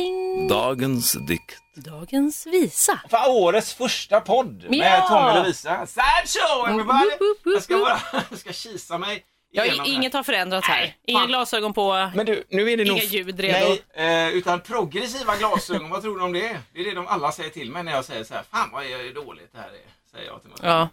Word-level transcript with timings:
Bling. 0.00 0.48
Dagens 0.48 1.12
dikt. 1.12 1.62
Dagens 1.74 2.46
visa. 2.46 3.00
För 3.10 3.30
årets 3.30 3.74
första 3.74 4.20
podd 4.20 4.70
med 4.70 4.78
Ja! 4.78 5.08
Tommy 5.08 5.30
och 5.30 5.34
Lovisa. 5.34 5.86
Sad 5.86 6.04
show 6.26 6.68
everybody! 6.68 7.06
Jag 7.44 7.62
ska 7.62 7.78
bara, 7.78 8.00
jag 8.30 8.38
ska 8.38 8.52
kisa 8.52 8.98
mig 8.98 9.24
Ja, 9.52 9.84
inget 9.84 10.14
har 10.14 10.22
förändrats 10.22 10.68
här. 10.68 10.80
Nej, 10.80 10.96
Inga 11.06 11.26
glasögon 11.26 11.72
på, 11.72 12.10
Men 12.14 12.26
du, 12.26 12.44
nu 12.48 12.70
är 12.70 12.76
det 12.76 12.84
nog... 12.84 12.96
inga 12.96 13.04
ljud 13.04 13.40
redo. 13.40 13.76
Nej, 13.96 14.28
eh, 14.28 14.34
utan 14.36 14.60
progressiva 14.60 15.36
glasögon. 15.36 15.90
vad 15.90 16.02
tror 16.02 16.18
du 16.18 16.24
om 16.24 16.32
det? 16.32 16.58
Det 16.72 16.80
är 16.80 16.84
det 16.84 16.94
de 16.94 17.06
alla 17.06 17.32
säger 17.32 17.50
till 17.50 17.70
mig 17.70 17.82
när 17.82 17.92
jag 17.92 18.04
säger 18.04 18.24
så 18.24 18.34
här. 18.34 18.42
Fan 18.50 18.70
vad 18.72 18.84
är 18.84 19.14
dåligt 19.14 19.52
det 19.52 19.58
här 19.58 19.68
är. 19.68 20.10
Säger 20.10 20.26
jag 20.26 20.40
till 20.42 20.50
mig. 20.50 20.58
Ja, 20.62 20.88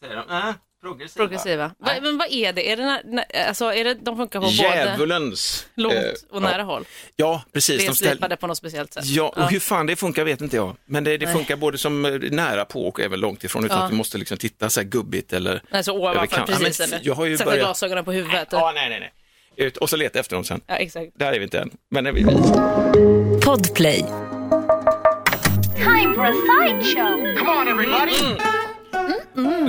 Säger 0.00 0.16
de. 0.16 0.34
Äh, 0.34 0.54
progressiva. 0.84 1.24
progressiva. 1.24 1.70
Va, 1.78 1.92
men 2.02 2.18
vad 2.18 2.32
är 2.32 2.52
det? 2.52 2.70
Är 2.72 2.76
det, 2.76 2.82
när, 2.84 3.02
när, 3.04 3.46
alltså, 3.48 3.64
är 3.64 3.84
det 3.84 3.94
de 3.94 4.16
funkar 4.16 4.40
på 4.40 4.44
både 4.46 4.56
Djävulens. 4.56 5.66
långt 5.74 5.94
eh, 5.94 6.02
och 6.30 6.42
nära 6.42 6.58
ja. 6.58 6.64
håll? 6.64 6.84
Ja, 7.16 7.42
precis. 7.52 7.86
De 7.86 7.94
ställ... 7.94 8.18
På 8.40 8.46
något 8.46 8.58
speciellt 8.58 8.92
sätt? 8.92 9.04
Ja, 9.06 9.34
och 9.36 9.50
hur 9.50 9.60
fan 9.60 9.86
det 9.86 9.96
funkar 9.96 10.24
vet 10.24 10.40
inte 10.40 10.56
jag. 10.56 10.76
Men 10.86 11.04
det, 11.04 11.16
det 11.16 11.26
funkar 11.26 11.56
både 11.56 11.78
som 11.78 12.04
eh, 12.04 12.12
nära 12.12 12.64
på 12.64 12.88
och 12.88 13.00
även 13.00 13.20
långt 13.20 13.44
ifrån 13.44 13.64
utan 13.64 13.78
Ja. 13.78 13.84
att 13.84 13.92
vi 13.92 13.96
måste 13.96 14.18
liksom 14.18 14.36
titta 14.36 14.70
så 14.70 14.80
här 14.80 14.88
gubbigt 14.88 15.32
eller 15.32 15.62
Nej, 15.70 15.84
så 15.84 15.90
över 15.90 16.00
ovanför 16.00 16.26
kant. 16.36 16.50
Ja, 16.50 16.56
precis. 16.56 16.78
men 16.80 16.88
eller? 16.88 17.00
jag 17.06 17.14
har 17.14 17.26
ju 17.26 17.36
Sätta 17.36 17.50
börjat- 17.50 17.64
glasögonen 17.64 18.04
på 18.04 18.12
huvudet. 18.12 18.48
Ja, 18.50 18.72
nej, 18.74 18.88
nej, 18.88 19.00
nej. 19.00 19.12
Ut 19.56 19.76
och 19.76 19.90
så 19.90 19.96
leta 19.96 20.18
efter 20.18 20.36
dem 20.36 20.44
sen. 20.44 20.60
Ja, 20.66 20.74
exakt. 20.76 21.10
Där 21.14 21.32
är 21.32 21.38
vi 21.38 21.44
inte 21.44 21.60
än. 21.60 21.70
Men 21.90 22.06
är 22.06 22.12
vi... 22.12 22.24
Podplay. 23.44 24.04
Time 25.76 26.14
for 26.14 26.26
a 26.26 26.32
sideshow. 26.32 27.36
Come 27.38 27.50
on 27.50 27.68
everybody! 27.68 28.53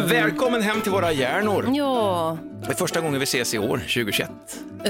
Välkommen 0.08 0.62
hem 0.62 0.82
till 0.82 0.92
våra 0.92 1.12
hjärnor. 1.12 1.70
Ja, 1.74 2.38
Det 2.66 2.72
är 2.72 2.76
första 2.76 3.02
gången 3.02 3.20
vi 3.20 3.24
ses 3.24 3.54
i 3.54 3.58
år, 3.60 3.78
2021. 3.78 4.30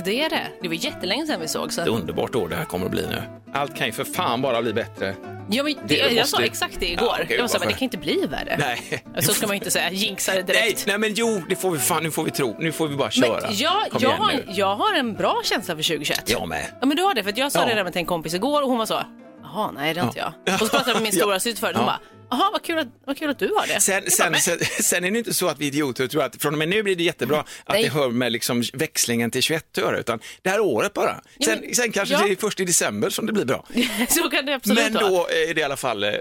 det 0.05 0.21
är 0.23 0.29
det. 0.29 0.41
Det 0.61 0.67
var 0.67 0.75
jättelänge 0.75 1.25
sedan 1.27 1.41
vi 1.41 1.47
såg. 1.47 1.67
Ett 1.67 1.73
Så. 1.73 1.81
underbart 1.81 2.35
år 2.35 2.49
det 2.49 2.55
här 2.55 2.65
kommer 2.65 2.85
att 2.85 2.91
bli 2.91 3.07
nu. 3.07 3.21
Allt 3.53 3.75
kan 3.75 3.87
ju 3.87 3.93
för 3.93 4.03
fan 4.03 4.41
bara 4.41 4.61
bli 4.61 4.73
bättre. 4.73 5.15
Ja, 5.49 5.63
men 5.63 5.73
det, 5.73 5.79
Det 5.87 5.95
jag 5.97 6.13
måste- 6.13 6.37
sa 6.37 6.43
exakt 6.43 6.79
det 6.79 6.91
igår. 6.91 7.07
Ja, 7.07 7.17
okej, 7.23 7.37
jag 7.37 7.47
här, 7.51 7.59
men 7.59 7.67
det 7.67 7.73
kan 7.73 7.83
inte 7.83 7.97
bli 7.97 8.25
värre. 8.29 8.57
Nej. 8.59 9.03
Så 9.19 9.33
ska 9.33 9.47
man 9.47 9.55
ju 9.55 9.59
inte 9.59 9.71
säga. 9.71 9.91
Jinxa 9.91 10.31
det 10.31 10.37
Nej, 10.37 10.45
direkt. 10.45 10.83
nej, 10.87 10.97
men 10.97 11.13
jo, 11.13 11.41
det 11.49 11.55
får 11.55 11.71
vi 11.71 11.79
fan, 11.79 12.03
nu 12.03 12.11
får 12.11 12.23
vi 12.23 12.31
tro. 12.31 12.55
Nu 12.59 12.71
får 12.71 12.87
vi 12.87 12.95
bara 12.95 13.03
Men 13.05 13.11
köra. 13.11 13.51
jag, 13.51 13.71
Kom 13.89 13.99
jag, 14.01 14.01
igen 14.01 14.21
har, 14.21 14.31
nu. 14.33 14.43
jag 14.47 14.75
har 14.75 14.95
en 14.95 15.13
bra 15.13 15.41
känsla 15.43 15.75
för 15.75 15.83
2021. 15.83 16.23
Jag 16.25 16.47
med. 16.47 16.65
Ja, 16.79 16.85
men 16.85 16.97
du 16.97 17.03
har 17.03 17.13
det. 17.13 17.23
För 17.23 17.33
jag 17.35 17.51
sa 17.51 17.59
Ja. 17.59 17.65
det 17.65 17.75
där 17.75 17.83
med 17.83 17.93
till 17.93 17.99
en 17.99 18.05
kompis 18.05 18.33
igår 18.33 18.61
och 18.61 18.69
hon 18.69 18.77
var 18.77 18.85
så, 18.85 19.01
jaha, 19.53 19.71
nej 19.71 19.93
det 19.93 19.99
har 19.99 20.07
inte 20.07 20.19
Ja. 20.19 20.33
jag. 20.45 20.53
Och 20.53 20.59
så 20.59 20.67
pratade 20.69 20.89
jag 20.91 20.95
med 20.95 21.03
min 21.03 21.11
stora 21.21 21.39
syster 21.39 21.59
förut 21.61 21.73
och 21.75 21.79
hon 21.81 21.85
bara, 21.87 21.99
jaha, 22.29 22.49
vad 22.51 22.63
kul, 22.63 22.77
att, 22.79 22.87
vad 23.05 23.17
kul 23.17 23.29
att 23.29 23.39
du 23.39 23.47
har 23.57 23.67
det. 23.67 23.79
Sen, 23.81 24.03
sen, 24.11 24.31
"Men- 24.31 24.41
sen, 24.41 24.59
sen 24.81 25.03
är 25.05 25.11
det 25.11 25.17
inte 25.17 25.33
så 25.33 25.47
att 25.47 25.59
vi 25.59 25.65
idioter 25.65 26.07
tror 26.07 26.23
att 26.23 26.41
från 26.41 26.53
och 26.53 26.57
med 26.57 26.69
nu 26.69 26.83
blir 26.83 26.95
det 26.95 27.03
jättebra 27.03 27.39
att 27.39 27.47
Nej. 27.69 27.83
det 27.83 27.89
hör 27.89 28.09
med 28.09 28.31
liksom 28.31 28.63
växlingen 28.73 29.31
till 29.31 29.41
21 29.41 29.77
att 29.77 29.83
göra, 29.83 29.97
utan 29.99 30.19
det 30.41 30.49
här 30.49 30.59
året 30.59 30.93
bara. 30.93 31.21
Ja, 31.37 31.45
Sen, 31.47 31.59
men- 31.59 31.75
sen 31.75 31.91
kanske 31.91 32.15
ja. 32.15 32.21
det 32.25 32.31
är 32.31 32.35
först 32.35 32.59
i 32.59 32.65
december 32.65 33.09
som 33.09 33.25
det 33.25 33.33
blir 33.33 33.45
bra. 33.45 33.65
så 34.09 34.29
kan 34.29 34.45
det 34.45 34.53
absolut 34.55 34.83
Men 34.83 34.93
då 34.93 35.27
är 35.49 35.53
det 35.53 35.61
i 35.61 35.63
alla 35.63 35.77
fall 35.77 36.03
eh, 36.03 36.11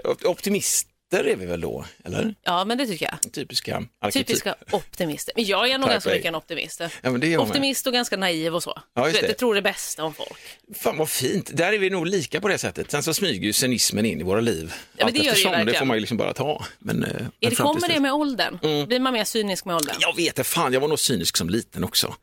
optimister 1.11 1.31
är 1.31 1.35
vi 1.35 1.45
väl 1.45 1.61
då, 1.61 1.85
eller? 2.03 2.35
Ja, 2.43 2.65
men 2.65 2.77
det 2.77 2.85
tycker 2.87 3.05
jag. 3.23 3.33
Typiska 3.33 3.83
arketyp. 4.01 4.27
Typiska 4.27 4.55
optimister. 4.71 5.33
Men 5.35 5.45
jag 5.45 5.69
är 5.69 5.77
nog 5.77 5.89
ganska 5.89 6.09
mycket 6.09 6.25
en 6.25 6.35
optimist. 6.35 6.79
Ja, 6.79 6.89
men 7.01 7.19
det 7.19 7.27
jag 7.27 7.39
med. 7.39 7.47
Optimist 7.49 7.87
och 7.87 7.93
ganska 7.93 8.17
naiv 8.17 8.55
och 8.55 8.63
så. 8.63 8.81
Ja, 8.95 9.07
just 9.07 9.15
Du 9.15 9.21
vet, 9.21 9.21
det. 9.21 9.27
Jag 9.31 9.37
tror 9.37 9.55
det 9.55 9.61
bästa 9.61 10.03
om 10.03 10.13
folk. 10.13 10.39
Fan 10.75 10.97
vad 10.97 11.09
fint, 11.09 11.49
där 11.53 11.73
är 11.73 11.77
vi 11.77 11.89
nog 11.89 12.07
lika 12.07 12.41
på 12.41 12.47
det 12.47 12.57
sättet. 12.57 12.91
Sen 12.91 13.03
så 13.03 13.13
smyger 13.13 13.45
ju 13.45 13.53
cynismen 13.53 14.05
in 14.05 14.19
i 14.19 14.23
våra 14.23 14.41
liv. 14.41 14.73
men 14.97 15.05
Allt 15.05 15.13
det 15.13 15.17
gör 15.19 15.23
det 15.23 15.29
eftersom, 15.29 15.51
det 15.51 15.57
verkligen. 15.57 15.79
får 15.79 15.85
man 15.85 15.97
ju 15.97 16.01
liksom 16.01 16.17
bara 16.17 16.33
ta. 16.33 16.65
Men, 16.79 17.03
eh, 17.03 17.09
men 17.13 17.31
Är 17.39 17.49
det, 17.49 17.55
kommer 17.55 17.87
det 17.87 17.99
med 17.99 18.13
åldern? 18.13 18.57
Blir 18.87 18.99
man 18.99 19.13
mer 19.13 19.23
cynisk 19.23 19.65
med 19.65 19.75
åldern? 19.75 19.95
Jag 19.99 20.15
vet 20.15 20.35
det, 20.35 20.43
fan 20.43 20.73
jag 20.73 20.79
var 20.79 20.87
nog 20.87 20.99
cynisk 20.99 21.37
som 21.37 21.49
liten 21.49 21.83
också. 21.83 22.15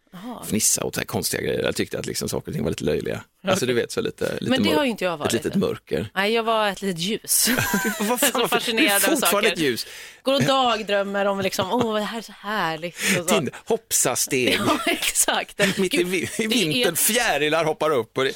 Fnissa 0.46 0.84
åt 0.84 0.94
så 0.94 1.00
här 1.00 1.06
konstiga 1.06 1.42
grejer. 1.42 1.62
Jag 1.64 1.76
tyckte 1.76 1.98
att 1.98 2.06
liksom 2.06 2.28
saker 2.28 2.48
och 2.48 2.54
ting 2.54 2.62
var 2.62 2.70
lite 2.70 2.84
löjliga. 2.84 3.24
Alltså 3.48 3.66
du 3.66 3.72
vet 3.72 3.92
så 3.92 4.00
lite, 4.00 4.24
lite 4.40 4.50
Men 4.50 4.62
det 4.62 4.68
mörk- 4.68 4.76
har 4.76 4.84
ju 4.84 4.90
inte 4.90 5.04
jag 5.04 5.16
varit. 5.16 5.26
Ett 5.34 5.44
litet 5.44 5.54
mörker. 5.54 6.10
Nej, 6.14 6.32
jag 6.32 6.42
var 6.42 6.68
ett 6.68 6.82
litet 6.82 6.98
ljus. 7.02 7.48
Vad 8.00 8.22
är 8.22 8.26
så 8.40 8.48
fascinerad 8.48 8.92
av 8.96 9.00
fortfarande 9.00 9.20
saker. 9.26 9.52
ett 9.52 9.58
ljus. 9.58 9.86
Går 10.22 10.34
och 10.34 10.42
dagdrömmer 10.42 11.24
om 11.26 11.40
liksom, 11.40 11.72
åh, 11.72 11.94
det 11.94 12.00
här 12.00 12.18
är 12.18 12.22
så 12.22 12.32
härligt. 12.40 12.96
Och 13.18 13.24
så. 13.28 13.34
Tind, 13.34 13.50
hoppsa-steg. 13.66 14.58
Ja, 14.66 14.78
exakt. 14.86 15.78
Mitt 15.78 15.94
i, 15.94 15.96
i 16.00 16.02
det 16.36 16.44
är- 16.44 16.48
vintern, 16.48 16.96
fjärilar 16.96 17.64
hoppar 17.64 17.90
upp 17.90 18.18
och 18.18 18.26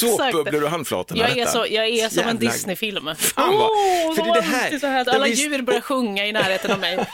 såpbubblor 0.00 0.64
och 0.64 0.70
handflatorna. 0.70 1.20
Jag 1.20 1.30
är, 1.30 1.34
detta. 1.34 1.50
så, 1.52 1.58
jag 1.70 1.88
är 1.88 2.08
som 2.08 2.18
en 2.22 2.26
Jävlar. 2.28 2.40
Disney-film. 2.52 3.10
Fan 3.18 3.56
vad- 3.56 3.70
Åh, 3.70 4.14
för 4.16 4.24
det 4.24 4.32
det 4.80 4.86
här- 4.88 5.14
Alla 5.14 5.28
djur 5.28 5.62
börjar 5.62 5.80
sjunga 5.80 6.26
i 6.26 6.32
närheten 6.32 6.70
av 6.70 6.78
mig. 6.80 7.06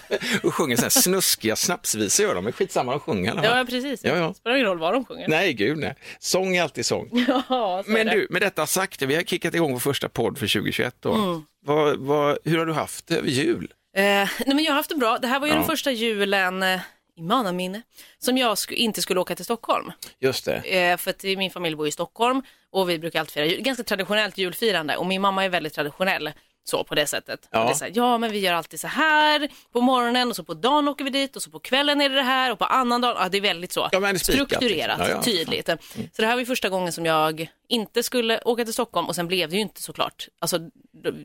Och 0.42 0.54
sjunger 0.54 0.76
så 0.76 0.82
här 0.82 0.88
snuskiga 0.90 1.56
snapsvisor 1.56 2.26
gör 2.26 2.34
de, 2.34 2.44
men 2.44 2.52
skitsamma 2.52 2.92
de 2.92 3.00
sjunger 3.00 3.30
alla. 3.32 3.58
Ja, 3.58 3.64
precis. 3.64 4.04
Ja, 4.04 4.16
ja. 4.16 4.34
Spelar 4.34 4.56
ingen 4.56 4.66
roll 4.68 4.78
vad 4.78 4.92
de 4.94 5.04
sjunger. 5.04 5.28
Nej, 5.28 5.52
gud 5.52 5.78
nej. 5.78 5.94
Sång 6.18 6.56
är 6.56 6.62
alltid 6.62 6.86
sång. 6.86 7.08
Ja, 7.48 7.82
så 7.86 7.90
Men 7.90 8.06
du, 8.06 8.26
med 8.30 8.42
detta 8.42 8.66
sagt, 8.66 9.02
vi 9.02 9.14
har 9.14 9.22
kickat 9.22 9.54
igång 9.54 9.72
vår 9.72 9.78
första 9.80 10.08
podd 10.08 10.38
för 10.38 10.46
2021 10.46 10.94
då. 11.00 11.12
Mm. 11.14 11.42
Vad, 11.64 11.96
vad, 11.98 12.38
hur 12.44 12.58
har 12.58 12.66
du 12.66 12.72
haft 12.72 13.06
det 13.06 13.16
över 13.16 13.28
jul? 13.28 13.72
Eh, 13.96 14.02
nej, 14.02 14.28
men 14.46 14.58
jag 14.64 14.72
har 14.72 14.76
haft 14.76 14.88
det 14.90 14.96
bra. 14.96 15.18
Det 15.18 15.26
här 15.28 15.40
var 15.40 15.46
ju 15.46 15.52
Ja. 15.52 15.58
den 15.58 15.66
första 15.68 15.90
julen 15.90 16.62
eh, 16.62 16.80
i 17.16 17.22
mannaminne 17.22 17.82
som 18.18 18.38
jag 18.38 18.54
sk- 18.54 18.72
inte 18.72 19.02
skulle 19.02 19.20
åka 19.20 19.34
till 19.36 19.44
Stockholm. 19.44 19.92
Just 20.20 20.44
det. 20.44 20.56
Eh, 20.56 20.96
för 20.96 21.10
att 21.10 21.22
min 21.22 21.50
familj 21.50 21.76
bor 21.76 21.88
i 21.88 21.90
Stockholm 21.90 22.42
och 22.70 22.90
vi 22.90 22.98
brukar 22.98 23.20
alltid 23.20 23.32
fira 23.32 23.44
jul. 23.46 23.60
Ganska 23.62 23.84
traditionellt 23.84 24.38
julfirande 24.38 24.96
och 24.96 25.06
min 25.06 25.20
mamma 25.20 25.44
är 25.44 25.48
väldigt 25.48 25.72
traditionell 25.74 26.30
så 26.64 26.84
på 26.84 26.94
det 26.94 27.06
sättet. 27.06 27.48
Ja. 27.50 27.68
Det 27.68 27.74
så 27.74 27.84
här, 27.84 27.92
ja, 27.94 28.18
men 28.18 28.32
vi 28.32 28.38
gör 28.38 28.52
alltid 28.52 28.80
så 28.80 28.88
här 28.88 29.48
på 29.72 29.80
morgonen 29.80 30.28
och 30.28 30.36
så 30.36 30.44
på 30.44 30.54
dagen 30.54 30.88
åker 30.88 31.04
vi 31.04 31.10
dit 31.10 31.36
och 31.36 31.42
så 31.42 31.50
på 31.50 31.58
kvällen 31.58 32.00
är 32.00 32.08
det 32.08 32.14
det 32.14 32.22
här 32.22 32.52
och 32.52 32.58
på 32.58 32.64
annan 32.64 33.00
dag. 33.00 33.16
Ja, 33.20 33.28
det 33.28 33.36
är 33.36 33.42
väldigt 33.42 33.72
så 33.72 33.88
Ja, 33.92 34.08
är 34.08 34.14
spikat, 34.14 34.20
strukturerat, 34.20 34.98
liksom. 34.98 35.16
Ja, 35.16 35.22
tydligt. 35.22 35.66
Så 35.66 36.22
det 36.22 36.26
här 36.26 36.34
var 36.34 36.40
ju 36.40 36.46
första 36.46 36.68
gången 36.68 36.92
som 36.92 37.06
jag 37.06 37.50
inte 37.68 38.02
skulle 38.02 38.40
åka 38.44 38.64
till 38.64 38.74
Stockholm 38.74 39.06
och 39.06 39.14
sen 39.14 39.26
blev 39.26 39.50
det 39.50 39.56
ju 39.56 39.62
inte 39.62 39.82
såklart. 39.82 40.28
Alltså, 40.38 40.58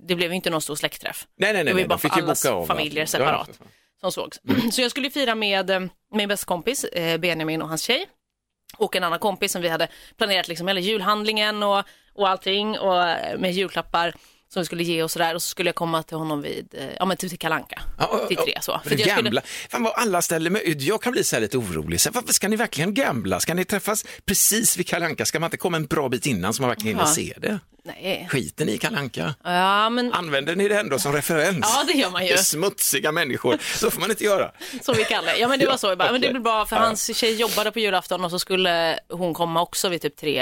det 0.08 0.16
blev 0.16 0.30
ju 0.32 0.36
inte 0.36 0.50
någon 0.50 0.62
stor 0.62 0.76
släktträff. 0.76 1.28
Nej, 1.38 1.54
nej, 1.54 1.64
nej. 1.64 1.66
Det 1.66 1.74
var 1.74 1.82
ju 1.82 1.88
bara 1.88 1.98
för 1.98 2.10
allas 2.10 2.46
av 2.46 2.66
familjer 2.66 3.06
separat 3.06 3.60
som 4.02 4.12
sågs. 4.12 4.42
Så 4.72 4.82
jag 4.82 4.92
skulle 4.92 5.10
fira 5.10 5.36
med 5.36 5.90
min 6.14 6.28
bästa 6.30 6.46
kompis 6.46 6.84
eh, 6.84 7.18
Benjamin 7.18 7.62
och 7.62 7.70
hans 7.70 7.82
tjej 7.82 8.06
och 8.78 8.96
en 8.96 9.04
annan 9.04 9.20
kompis 9.20 9.52
som 9.52 9.62
vi 9.62 9.70
hade 9.70 9.88
planerat 10.18 10.48
liksom 10.48 10.68
hela 10.68 10.80
julhandlingen 10.80 11.64
och, 11.64 11.84
och 12.14 12.30
allting 12.30 12.80
och 12.80 13.04
eh, 13.04 13.38
med 13.38 13.52
julklappar 13.54 14.14
som 14.50 14.62
vi 14.62 14.66
skulle 14.66 14.84
ge 14.84 15.04
och 15.04 15.12
sådär 15.12 15.36
och 15.36 15.42
så 15.42 15.48
skulle 15.48 15.68
jag 15.68 15.76
komma 15.76 16.04
till 16.04 16.18
honom 16.18 16.42
vid, 16.42 16.68
eh, 16.78 16.86
ja 17.00 17.06
men 17.06 17.18
typ 17.18 17.30
till 17.30 17.40
Kalanka 17.40 17.82
Ja, 18.00 18.26
till 18.28 18.38
tre 18.38 18.58
så. 18.62 18.82
För 18.84 19.00
jag 19.08 19.24
gambla. 19.24 19.42
Fan 19.70 19.84
vad 19.84 19.94
alla 19.96 20.22
ställer 20.22 20.50
mig 20.50 20.70
ut. 20.70 20.82
Jag 20.82 21.02
kan 21.02 21.12
bli 21.12 21.24
så 21.24 21.36
här 21.36 21.42
lite 21.42 21.58
orolig. 21.58 22.02
Så 22.02 22.12
varför 22.12 22.34
ska 22.34 22.48
ni 22.48 22.56
verkligen 22.56 22.94
gambla? 22.94 23.40
Ska 23.40 23.54
ni 23.54 23.66
träffas 23.66 24.06
precis 24.26 24.78
vid 24.78 24.88
Kalanka? 24.88 25.26
Ska 25.26 25.40
man 25.40 25.48
inte 25.48 25.58
komma 25.58 25.78
en 25.78 25.86
bra 25.86 26.10
bit 26.10 26.26
innan 26.26 26.54
så 26.54 26.62
man 26.62 26.70
verkligen 26.70 26.98
hinner 26.98 27.10
Ja. 27.10 27.16
se 27.16 27.34
det? 27.38 27.60
Nej. 27.88 28.28
Skiten 28.32 28.70
i 28.70 28.78
Kalanka. 28.78 29.36
Ja 29.44 29.90
men, 29.90 30.14
Använder 30.14 30.56
ni 30.56 30.68
det 30.68 30.80
ändå 30.80 31.00
som 31.00 31.14
referens? 31.14 31.58
ja 31.62 31.84
det 31.88 31.94
gör 32.00 32.10
man 32.10 32.22
ju. 32.26 32.28
Det 32.28 32.40
är 32.40 32.44
smutsiga 32.44 33.12
människor. 33.12 33.58
Så 33.76 33.92
får 33.92 34.00
man 34.02 34.10
inte 34.10 34.24
göra. 34.24 34.52
Som 34.82 34.96
vi 34.98 35.04
kallar. 35.04 35.34
Ja 35.36 35.48
men 35.48 35.60
det 35.60 35.66
var 35.66 35.78
så. 35.78 35.96
Bara, 35.96 36.12
men 36.12 36.22
det 36.22 36.30
blir 36.30 36.40
bra 36.42 36.66
för 36.66 36.76
Ja. 36.76 36.82
hans 36.82 37.18
tjej 37.18 37.36
jobbade 37.36 37.72
på 37.72 37.80
julafton 37.80 38.26
och 38.26 38.32
så 38.32 38.40
skulle 38.40 39.00
hon 39.10 39.34
komma 39.34 39.62
också 39.62 39.90
vid 39.90 40.02
typ 40.02 40.16
tre, 40.18 40.42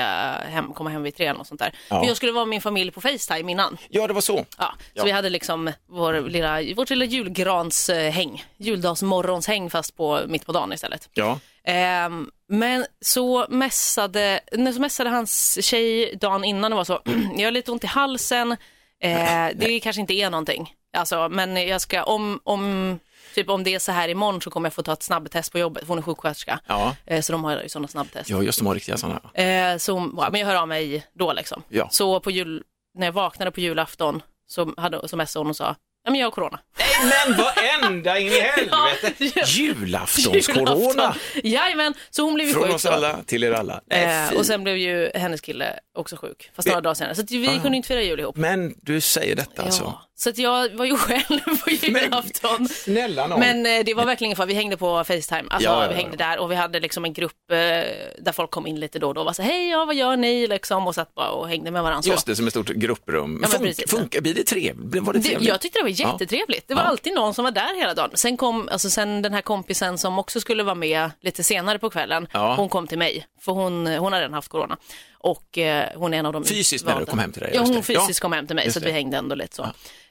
hem, 0.50 0.74
komma 0.74 0.90
hem 0.90 1.04
vid 1.04 1.16
tre 1.18 1.26
eller 1.26 1.38
något 1.38 1.48
sånt 1.48 1.60
där. 1.60 1.74
Ja. 1.90 2.00
För 2.02 2.08
jag 2.08 2.18
skulle 2.18 2.32
vara 2.32 2.46
med 2.46 2.50
min 2.50 2.62
familj 2.62 2.92
på 2.92 3.02
Facetime 3.02 3.52
innan. 3.52 3.78
Ja, 3.90 4.08
det 4.08 4.14
var 4.14 4.22
så. 4.22 4.46
Ja, 4.58 4.74
så 4.78 4.90
Ja. 4.94 5.04
vi 5.04 5.12
hade 5.12 5.30
liksom 5.30 5.72
vår 5.90 6.22
lilla, 6.30 6.62
vårt 6.76 6.90
lilla 6.90 7.06
julgranshäng, 7.06 8.44
juldagsmorgonshäng 8.58 9.70
fast 9.70 9.98
på, 9.98 10.22
mitt 10.28 10.46
på 10.46 10.52
dagen 10.52 10.74
istället. 10.74 11.10
Ja. 11.14 11.40
Ehm, 11.68 12.30
men 12.48 12.86
så 13.02 13.46
mässade, 13.50 14.40
så 14.74 14.82
mässade 14.82 15.10
hans 15.10 15.66
tjej 15.66 16.16
dagen 16.16 16.44
innan 16.44 16.74
och 16.74 16.78
var 16.78 16.84
så, 16.84 17.02
jag 17.38 17.48
har 17.48 17.52
lite 17.52 17.72
ont 17.72 17.84
i 17.84 17.88
halsen, 17.88 18.52
eh, 19.00 19.48
det 19.56 19.80
kanske 19.80 20.02
inte 20.02 20.14
är 20.14 20.30
någonting. 20.30 20.74
Alltså, 20.98 21.30
men 21.30 21.68
jag 21.68 21.82
ska, 21.82 22.04
om, 22.04 22.40
om, 22.44 23.00
typ 23.36 23.50
om 23.50 23.64
det 23.64 23.76
är 23.76 23.80
så 23.80 23.92
här 23.92 24.10
imorgon 24.10 24.42
så 24.42 24.50
kommer 24.50 24.66
jag 24.66 24.74
få 24.74 24.84
ta 24.84 24.94
ett 24.94 25.04
snabbtest 25.04 25.52
på 25.52 25.60
jobbet, 25.60 25.84
för 25.84 25.88
hon 25.88 25.98
är 25.98 26.02
sjuksköterska. 26.02 26.60
Ja. 26.68 26.96
Eh, 27.06 27.22
så 27.22 27.32
de 27.32 27.44
har 27.44 27.62
ju 27.64 27.70
sådana 27.70 27.88
snabbtest. 27.88 28.30
ja, 28.30 28.44
just 28.44 28.60
de 28.60 28.68
har 28.68 28.74
riktiga 28.74 28.98
sådana. 28.98 29.22
Eh, 29.34 29.78
så, 29.78 29.94
hon 29.94 30.16
bara, 30.16 30.30
men 30.30 30.40
jag 30.42 30.48
hör 30.48 30.56
av 30.56 30.68
mig 30.68 31.06
då 31.14 31.34
liksom. 31.34 31.64
Ja. 31.70 31.88
Så 31.92 32.20
på 32.20 32.32
jul, 32.32 32.64
när 32.98 33.08
jag 33.08 33.14
vaknade 33.14 33.52
på 33.52 33.60
julafton 33.60 34.22
så, 34.48 34.74
hade, 34.78 35.08
så 35.08 35.18
messade 35.18 35.42
hon 35.42 35.50
och 35.50 35.56
sa, 35.56 35.76
ja 36.06 36.12
men 36.12 36.20
jag 36.20 36.28
har 36.28 36.32
corona. 36.32 36.60
Nej, 36.78 37.12
men 37.28 37.38
vad 37.38 37.54
ända 37.92 38.20
in 38.20 38.28
i 38.28 38.40
helvete! 38.40 39.14
Ja. 39.36 39.44
Julaftonscorona! 39.48 40.72
Julafton. 40.74 41.16
Jajamän, 41.52 41.94
så 42.10 42.22
hon 42.24 42.34
blev 42.34 42.48
ju 42.48 42.54
Från 42.54 42.64
sjuk 42.64 42.74
oss 42.76 42.84
då. 42.84 42.90
alla 42.90 43.24
till 43.24 43.44
er 43.44 43.52
alla. 43.52 43.82
Eh, 43.90 44.34
och 44.38 44.46
sen 44.46 44.64
blev 44.64 44.78
ju 44.78 45.12
hennes 45.16 45.42
kille 45.42 45.80
också 45.96 46.16
sjuk, 46.18 46.52
fast 46.56 46.68
några 46.68 46.82
dagar 46.82 46.94
senare. 46.96 47.16
Så 47.16 47.24
vi 47.30 47.48
Ah. 47.48 47.62
kunde 47.62 47.78
inte 47.78 47.88
fira 47.88 48.02
jul 48.02 48.20
ihop. 48.20 48.36
Men 48.38 48.76
du 48.82 49.02
säger 49.02 49.36
detta 49.36 49.64
alltså? 49.64 50.00
Så 50.18 50.30
att 50.30 50.38
jag 50.38 50.76
var 50.76 50.86
ju 50.86 50.96
själv 50.98 51.40
på 51.64 51.70
julafton. 51.70 52.68
Snälla 52.68 53.28
nån. 53.28 53.40
Men 53.40 53.66
eh, 53.66 53.86
det 53.86 53.94
var 53.94 54.06
verkligen 54.06 54.36
fara, 54.36 54.46
vi 54.48 54.54
hängde 54.54 54.78
på 54.78 55.04
Facetime, 55.04 55.44
alltså 55.50 55.70
Ja, 55.70 55.76
ja, 55.76 55.82
ja. 55.84 55.88
vi 55.90 55.96
hängde 55.96 56.18
där 56.18 56.40
och 56.40 56.52
vi 56.52 56.56
hade 56.56 56.80
liksom 56.80 57.06
en 57.06 57.14
grupp 57.14 57.52
eh, 57.52 57.58
där 57.58 58.32
folk 58.32 58.52
kom 58.52 58.68
in 58.68 58.80
lite 58.80 59.00
då 59.00 59.08
och 59.08 59.14
då 59.14 59.22
och 59.22 59.26
var 59.26 59.34
så 59.34 59.42
hej 59.42 59.70
ja 59.70 59.86
vad 59.86 59.96
gör 59.96 60.18
ni 60.18 60.48
liksom 60.48 60.88
och 60.88 60.96
satt 60.96 61.16
bara 61.16 61.30
och 61.30 61.48
hängde 61.50 61.72
med 61.72 61.84
varandra 61.84 62.02
så. 62.02 62.10
Just 62.10 62.26
det, 62.26 62.36
som 62.36 62.48
ett 62.48 62.54
stort 62.54 62.68
grupprum. 62.70 63.34
men 63.36 63.50
Fun- 63.50 63.60
precis. 63.60 63.92
funkar, 63.92 64.22
blir 64.22 64.34
det 64.34 64.44
trevligt? 64.44 65.04
Var 65.04 65.14
det 65.14 65.20
Det, 65.20 65.28
trevligt? 65.30 65.50
jag 65.50 65.62
tyckte 65.62 65.80
det 65.80 65.84
var 65.84 65.90
Ja. 65.98 66.12
jättetrevligt. 66.12 66.68
Det 66.68 66.74
var 66.76 66.82
Ja. 66.82 66.88
alltid 66.88 67.14
någon 67.14 67.34
som 67.34 67.44
var 67.44 67.52
där 67.52 67.80
hela 67.80 67.94
dagen. 67.94 68.10
Sen 68.14 68.38
kom 68.38 68.70
alltså, 68.72 68.90
sen 68.90 69.22
den 69.22 69.34
här 69.34 69.42
kompisen 69.42 69.98
som 69.98 70.20
också 70.20 70.40
skulle 70.42 70.64
vara 70.64 70.76
med 70.76 71.12
lite 71.22 71.44
senare 71.44 71.80
på 71.80 71.90
kvällen. 71.90 72.28
Ja. 72.32 72.56
Hon 72.56 72.70
kom 72.70 72.88
till 72.88 72.98
mig, 72.98 73.26
för 73.46 73.52
hon, 73.52 73.88
hon 73.88 74.14
har 74.14 74.20
redan 74.20 74.34
haft 74.34 74.48
corona. 74.50 74.78
Och 75.14 75.58
eh, 75.58 75.90
hon 75.96 76.14
är 76.14 76.18
en 76.18 76.26
av 76.26 76.34
de 76.34 76.46
Fysiskt 76.46 76.86
menar 76.86 77.00
du, 77.00 77.06
kom 77.06 77.20
hem 77.20 77.32
till 77.32 77.42
dig, 77.42 77.52
Ja, 77.54 77.62
hon 77.62 77.70
det. 77.72 77.94
Ja. 77.94 78.02
fysiskt 78.02 78.20
kom 78.20 78.32
hem 78.34 78.48
till 78.48 78.56
mig 78.56 78.66
Just 78.66 78.80
så 78.80 78.86
vi 78.86 78.92
hängde 78.92 79.18
ändå 79.18 79.36
lite 79.36 79.56
så. 79.56 79.68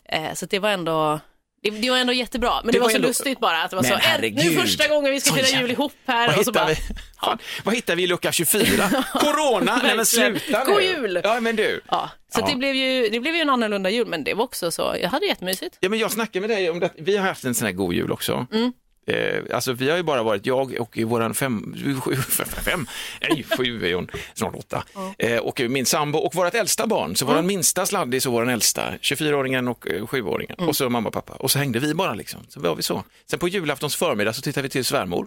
Eh, 0.08 0.34
så 0.34 0.46
det 0.46 0.58
var 0.58 0.70
ändå 0.70 1.20
det, 1.62 1.70
det 1.70 1.90
var 1.90 1.96
ändå 1.98 2.12
jättebra, 2.12 2.54
men 2.64 2.66
det, 2.66 2.72
Det 2.72 2.78
var, 2.78 2.84
var 2.86 2.90
så 2.90 2.96
ändå- 2.96 3.08
lustigt 3.08 3.40
bara 3.40 3.62
att 3.62 3.70
det 3.70 3.76
var 3.76 3.82
Men 3.82 3.90
så, 3.90 3.96
"Äh, 3.96 4.00
nu 4.02 4.08
herregud. 4.08 4.60
första 4.60 4.88
gången 4.88 5.12
vi 5.12 5.20
ska 5.20 5.31
Så 5.31 5.36
fira 5.36 5.60
jul 5.60 5.70
ihop 5.70 5.92
här. 6.06 6.28
Vad 6.28 6.38
och 6.38 6.44
så 6.44 6.52
bara, 6.52 6.66
vi? 6.66 6.75
Fan, 7.20 7.38
vad 7.64 7.75
hittar 7.75 7.96
vi 7.96 8.02
i 8.02 8.06
lucka 8.06 8.32
24? 8.32 8.88
Corona? 9.12 9.81
Nej 9.82 9.96
men 9.96 10.06
sluta 10.06 10.64
nu. 10.64 10.72
God 10.72 10.82
jul. 10.82 11.20
Ja 11.25 11.40
men 11.40 11.56
du. 11.56 11.81
Ja, 11.90 12.10
så 12.34 12.40
Ja. 12.40 12.46
Det, 12.46 12.56
blev 12.56 12.75
ju, 12.75 13.08
det 13.08 13.20
blev 13.20 13.34
ju 13.34 13.40
en 13.40 13.50
annorlunda 13.50 13.90
jul, 13.90 14.06
men 14.06 14.25
det 14.25 14.34
var 14.34 14.44
också 14.44 14.70
så, 14.70 14.96
jag 15.02 15.08
hade 15.08 15.26
jättemysigt. 15.26 15.76
Ja, 15.81 15.88
men 15.88 15.98
jag 15.98 16.10
snackade 16.12 16.40
med 16.48 16.56
dig 16.56 16.70
om 16.70 16.81
det. 16.81 16.90
Vi 16.98 17.16
har 17.16 17.26
haft 17.28 17.44
en 17.44 17.54
sån 17.54 17.66
här 17.66 17.72
god 17.72 17.94
jul 17.94 18.12
också. 18.12 18.46
Mm. 18.52 18.72
Eh, 19.06 19.43
alltså 19.53 19.73
vi 19.73 19.91
har 19.91 19.97
ju 19.97 20.03
bara 20.03 20.23
varit, 20.23 20.47
jag 20.47 20.75
och 20.81 20.99
våran 20.99 21.35
fem, 21.35 21.75
sju, 22.05 22.17
fem, 22.65 22.87
nej 23.21 23.45
sju 23.56 23.87
är 23.87 23.95
hon, 23.95 24.09
snart 24.35 24.55
åtta, 24.55 24.85
eh, 25.19 25.39
och 25.39 25.61
min 25.61 25.87
sambo 25.87 26.19
och 26.19 26.35
vårt 26.35 26.55
äldsta 26.55 26.87
barn, 26.87 27.17
så 27.17 27.27
våran 27.27 27.47
minsta 27.47 27.87
sladdis 27.87 28.27
och 28.27 28.33
våran 28.33 28.49
äldsta, 28.49 28.93
24-åringen 29.01 29.69
och 29.69 29.91
eh, 29.91 30.03
7-åringen, 30.03 30.55
och 30.69 30.77
så 30.77 30.91
mamma 30.91 31.09
och 31.09 31.15
pappa. 31.15 31.33
Och 31.33 31.51
så 31.51 31.59
hängde 31.59 31.79
vi 31.79 31.95
bara 31.95 32.15
liksom, 32.15 32.41
så 32.49 32.61
var 32.61 32.77
vi 32.77 32.83
så. 32.83 33.05
Sen 33.31 33.39
på 33.39 33.49
julaftons 33.49 33.97
förmiddag 33.97 34.33
så 34.33 34.43
tittade 34.43 34.62
vi 34.62 34.69
till 34.69 34.85
svärmor, 34.85 35.27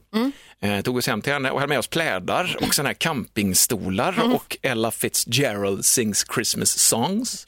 eh, 0.62 0.82
tog 0.82 0.98
oss 0.98 1.08
hem 1.08 1.22
till 1.22 1.34
henne 1.34 1.52
och 1.52 1.60
hade 1.60 1.70
med 1.70 1.80
oss 1.80 1.88
plädar 1.88 2.58
och 2.62 2.76
såna 2.76 2.90
här 2.90 2.94
campingstolar 2.94 4.34
och 4.36 4.58
Ella 4.62 4.92
Fitzgerald 4.92 5.86
sings 5.86 6.26
Christmas 6.34 6.80
songs. 6.80 7.46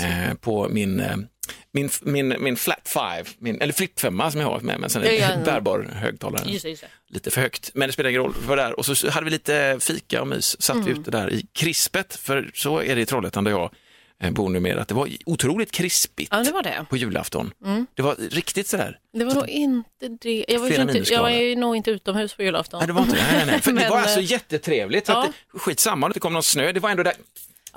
Eh, 0.00 0.34
på 0.34 0.68
min, 0.68 1.00
eh, 1.00 1.16
min, 1.72 1.90
min, 2.02 2.34
min 2.38 2.56
flat 2.56 2.80
five, 2.88 3.24
min, 3.38 3.60
eller 3.60 3.72
flip 3.72 4.00
femma 4.00 4.30
som 4.30 4.40
jag 4.40 4.48
har 4.48 4.60
med 4.60 4.80
mig, 4.80 4.90
sen 4.90 5.02
Ja, 5.02 5.10
ja, 5.12 5.28
ja. 5.30 5.36
bärbar 5.44 5.90
högtalare. 5.94 6.50
Just 6.50 6.62
det, 6.62 6.68
just 6.70 6.82
det. 6.82 6.88
Lite 7.14 7.30
för 7.30 7.40
högt, 7.40 7.70
men 7.74 7.88
det 7.88 7.92
spelar 7.92 8.10
ingen 8.10 8.22
roll. 8.22 8.34
Var 8.46 8.56
där 8.56 8.78
och 8.78 8.86
så 8.86 9.10
hade 9.10 9.24
vi 9.24 9.30
lite 9.30 9.76
fika 9.80 10.20
och 10.20 10.28
mys, 10.28 10.62
satt 10.62 10.76
Mm. 10.76 10.88
ute 10.88 11.10
där 11.10 11.32
i 11.32 11.46
krispet, 11.52 12.16
för 12.16 12.50
så 12.54 12.82
är 12.82 12.96
det 12.96 13.00
i 13.02 13.06
Trollhättan 13.06 13.44
där 13.44 13.50
jag 13.50 13.70
eh, 14.22 14.30
bor 14.30 14.48
numera, 14.48 14.80
att 14.82 14.88
det 14.88 14.94
var 14.94 15.08
otroligt 15.26 15.72
krispigt 15.72 16.32
Ja, 16.32 16.42
det 16.42 16.50
var 16.52 16.62
det. 16.62 16.86
på 16.90 16.96
julafton. 16.96 17.52
Det 17.94 18.02
var 18.02 18.14
riktigt 18.30 18.66
sådär. 18.66 18.98
Det 19.12 19.24
var 19.24 19.34
nog 19.34 19.48
inte 19.48 20.08
det. 20.20 20.44
Jag 20.48 20.60
var, 20.60 20.80
inte, 20.80 21.12
jag 21.14 21.22
var 21.22 21.30
ju 21.30 21.56
nog 21.56 21.76
inte 21.76 21.90
utomhus 21.90 22.34
på 22.34 22.42
julafton. 22.42 22.78
Nej, 22.78 22.86
det 22.86 22.92
var 22.92 23.02
inte 23.02 23.16
det. 23.16 23.22
Nej, 23.32 23.46
nej. 23.46 23.60
För 23.60 23.72
det 23.72 23.80
Men, 23.80 23.90
var 23.90 23.96
eh, 23.96 24.02
alltså 24.02 24.20
jättetrevligt. 24.20 25.06
Så 25.06 25.12
ja. 25.12 25.24
att 25.24 25.32
det, 25.52 25.58
skitsamma 25.58 26.06
om 26.06 26.12
det 26.12 26.20
kom 26.20 26.32
någon 26.32 26.42
snö, 26.42 26.72
det 26.72 26.80
var 26.80 26.90
ändå 26.90 27.02
där. 27.02 27.14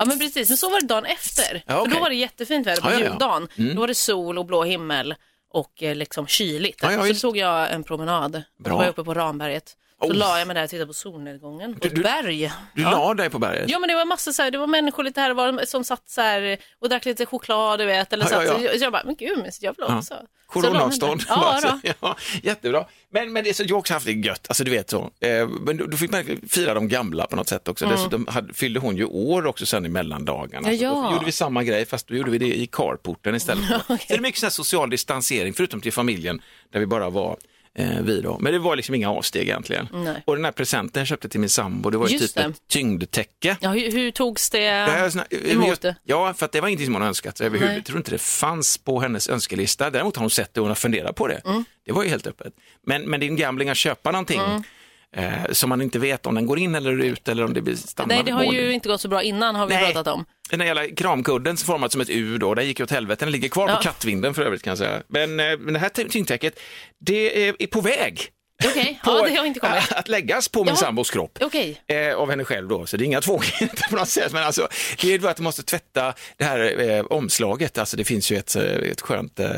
Ja 0.02 0.06
men 0.06 0.18
precis, 0.18 0.48
men 0.48 0.56
så 0.58 0.70
var 0.70 0.80
det 0.80 0.86
dagen 0.86 1.04
efter. 1.04 1.62
Ja, 1.66 1.72
För 1.74 1.80
okej. 1.80 1.94
då 1.94 2.00
var 2.00 2.08
det 2.08 2.14
jättefint 2.14 2.66
väder 2.66 2.82
på 2.82 2.88
Ja, 2.88 2.92
ja, 2.92 3.00
juldagen. 3.00 3.48
Mm. 3.58 3.74
Då 3.74 3.80
var 3.80 3.88
det 3.88 3.94
sol 3.94 4.38
och 4.38 4.46
blå 4.46 4.64
himmel 4.64 5.14
och 5.52 5.82
eh, 5.82 5.94
liksom 5.94 6.26
kyligt. 6.26 6.80
Så 6.80 7.02
visst. 7.02 7.22
tog 7.22 7.36
jag 7.36 7.72
en 7.72 7.84
promenad. 7.84 8.32
Bra. 8.32 8.42
Då 8.70 8.76
var 8.76 8.84
jag 8.84 8.90
uppe 8.90 9.04
på 9.04 9.14
Ramberget. 9.14 9.76
Så 10.02 10.08
Oh. 10.10 10.14
la 10.16 10.38
jag 10.38 10.46
mig 10.46 10.54
där 10.54 10.64
och 10.64 10.70
tittade 10.70 10.86
på 10.86 10.92
solnedgången 10.92 11.74
på 11.74 11.78
Du- 11.80 11.88
ett 11.88 12.02
berg. 12.02 12.52
Du 12.74 12.82
ja. 12.82 12.90
la 12.90 13.14
dig 13.14 13.30
på 13.30 13.38
berget. 13.38 13.70
Ja 13.70 13.78
men 13.78 13.88
det 13.88 13.94
var 13.94 14.04
massor 14.04 14.32
så 14.32 14.42
här, 14.42 14.50
det 14.50 14.58
var 14.58 14.66
människor 14.66 15.04
lite 15.04 15.20
här 15.20 15.30
och 15.30 15.36
var 15.36 15.64
som 15.66 15.84
satt 15.84 16.02
så 16.10 16.20
här 16.20 16.58
och 16.80 16.88
drack 16.88 17.04
lite 17.04 17.26
choklad 17.26 17.78
du 17.80 17.84
vet. 17.86 18.12
Eller 18.12 18.24
Ja, 18.24 18.28
satt, 18.30 18.44
ja, 18.46 18.52
Så, 18.58 18.58
ja. 18.64 18.70
jag, 18.70 18.78
så 18.78 18.84
jag 18.84 18.92
bara, 18.92 19.02
men 19.04 19.16
gud 19.16 19.38
men 19.38 19.50
jag 19.60 19.74
vill 19.76 19.84
också. 19.84 20.02
Så 20.04 20.60
Coronaavstånd. 20.60 21.20
där. 21.20 21.26
Ja, 21.28 21.60
då. 21.82 21.92
ja, 22.00 22.16
jättebra. 22.42 22.84
Men, 23.10 23.32
men 23.32 23.44
det 23.44 23.54
så, 23.54 23.62
jag 23.62 23.74
har 23.74 23.78
också 23.78 23.94
haft 23.94 24.06
det 24.06 24.12
gött, 24.12 24.46
alltså 24.48 24.64
du 24.64 24.70
vet 24.70 24.90
så. 24.90 25.10
Eh, 25.20 25.48
men 25.48 25.76
då, 25.76 25.86
då 25.86 25.96
fick 25.96 26.10
man 26.12 26.24
fira 26.48 26.74
de 26.74 26.88
gamla 26.88 27.26
på 27.26 27.36
något 27.36 27.48
sätt 27.48 27.68
också. 27.68 27.86
Dessutom 27.86 28.26
hade, 28.30 28.54
fyllde 28.54 28.80
hon 28.80 28.96
ju 28.96 29.04
år 29.04 29.46
också 29.46 29.66
sen 29.66 29.86
i 29.86 29.88
mellandagarna. 29.88 30.68
Mm. 30.68 30.80
Ja, 30.80 30.90
Så. 30.94 31.02
Då 31.02 31.12
gjorde 31.12 31.24
vi 31.24 31.32
samma 31.32 31.62
grej 31.64 31.86
fast 31.86 32.08
då 32.08 32.14
gjorde 32.14 32.30
vi 32.30 32.38
det 32.38 32.54
i 32.58 32.66
carporten 32.66 33.34
istället. 33.34 33.64
Så 33.86 33.96
det 34.08 34.14
är 34.14 34.20
mycket 34.20 34.40
så 34.40 34.50
social 34.50 34.90
distansering 34.90 35.54
förutom 35.54 35.80
till 35.80 35.92
familjen 35.92 36.42
där 36.72 36.80
vi 36.80 36.86
bara 36.86 37.10
var 37.10 37.36
eh, 37.78 38.00
vi 38.02 38.20
då. 38.20 38.38
Men 38.40 38.52
det 38.52 38.58
var 38.58 38.76
liksom 38.76 38.94
inga 38.94 39.10
avsteg 39.10 39.42
egentligen. 39.42 39.88
Nej. 39.92 40.22
Och 40.26 40.36
den 40.36 40.44
här 40.44 40.52
presenten 40.52 41.00
jag 41.00 41.06
köpte 41.06 41.28
till 41.28 41.40
min 41.40 41.48
sambo, 41.48 41.90
det 41.90 41.98
var 41.98 42.08
ju 42.08 42.16
Just 42.16 42.34
typ 42.34 42.44
det. 42.44 42.50
ett 42.50 42.68
tyngdtäcke. 42.68 43.56
Ja, 43.60 43.70
hur, 43.70 43.92
hur 43.92 44.10
togs 44.10 44.50
det 44.50 44.58
Det 44.60 44.66
här 44.70 45.04
är 45.04 45.10
såna- 45.10 45.26
emot 45.30 45.80
det? 45.80 45.96
Ja, 46.04 46.34
för 46.34 46.44
att 46.46 46.52
det 46.52 46.60
var 46.60 46.68
ingenting 46.68 46.86
som 46.86 46.94
hon 46.94 47.02
önskat 47.02 47.38
sig 47.38 47.46
överhuvudtaget. 47.46 47.78
Jag 47.78 47.86
tror 47.86 47.98
inte 47.98 48.10
det 48.10 48.20
fanns 48.20 48.78
på 48.78 49.00
hennes 49.00 49.28
önskelista. 49.28 49.90
Däremot 49.90 50.16
har 50.16 50.22
hon 50.22 50.30
sett 50.30 50.54
det 50.54 50.60
och 50.60 50.64
hon 50.64 50.70
har 50.70 50.74
funderat 50.74 51.16
på 51.16 51.26
det. 51.26 51.42
Mm. 51.44 51.64
Det 51.86 51.92
var 51.92 52.02
ju 52.02 52.08
helt 52.08 52.26
öppet. 52.26 52.52
Men, 52.86 53.02
men 53.02 53.20
det 53.20 53.26
är 53.26 53.28
en 53.28 53.36
gambling 53.36 53.68
att 53.68 53.76
köpa 53.76 54.10
någonting 54.10 54.40
Mm. 54.40 54.62
Eh, 55.16 55.32
som 55.52 55.68
man 55.68 55.82
inte 55.82 55.98
vet 55.98 56.26
om 56.26 56.34
den 56.34 56.46
går 56.46 56.58
in 56.58 56.74
eller 56.74 57.00
ut 57.02 57.28
eller 57.28 57.44
om 57.44 57.54
det 57.54 57.62
blir 57.62 57.76
stannar 57.76 58.14
Nej, 58.14 58.22
det 58.24 58.30
har 58.32 58.44
mål. 58.44 58.54
ju 58.54 58.72
inte 58.72 58.88
gått 58.88 59.00
så 59.00 59.08
bra 59.08 59.22
innan 59.22 59.54
har 59.54 59.66
vi 59.66 59.74
Nej. 59.74 59.92
pratat 59.92 60.14
om. 60.14 60.24
Den 60.50 60.58
där 60.58 60.66
jävla 60.66 60.86
kramkudden 60.88 61.56
som 61.56 61.66
format 61.66 61.92
som 61.92 62.00
ett 62.00 62.10
U 62.10 62.38
då, 62.38 62.54
den 62.54 62.66
gick 62.66 62.78
ju 62.78 62.84
åt 62.84 62.90
helvete. 62.90 63.24
Den 63.24 63.32
ligger 63.32 63.48
kvar 63.48 63.68
Ja. 63.68 63.76
på 63.76 63.82
kattvinden 63.82 64.34
för 64.34 64.42
övrigt 64.42 64.62
kan 64.62 64.70
jag 64.70 64.78
säga. 64.78 65.02
Men, 65.08 65.40
eh, 65.40 65.58
men 65.58 65.74
det 65.74 65.80
här 65.80 65.88
ty- 65.88 66.08
tyngdtäcket, 66.08 66.60
det 67.00 67.48
är 67.48 67.66
på 67.66 67.80
väg. 67.80 68.20
Okej, 68.66 69.00
På, 69.04 69.10
ja 69.10 69.28
det 69.28 69.34
har 69.36 69.44
inte 69.44 69.60
kommit. 69.60 69.92
Att 69.92 70.08
läggas 70.08 70.48
på 70.48 70.64
min 70.64 70.68
Ja. 70.74 70.76
sambos 70.76 71.10
kropp. 71.10 71.38
Okej. 71.40 71.82
Eh, 71.86 72.14
av 72.14 72.30
henne 72.30 72.44
själv 72.44 72.68
då, 72.68 72.86
så 72.86 72.96
det 72.96 73.04
är 73.04 73.06
inga 73.06 73.20
tvångheter 73.28 73.88
på 73.90 73.96
något 73.96 74.08
sätt. 74.08 74.32
Men 74.32 74.42
alltså, 74.42 74.68
det 75.00 75.14
är 75.14 75.18
bara 75.18 75.30
att 75.30 75.36
du 75.36 75.42
måste 75.42 75.62
tvätta 75.62 76.14
det 76.36 76.44
här 76.44 76.80
eh, 76.90 77.04
omslaget. 77.04 77.78
Alltså 77.78 77.96
det 77.96 78.04
finns 78.04 78.32
ju 78.32 78.36
ett, 78.36 78.56
eh, 78.56 78.62
ett 78.64 79.00
skönt, 79.00 79.40
eh, 79.40 79.50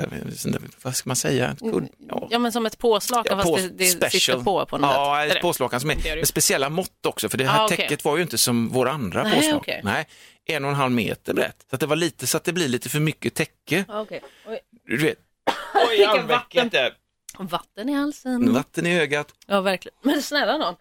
vad 0.82 0.96
ska 0.96 1.10
man 1.10 1.16
säga? 1.16 1.50
Ett 1.50 1.58
kudd- 1.60 1.88
ja. 2.08 2.28
Ja 2.30 2.38
men 2.38 2.52
som 2.52 2.66
ett 2.66 2.78
påslakan 2.78 3.38
Ja, 3.38 3.44
på- 3.44 3.56
fast 3.56 3.68
det, 3.68 3.74
det 3.84 3.86
special. 3.86 4.20
sitter 4.38 4.44
på 4.44 4.66
på 4.66 4.78
något 4.78 4.90
Ja, 4.94 5.24
sätt. 5.28 5.36
Ett 5.36 5.42
påslakan 5.42 5.80
som 5.80 5.90
är 5.90 5.96
med 6.16 6.28
speciella 6.28 6.68
mått 6.68 7.06
också, 7.06 7.28
för 7.28 7.38
det 7.38 7.44
här 7.46 7.60
Ah, 7.60 7.64
okej. 7.64 7.76
täcket 7.76 8.04
var 8.04 8.16
ju 8.16 8.22
inte 8.22 8.38
som 8.38 8.68
våra 8.68 8.90
andra 8.90 9.22
Nej, 9.22 9.34
påslag. 9.34 9.56
okej. 9.56 9.80
Nej, 9.84 10.06
en 10.46 10.64
och 10.64 10.70
en 10.70 10.76
halv 10.76 10.92
meter 10.92 11.34
brett. 11.34 11.56
Så 11.70 11.74
att 11.76 11.80
det 11.80 11.86
var 11.86 11.96
lite 11.96 12.26
så 12.26 12.36
att 12.36 12.44
det 12.44 12.52
blir 12.52 12.68
lite 12.68 12.88
för 12.88 13.00
mycket 13.00 13.34
täcke. 13.34 13.84
Okej. 13.88 14.20
Oj. 14.46 14.58
Du 14.86 14.96
vet. 14.96 15.18
Oj, 15.90 16.04
armvecket 16.04 16.72
där. 16.72 16.92
Vatten 17.38 17.88
i 17.88 17.92
halsen. 17.92 18.52
Vatten 18.52 18.86
i 18.86 19.00
ögat. 19.00 19.26
Ja 19.46 19.60
verkligen. 19.60 19.98
Men 20.02 20.22
snälla 20.22 20.56
någon. 20.58 20.74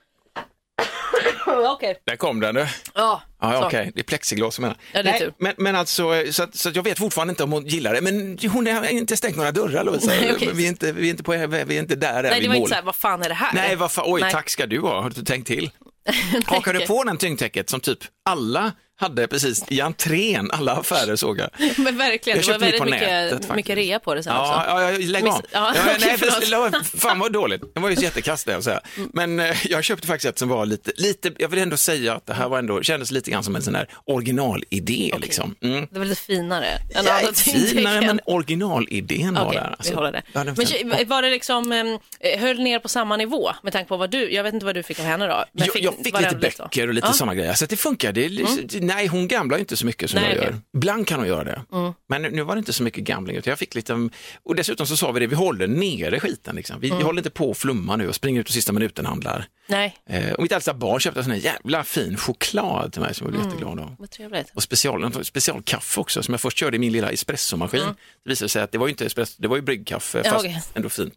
Okej. 1.75 2.01
Där 2.05 2.15
kom 2.15 2.39
den 2.39 2.55
du. 2.55 2.67
Ja, 2.93 3.21
Ja, 3.41 3.65
okej, 3.65 3.91
det 3.95 4.01
är 4.01 4.03
plexiglas 4.03 4.55
som 4.55 4.61
menar. 4.61 4.77
Ja, 4.93 5.03
det 5.03 5.09
är 5.09 5.11
Nej, 5.13 5.19
tur. 5.19 5.33
men, 5.37 5.53
men 5.57 5.75
alltså, 5.75 6.23
så 6.31 6.43
att, 6.43 6.55
så 6.55 6.69
att 6.69 6.75
jag 6.75 6.83
vet 6.83 6.97
fortfarande 6.97 7.31
inte 7.31 7.43
om 7.43 7.51
hon 7.51 7.65
gillar 7.67 7.93
det, 7.93 8.01
men 8.01 8.37
hon 8.51 8.67
har 8.67 8.85
inte 8.91 9.17
stängt 9.17 9.35
några 9.35 9.51
dörrar 9.51 9.83
Lovisa. 9.83 10.07
Nej, 10.07 10.31
okej. 10.35 10.49
vi, 10.53 10.63
är 10.65 10.67
inte, 10.69 10.91
vi, 10.91 11.07
är 11.07 11.09
inte 11.11 11.23
på, 11.23 11.31
vi 11.31 11.37
är 11.77 11.79
inte 11.79 11.95
där 11.95 12.23
än 12.23 12.29
Nej 12.29 12.41
det 12.41 12.47
var 12.47 12.55
mål. 12.55 12.57
inte 12.57 12.69
så 12.69 12.75
här, 12.75 12.81
vad 12.83 12.95
fan 12.95 13.21
är 13.23 13.29
det 13.29 13.35
här? 13.35 13.53
Nej, 13.53 13.75
vad 13.75 13.91
fan, 13.91 14.05
oj, 14.07 14.21
Nej. 14.21 14.31
tack 14.31 14.49
ska 14.49 14.65
du 14.65 14.79
ha, 14.79 15.01
har 15.01 15.09
du 15.09 15.23
tänkt 15.23 15.47
till? 15.47 15.71
Hakar 16.45 16.73
du 16.73 16.87
på 16.87 17.03
den 17.03 17.17
tyngdtäcket 17.17 17.69
som 17.69 17.79
typ 17.79 17.99
alla 18.25 18.71
hade 18.99 19.27
precis 19.27 19.63
i 19.69 19.81
entrén, 19.81 20.51
alla 20.51 20.71
affärer 20.75 21.15
såg 21.15 21.39
jag. 21.39 21.49
Men 21.77 21.97
verkligen, 21.97 22.37
Jag 22.39 22.45
det 22.47 22.51
var 22.51 22.59
det 22.59 22.79
väldigt 22.79 22.99
nätet, 23.01 23.39
mycket, 23.41 23.55
mycket 23.55 23.75
rea 23.77 23.99
på 23.99 24.15
det 24.15 24.23
sen 24.23 24.33
Ja, 24.35 24.57
också. 24.57 24.69
ja, 24.69 24.91
ja, 24.91 24.97
lägg 24.99 25.23
av. 25.27 25.29
ja, 25.29 25.39
Ja, 25.51 25.69
okej, 25.95 25.95
nej, 25.99 26.17
det 26.49 26.55
var- 26.57 26.97
fan 26.99 27.19
vad 27.19 27.31
dåligt. 27.33 27.61
Det 27.75 27.79
var 27.81 27.89
ju 27.89 27.95
jättekast 28.01 28.45
det 28.45 28.57
att 28.57 28.63
säga. 28.63 28.81
Men 29.13 29.39
eh, 29.39 29.55
jag 29.65 29.83
köpte 29.83 30.07
faktiskt 30.07 30.25
ett 30.29 30.39
som 30.39 30.49
var 30.49 30.65
lite, 30.65 30.91
lite, 30.95 31.31
jag 31.37 31.49
vill 31.49 31.59
ändå 31.59 31.77
säga 31.77 32.13
att 32.13 32.25
det 32.25 32.33
här 32.33 32.49
var 32.49 32.59
ändå, 32.59 32.81
kändes 32.83 33.11
lite 33.11 33.31
grann 33.31 33.43
som 33.43 33.55
en 33.55 33.61
sån 33.61 33.75
här 33.75 33.87
originalidé 34.05 35.13
liksom. 35.21 35.55
Mm. 35.63 35.87
Det 35.91 35.99
var 35.99 36.05
lite 36.05 36.21
finare 36.21 36.65
än 36.95 37.05
Ja, 37.05 37.31
finare, 37.35 38.01
men 38.01 38.19
originalidén 38.25 39.33
var 39.33 39.45
Okej, 39.45 39.59
där. 39.59 39.67
alltså. 39.77 39.91
vi 39.91 39.95
håller 39.95 40.11
det. 40.11 40.21
Ja, 40.33 40.43
den 40.43 40.55
men 40.85 41.07
var 41.07 41.21
det 41.21 41.29
liksom, 41.29 41.71
eh, 41.71 42.39
höll 42.39 42.59
ner 42.59 42.79
på 42.79 42.89
samma 42.89 43.17
nivå 43.17 43.51
med 43.63 43.73
tanke 43.73 43.87
på 43.89 43.97
vad 43.97 44.09
du, 44.11 44.33
jag 44.33 44.43
vet 44.43 44.53
inte 44.53 44.65
vad 44.65 44.75
du 44.75 44.83
fick 44.83 44.99
av 44.99 45.05
henne 45.05 45.27
då. 45.27 45.45
Men 45.51 45.67
jag, 45.73 45.83
jag 45.83 45.93
fick 46.03 46.13
var 46.13 46.21
lite 46.21 46.35
det 46.35 46.57
böcker 46.59 46.87
och 46.87 46.93
lite 46.93 47.05
Ja. 47.05 47.09
Mm. 47.09 47.17
sådana 47.17 47.35
grejer, 47.35 47.53
så 47.53 47.65
det 47.65 47.77
funkar. 47.77 48.11
Det 48.11 48.29
li- 48.29 48.79
Nej, 48.85 49.07
hon 49.07 49.27
gamlar 49.27 49.57
ju 49.57 49.59
inte 49.61 49.77
så 49.77 49.85
mycket 49.85 50.09
som 50.09 50.19
Nej, 50.21 50.29
jag. 50.35 50.43
Mm. 50.43 50.53
gör. 50.53 50.61
Ibland 50.77 51.07
kan 51.07 51.19
hon 51.19 51.27
göra 51.27 51.43
det. 51.43 51.61
Men 52.09 52.21
nu, 52.21 52.29
nu 52.31 52.41
var 52.43 52.55
det 52.55 52.59
inte 52.59 52.73
så 52.73 52.83
mycket 52.83 53.03
gambling, 53.03 53.35
utan 53.37 53.51
jag 53.51 53.59
fick 53.59 53.75
lite, 53.75 54.09
och 54.43 54.55
dessutom 54.55 54.87
så 54.87 54.97
sa 54.97 55.11
vi 55.11 55.19
det, 55.19 55.27
vi 55.27 55.35
håller 55.35 55.67
nere 55.67 56.19
skiten. 56.19 56.55
Liksom. 56.55 56.79
Vi, 56.79 56.89
Mm. 56.89 57.03
håller 57.05 57.19
inte 57.19 57.29
på 57.29 57.51
att 57.51 57.57
flumma 57.57 57.95
nu 57.95 58.07
och 58.07 58.15
springer 58.15 58.41
ut 58.41 58.47
och 58.47 58.53
sista 58.53 58.71
minuten 58.73 59.05
handlar. 59.05 59.45
Nej, 59.67 59.97
Eh, 60.09 60.31
och 60.33 60.43
mitt 60.43 60.51
äldsta 60.51 60.73
barn 60.73 60.99
köpte 60.99 61.19
en 61.19 61.23
sån 61.23 61.33
här 61.33 61.39
jävla 61.39 61.83
fin 61.83 62.17
choklad 62.17 62.93
till 62.93 63.01
mig 63.01 63.13
som 63.13 63.25
jag 63.25 63.31
blev 63.31 63.41
Mm. 63.41 63.53
jätteglad 63.53 63.79
av. 63.79 63.95
vad 63.99 64.09
trevligt. 64.09 64.47
Och 64.55 64.63
special, 64.63 65.25
specialkaffe 65.25 65.99
också 66.01 66.23
som 66.23 66.33
jag 66.33 66.41
först 66.41 66.57
körde 66.57 66.75
i 66.75 66.79
min 66.79 66.91
lilla 66.91 67.11
espressomaskin. 67.11 67.81
Det 68.23 68.29
visade 68.29 68.49
sig 68.49 68.61
att 68.61 68.71
det 68.71 68.77
var 68.77 68.87
ju 68.87 68.91
inte 68.91 69.05
espresso, 69.05 69.35
det 69.37 69.47
var 69.47 69.55
ju 69.55 69.61
bryggkaffe 69.61 70.21
Ja, 70.25 70.31
fast 70.31 70.45
okej. 70.45 70.61
ändå 70.73 70.89
fint. 70.89 71.13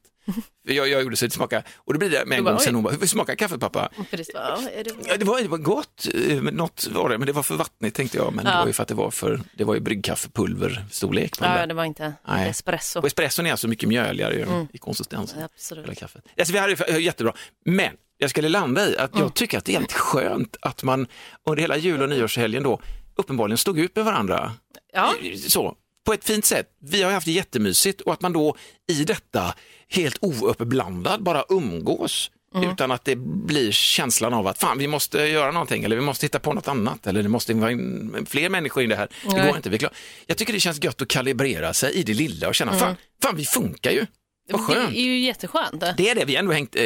Jag, 0.69 0.89
jag 0.89 1.03
gjorde 1.03 1.17
så 1.17 1.25
det 1.25 1.31
smakade, 1.31 1.63
och 1.77 1.93
då 1.93 1.99
blir 1.99 2.11
det 2.11 2.27
med 2.27 2.39
en 2.39 2.45
gång 2.45 2.59
sen 2.59 2.75
hon 2.75 2.85
bara, 2.85 2.95
hur 2.95 3.07
smakar 3.07 3.35
kaffet 3.35 3.61
pappa? 3.61 3.89
Det, 4.11 4.29
ja, 4.35 4.59
det... 4.85 4.93
Ja, 5.07 5.17
det, 5.17 5.25
var, 5.25 5.41
det 5.41 5.49
var 5.49 5.59
gott, 5.59 6.09
eh, 6.15 6.43
men 6.43 6.55
något 6.55 6.87
var 6.87 7.09
det, 7.11 7.19
men 7.19 7.27
det 7.27 7.33
var 7.33 7.43
för 7.43 7.55
vattnigt 7.57 7.97
tänkte 7.97 8.17
jag. 8.19 8.35
Men 8.35 8.45
det 8.45 8.51
Ja. 8.51 8.59
var 8.61 8.67
ju 8.67 8.73
för 8.73 8.83
att 8.83 8.89
det 8.89 8.95
var 8.95 9.11
för, 9.11 9.41
det 9.57 9.65
var 9.65 9.75
ju 9.75 9.81
bryggkaffepulverstorlek 9.81 11.39
på 11.39 11.45
ja, 11.45 11.49
där. 11.49 11.67
det 11.67 11.75
var 11.75 11.85
inte 11.85 12.13
Nej. 12.29 12.49
espresso. 12.49 12.99
Och 13.01 13.07
espresson 13.07 13.47
är 13.47 13.51
alltså 13.51 13.69
mycket 13.69 13.89
mjöligare 13.89 14.35
ju, 14.35 14.67
i 14.73 14.79
konsistensen. 14.79 15.43
Absolut. 15.43 15.85
Hela 15.85 15.95
kaffet. 15.95 16.25
Alltså, 16.39 16.53
vi 16.53 16.59
hade 16.59 16.75
det 16.75 16.99
jättebra, 16.99 17.33
men 17.65 17.93
jag 18.19 18.31
skulle 18.31 18.49
landa 18.49 18.89
i 18.89 18.97
att 18.99 19.19
jag 19.19 19.35
tycker 19.35 19.59
att 19.59 19.65
det 19.65 19.73
är 19.75 19.79
helt 19.79 19.93
skönt 19.93 20.57
att 20.61 20.83
man 20.83 21.07
under 21.47 21.61
hela 21.63 21.77
jul 21.77 22.03
och 22.03 22.09
nyårshelgen 22.09 22.63
då 22.63 22.81
uppenbarligen 23.17 23.59
stod 23.59 23.79
ut 23.79 23.97
med 23.97 24.05
varandra. 24.05 24.53
Ja. 24.93 25.15
Så, 25.49 25.75
på 26.07 26.13
ett 26.13 26.25
fint 26.25 26.45
sätt. 26.45 26.67
Vi 26.79 27.03
har 27.03 27.13
haft 27.13 27.27
det 27.27 27.33
jättemysigt 27.33 28.01
och 28.01 28.13
att 28.13 28.21
man 28.21 28.33
då 28.33 28.57
i 28.89 29.05
detta 29.05 29.55
helt 29.89 30.19
ouppblandad 30.21 31.23
bara 31.23 31.45
umgås 31.49 32.31
utan 32.55 32.91
att 32.91 33.05
det 33.05 33.17
blir 33.17 33.73
känslan 33.73 34.35
av 34.35 34.47
att 34.47 34.59
fan 34.59 34.79
vi 34.79 34.89
måste 34.89 35.19
göra 35.19 35.51
någonting 35.51 35.85
eller 35.85 35.97
vi 35.97 36.03
måste 36.03 36.27
hitta 36.27 36.39
på 36.39 36.53
något 36.53 36.69
annat 36.69 37.07
eller 37.07 37.23
det 37.23 37.29
måste 37.29 37.55
vara 37.55 37.71
in 37.71 38.27
fler 38.29 38.49
människor 38.49 38.83
i 38.83 38.87
det 38.87 38.97
här. 38.97 39.09
Det 39.23 39.37
Nej. 39.37 39.47
går 39.47 39.57
inte. 39.57 39.71
Vi 39.71 39.79
klar. 39.79 39.93
Jag 40.27 40.37
tycker 40.37 40.53
det 40.53 40.61
känns 40.61 40.85
gött 40.85 41.03
att 41.03 41.09
kalibrera 41.09 41.75
sig 41.75 41.93
i 41.93 42.03
det 42.03 42.15
lilla 42.15 42.49
och 42.49 42.55
känna 42.55 42.79
fan, 42.79 42.97
fan 43.23 43.37
vi 43.37 43.45
funkar 43.45 43.91
ju. 43.91 44.07
Vad 44.51 44.61
skönt. 44.61 44.91
Det 44.91 44.99
är 44.99 45.03
ju 45.03 45.19
jätteskönt. 45.19 45.81
Det 45.97 46.11
är 46.11 46.15
det, 46.15 46.25
vi 46.25 46.35
har 46.35 46.41
ändå 46.41 46.53
hängt, 46.53 46.77
eh, 46.77 46.83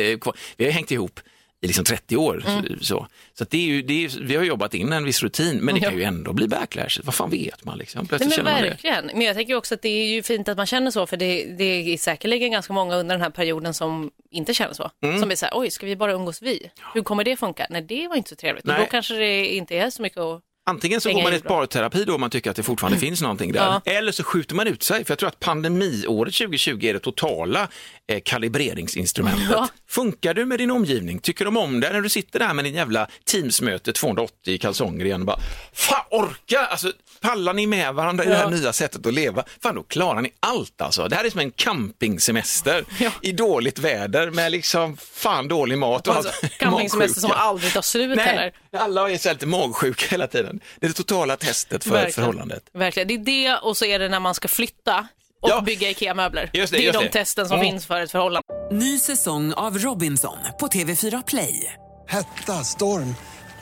vi 0.56 0.64
har 0.64 0.70
hängt 0.70 0.90
ihop 0.90 1.20
i 1.62 1.67
liksom 1.67 1.85
30 1.85 2.17
år. 2.17 2.45
Så, 2.81 3.07
så 3.35 3.43
att 3.45 3.50
det 3.50 3.57
är 3.57 3.67
ju, 3.67 3.83
det 3.83 4.05
är, 4.05 4.21
vi 4.21 4.37
har 4.37 4.45
jobbat 4.45 4.75
in 4.75 4.93
en 4.93 5.05
viss 5.05 5.23
rutin, 5.23 5.59
men 5.59 5.75
det 5.75 5.81
kan 5.81 5.97
ju 5.97 6.02
ändå 6.02 6.33
bli 6.33 6.49
backlash. 6.49 7.00
Vad 7.05 7.14
fan 7.14 7.31
vet 7.31 7.64
man 7.64 7.79
liksom? 7.79 8.09
Nej, 8.11 8.21
men 8.21 8.31
känner 8.31 8.52
man 8.52 8.62
det. 8.83 9.12
Men 9.14 9.23
jag 9.23 9.37
tänker 9.37 9.55
också 9.55 9.75
att 9.75 9.83
det 9.83 9.88
är 9.88 10.07
ju 10.07 10.23
fint 10.23 10.49
att 10.49 10.57
man 10.57 10.67
känner 10.67 10.90
så, 10.90 11.07
för 11.07 11.17
det, 11.17 11.45
det 11.45 11.64
är 11.64 11.99
säkerligen 11.99 12.50
ganska 12.50 12.73
många 12.73 12.97
under 12.97 13.14
den 13.14 13.23
här 13.23 13.31
perioden 13.31 13.75
som 13.75 14.11
inte 14.31 14.55
känner 14.55 14.75
så. 14.75 14.90
Mm. 15.02 15.21
Som 15.21 15.31
är 15.31 15.35
så 15.35 15.47
här, 15.47 15.52
oj, 15.57 15.71
ska 15.71 15.87
vi 15.87 15.97
bara 15.97 16.12
umgås 16.12 16.43
vi? 16.43 16.71
Hur 16.95 17.02
kommer 17.02 17.25
det 17.25 17.37
funka? 17.37 17.67
Nej, 17.71 17.83
det 17.83 18.09
var 18.09 18.17
inte 18.17 18.29
så 18.29 18.37
trevligt. 18.37 18.64
Och 18.64 18.73
Nej. 18.73 18.81
då 18.81 18.87
kanske 18.87 19.14
det 19.14 19.47
inte 19.47 19.76
är 19.76 19.90
så 19.90 20.02
mycket 20.02 20.19
att... 20.19 20.43
Antingen 20.70 21.00
så 21.00 21.08
Hänga 21.08 21.18
går 21.18 21.22
man 21.22 21.32
i 21.32 21.36
ett 21.36 21.44
parterapi 21.44 22.04
då 22.04 22.14
om 22.14 22.20
man 22.20 22.30
tycker 22.30 22.50
att 22.50 22.56
det 22.56 22.62
fortfarande 22.62 22.98
finns 23.06 23.22
någonting 23.22 23.52
där. 23.52 23.60
Ja. 23.60 23.92
Eller 23.92 24.12
så 24.12 24.24
skjuter 24.24 24.54
man 24.54 24.66
ut 24.66 24.82
sig, 24.82 25.04
för 25.04 25.12
jag 25.12 25.18
tror 25.18 25.28
att 25.28 25.40
pandemiåret 25.40 26.34
2020 26.34 26.84
är 26.84 26.92
det 26.92 26.98
totala 26.98 27.68
eh, 28.06 28.20
kalibreringsinstrumentet. 28.24 29.50
Ja. 29.50 29.68
Funkar 29.88 30.34
du 30.34 30.44
med 30.44 30.58
din 30.58 30.70
omgivning? 30.70 31.18
Tycker 31.18 31.44
de 31.44 31.56
om 31.56 31.80
det 31.80 31.92
när 31.92 32.00
du 32.00 32.08
sitter 32.08 32.38
där 32.38 32.54
med 32.54 32.64
din 32.64 32.74
jävla 32.74 33.08
Teamsmöte 33.24 33.92
280 33.92 34.54
i 34.54 34.58
kalsonger 34.58 35.04
igen 35.04 35.20
och 35.20 35.26
bara, 35.26 35.40
fan 35.72 36.04
orka, 36.10 36.58
alltså 36.60 36.92
pallar 37.20 37.52
ni 37.54 37.66
med 37.66 37.94
varandra 37.94 38.24
i 38.24 38.28
det 38.28 38.34
här 38.36 38.42
Ja. 38.42 38.50
nya 38.50 38.72
sättet 38.72 39.06
att 39.06 39.14
leva? 39.14 39.44
Fan 39.62 39.74
då 39.74 39.82
klarar 39.82 40.20
ni 40.20 40.32
allt 40.40 40.80
alltså. 40.80 41.08
Det 41.08 41.16
här 41.16 41.24
är 41.24 41.30
som 41.30 41.40
en 41.40 41.50
campingsemester 41.50 42.84
Ja. 43.00 43.10
i 43.22 43.32
dåligt 43.32 43.78
väder 43.78 44.30
med 44.30 44.52
liksom 44.52 44.96
fan 44.96 45.48
dålig 45.48 45.78
mat 45.78 46.08
och 46.08 46.16
Alltså, 46.16 46.32
allt. 46.42 46.52
campingsemester 46.58 47.20
som 47.20 47.30
aldrig 47.34 47.72
tar 47.72 47.82
slut 47.82 48.16
Nej, 48.16 48.26
heller. 48.26 48.52
alla 48.78 49.10
är 49.10 49.18
så 49.18 49.32
lite 49.32 49.46
magsjuka 49.46 50.06
hela 50.10 50.26
tiden. 50.26 50.60
Det 50.80 50.86
är 50.86 50.88
det 50.88 50.94
totala 50.94 51.36
testet 51.36 51.84
för 51.84 51.90
Verkligen. 51.90 52.12
förhållandet. 52.12 52.62
Verkligen. 52.72 53.08
Det 53.08 53.14
är 53.14 53.18
det 53.52 53.56
och 53.58 53.76
så 53.76 53.84
är 53.84 53.98
det 53.98 54.08
när 54.08 54.20
man 54.20 54.34
ska 54.34 54.48
flytta 54.48 55.08
och 55.42 55.50
Ja. 55.50 55.60
bygga 55.60 55.90
IKEA-möbler. 55.90 56.50
Just 56.52 56.72
det, 56.72 56.86
är 56.86 56.92
de 56.92 57.04
det. 57.04 57.10
testen 57.10 57.48
som 57.48 57.58
Mm. 57.60 57.70
finns 57.70 57.86
för 57.86 58.00
ett 58.00 58.10
förhållande. 58.10 58.46
Ny 58.72 58.98
säsong 58.98 59.52
av 59.52 59.78
Robinson 59.78 60.38
på 60.60 60.66
TV4 60.68 61.22
Play. 61.26 61.74
Hetta, 62.08 62.64
storm, 62.64 63.14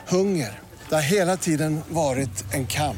hunger. 0.07 0.59
Det 0.89 0.95
har 0.95 1.01
hela 1.01 1.37
tiden 1.37 1.81
varit 1.89 2.53
en 2.53 2.67
kamp. 2.67 2.97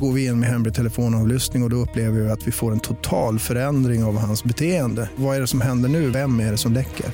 Går 0.00 0.12
vi 0.12 0.26
in 0.26 0.40
med 0.40 0.48
hemlig 0.48 0.74
telefonavlyssning 0.74 1.62
och, 1.62 1.66
och 1.66 1.70
då 1.70 1.76
upplever 1.76 2.20
vi 2.20 2.30
att 2.30 2.46
vi 2.46 2.52
får 2.52 2.72
en 2.72 2.80
total 2.80 3.38
förändring 3.38 4.04
av 4.04 4.18
hans 4.18 4.44
beteende. 4.44 5.10
Vad 5.16 5.36
är 5.36 5.40
det 5.40 5.46
som 5.46 5.60
händer 5.60 5.88
nu? 5.88 6.10
Vem 6.10 6.40
är 6.40 6.50
det 6.50 6.56
som 6.58 6.72
läcker? 6.72 7.06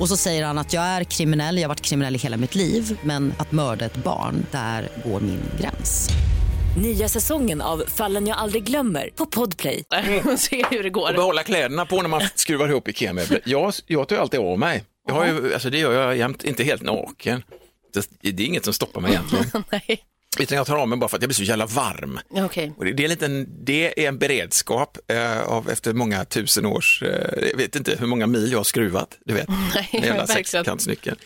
Och 0.00 0.08
så 0.08 0.16
säger 0.16 0.44
han 0.44 0.58
att 0.58 0.72
jag 0.72 0.82
är 0.84 1.04
kriminell, 1.04 1.56
jag 1.56 1.62
har 1.62 1.68
varit 1.68 1.80
kriminell 1.80 2.14
i 2.14 2.18
hela 2.18 2.36
mitt 2.36 2.54
liv 2.54 2.98
men 3.02 3.34
att 3.38 3.52
mörda 3.52 3.84
ett 3.84 3.96
barn, 3.96 4.46
där 4.50 4.88
går 5.04 5.20
min 5.20 5.40
gräns. 5.60 6.08
Nya 6.82 7.08
säsongen 7.08 7.60
av 7.60 7.82
Fallen 7.88 8.26
jag 8.26 8.38
aldrig 8.38 8.64
glömmer 8.64 9.10
på 9.16 9.26
Podplay. 9.26 9.84
Se 10.38 10.64
hur 10.70 10.82
det 10.82 10.88
Och 10.88 10.94
går. 10.94 11.12
behålla 11.12 11.42
kläderna 11.42 11.86
på 11.86 12.02
när 12.02 12.08
man 12.08 12.22
skruvar 12.34 12.68
ihop 12.68 12.88
IKEA-möbler. 12.88 13.40
Jag, 13.44 13.72
jag 13.86 14.08
tar 14.08 14.16
ju 14.16 14.22
alltid 14.22 14.40
av 14.40 14.58
mig. 14.58 14.84
Jag 15.08 15.14
har 15.14 15.26
ju, 15.26 15.54
alltså 15.54 15.70
det 15.70 15.78
gör 15.78 15.92
jag 15.92 16.16
jämt, 16.16 16.44
inte 16.44 16.64
helt 16.64 16.82
naken. 16.82 17.42
Det, 17.94 18.32
det 18.32 18.42
är 18.42 18.46
inget 18.46 18.64
som 18.64 18.74
stoppar 18.74 19.00
mig 19.00 19.10
egentligen. 19.10 19.64
Nej, 19.70 20.00
Utan 20.38 20.56
jag 20.58 20.66
tar 20.66 20.76
av 20.76 20.88
mig 20.88 20.98
bara 20.98 21.08
för 21.08 21.16
att 21.16 21.22
jag 21.22 21.28
blir 21.28 21.34
så 21.34 21.42
jävla 21.42 21.66
varm. 21.66 22.20
okej. 22.30 22.72
Och 22.76 22.84
det, 22.84 22.92
det, 22.92 23.02
är 23.02 23.04
en 23.04 23.10
liten, 23.10 23.48
det 23.64 24.04
är 24.04 24.08
en 24.08 24.18
beredskap 24.18 24.98
eh, 25.08 25.42
av 25.42 25.70
efter 25.70 25.92
många 25.92 26.24
tusen 26.24 26.66
års, 26.66 27.02
eh, 27.02 27.48
jag 27.50 27.56
vet 27.56 27.76
inte 27.76 27.96
hur 28.00 28.06
många 28.06 28.26
mil 28.26 28.52
jag 28.52 28.58
har 28.58 28.64
skruvat, 28.64 29.18
du 29.24 29.34
vet, 29.34 29.48
Nej, 29.74 29.88
den 29.92 30.02
jävla 30.02 30.26
sexkantsnyckeln. 30.26 31.16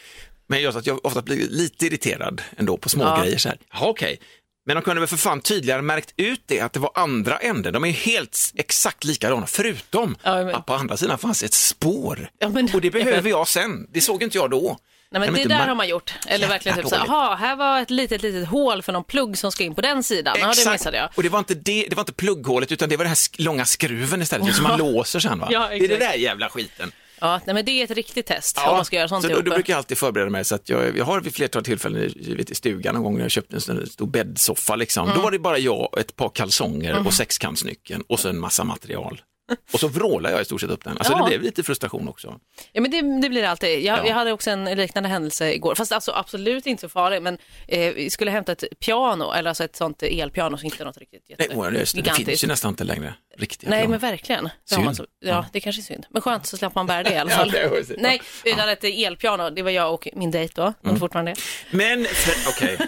Men 0.48 0.62
just 0.62 0.78
att 0.78 0.86
jag 0.86 1.06
ofta 1.06 1.22
blir 1.22 1.48
lite 1.50 1.86
irriterad 1.86 2.42
ändå 2.56 2.76
på 2.76 2.88
små 2.88 3.04
Ja. 3.04 3.22
grejer 3.22 3.38
så 3.38 3.48
här. 3.48 3.58
Jaha, 3.72 3.88
okej. 3.88 4.20
Men 4.66 4.76
de 4.76 4.82
kunde 4.82 5.00
väl 5.00 5.08
för 5.08 5.16
fan 5.16 5.40
tydligare 5.40 5.82
märkt 5.82 6.14
ut 6.16 6.40
det, 6.46 6.60
att 6.60 6.72
det 6.72 6.80
var 6.80 6.90
andra 6.94 7.38
änden. 7.38 7.72
De 7.72 7.84
är 7.84 7.90
helt 7.90 8.38
exakt 8.54 9.04
likadana, 9.04 9.46
förutom 9.46 10.16
Ja, 10.22 10.44
men- 10.44 10.54
att 10.54 10.66
på 10.66 10.74
andra 10.74 10.96
sidan 10.96 11.18
fanns 11.18 11.42
ett 11.42 11.54
spår. 11.54 12.30
Ja, 12.38 12.48
men- 12.48 12.68
Och 12.74 12.80
det 12.80 12.90
behöver 12.90 13.30
jag 13.30 13.48
sen. 13.48 13.86
Det 13.92 14.00
såg 14.00 14.22
inte 14.22 14.38
jag 14.38 14.50
då. 14.50 14.78
Nej, 15.10 15.20
men 15.20 15.34
det 15.34 15.44
där 15.44 15.48
mär- 15.58 15.68
har 15.68 15.74
man 15.74 15.88
gjort. 15.88 16.14
Eller 16.26 16.48
verkligen 16.48 16.78
typ 16.78 16.88
så. 16.88 16.94
"Jaha, 17.06 17.34
här 17.34 17.56
var 17.56 17.80
ett 17.80 17.90
litet, 17.90 18.22
litet 18.22 18.48
hål 18.48 18.82
för 18.82 18.92
någon 18.92 19.04
plugg 19.04 19.38
som 19.38 19.52
ska 19.52 19.64
in 19.64 19.74
på 19.74 19.80
den 19.80 20.02
sidan. 20.02 20.36
Ja, 20.40 20.52
det 20.64 20.70
missade 20.72 20.96
jag. 20.96 21.08
Och 21.16 21.22
det 21.22 21.28
var 21.28 21.38
inte 21.38 21.54
det, 21.54 21.86
det 21.90 21.96
var 21.96 22.02
inte 22.02 22.12
plugghålet 22.12 22.72
utan 22.72 22.88
det 22.88 22.96
var 22.96 23.04
den 23.04 23.08
här 23.10 23.14
sk- 23.14 23.42
långa 23.42 23.64
skruven 23.64 24.22
istället 24.22 24.54
som 24.54 24.62
man 24.62 24.78
låser 24.78 25.20
sen 25.20 25.38
va? 25.38 25.48
Ja, 25.50 25.68
det 25.68 25.74
är 25.76 25.82
exakt. 25.82 26.00
där 26.00 26.14
jävla 26.14 26.48
skiten. 26.48 26.92
Ja, 27.20 27.40
nej, 27.44 27.54
men 27.54 27.64
det 27.64 27.70
är 27.70 27.84
ett 27.84 27.90
riktigt 27.90 28.26
test 28.26 28.58
om 28.58 28.76
man 28.76 28.84
ska 28.84 28.96
göra 28.96 29.08
sånt 29.08 29.22
så 29.22 29.28
då, 29.28 29.40
då 29.40 29.50
brukar 29.50 29.72
jag 29.72 29.78
alltid 29.78 29.98
förbereda 29.98 30.30
mig 30.30 30.44
så 30.44 30.54
att 30.54 30.68
jag, 30.68 30.96
jag 30.98 31.04
har 31.04 31.20
vid 31.20 31.34
flertal 31.34 31.64
tillfällen 31.64 32.02
i, 32.16 32.34
vet, 32.34 32.50
i 32.50 32.54
stugan 32.54 32.94
någon 32.94 33.02
gång 33.04 33.14
när 33.16 33.22
jag 33.24 33.30
köpte 33.30 33.56
en 33.56 33.60
sån 33.60 33.86
stor 33.86 34.06
bäddsoffa 34.06 34.76
liksom. 34.76 35.04
Mm. 35.04 35.16
Då 35.16 35.22
var 35.22 35.30
det 35.30 35.38
bara 35.38 35.58
jag, 35.58 35.88
ett 36.00 36.16
par 36.16 36.28
kalsonger 36.28 37.06
och 37.06 37.14
sexkantsnyckeln 37.14 38.02
och 38.08 38.20
så 38.20 38.28
en 38.28 38.38
massa 38.40 38.64
material. 38.64 39.20
Och 39.72 39.80
så 39.80 39.88
vrålade 39.88 40.34
jag 40.34 40.42
i 40.42 40.44
stort 40.44 40.60
sett 40.60 40.70
upp 40.70 40.84
den. 40.84 40.98
Alltså 40.98 41.12
Ja. 41.12 41.18
det 41.18 41.28
blev 41.28 41.42
lite 41.42 41.62
frustration 41.62 42.08
också. 42.08 42.38
Ja, 42.72 42.80
men 42.80 42.90
det, 42.90 43.20
det 43.22 43.28
blir 43.28 43.42
det 43.42 43.50
alltid. 43.50 43.80
Jag, 43.82 43.98
Ja. 43.98 44.06
jag 44.06 44.14
hade 44.14 44.32
också 44.32 44.50
en 44.50 44.64
liknande 44.64 45.08
händelse 45.08 45.52
igår, 45.54 45.74
fast 45.74 45.92
alltså 45.92 46.12
absolut 46.12 46.66
inte 46.66 46.80
så 46.80 46.88
farlig, 46.88 47.22
men 47.22 47.38
eh, 47.68 47.94
vi 47.94 48.10
skulle 48.10 48.30
hämta 48.30 48.52
ett 48.52 48.64
piano, 48.80 49.32
eller 49.32 49.48
alltså 49.50 49.64
ett 49.64 49.76
sånt 49.76 50.02
elpiano, 50.02 50.58
så 50.58 50.64
inte 50.64 50.84
något 50.84 50.98
riktigt 50.98 51.30
Nej, 51.38 51.48
åh, 51.54 51.70
det, 51.70 52.02
det 52.02 52.24
finns 52.24 52.44
ju 52.44 52.48
nästan 52.48 52.68
inte 52.68 52.84
längre 52.84 53.14
riktigt. 53.38 53.68
Nej, 53.68 53.82
ja. 53.82 53.88
men 53.88 53.98
verkligen. 53.98 54.48
Synd. 54.64 54.96
så, 54.96 55.06
ja, 55.20 55.46
det 55.52 55.60
kanske 55.60 55.80
är 55.80 55.84
synd. 55.84 56.06
Men 56.10 56.22
skönt 56.22 56.46
så 56.46 56.56
släpper 56.56 56.74
man 56.74 56.86
bära 56.86 57.02
det 57.02 57.12
i 57.14 57.18
alla 57.18 57.30
fall. 57.36 57.52
Ja. 57.54 57.70
Nej, 57.98 58.22
utan 58.44 58.68
ett 58.68 58.84
elpiano, 58.84 59.50
det 59.50 59.62
var 59.62 59.70
jag 59.70 59.94
och 59.94 60.08
min 60.14 60.30
dejt 60.30 60.52
då, 60.56 60.62
Mm. 60.62 60.74
men 60.80 60.96
fortfarande. 60.98 61.34
Men, 61.70 62.06
okej, 62.48 62.78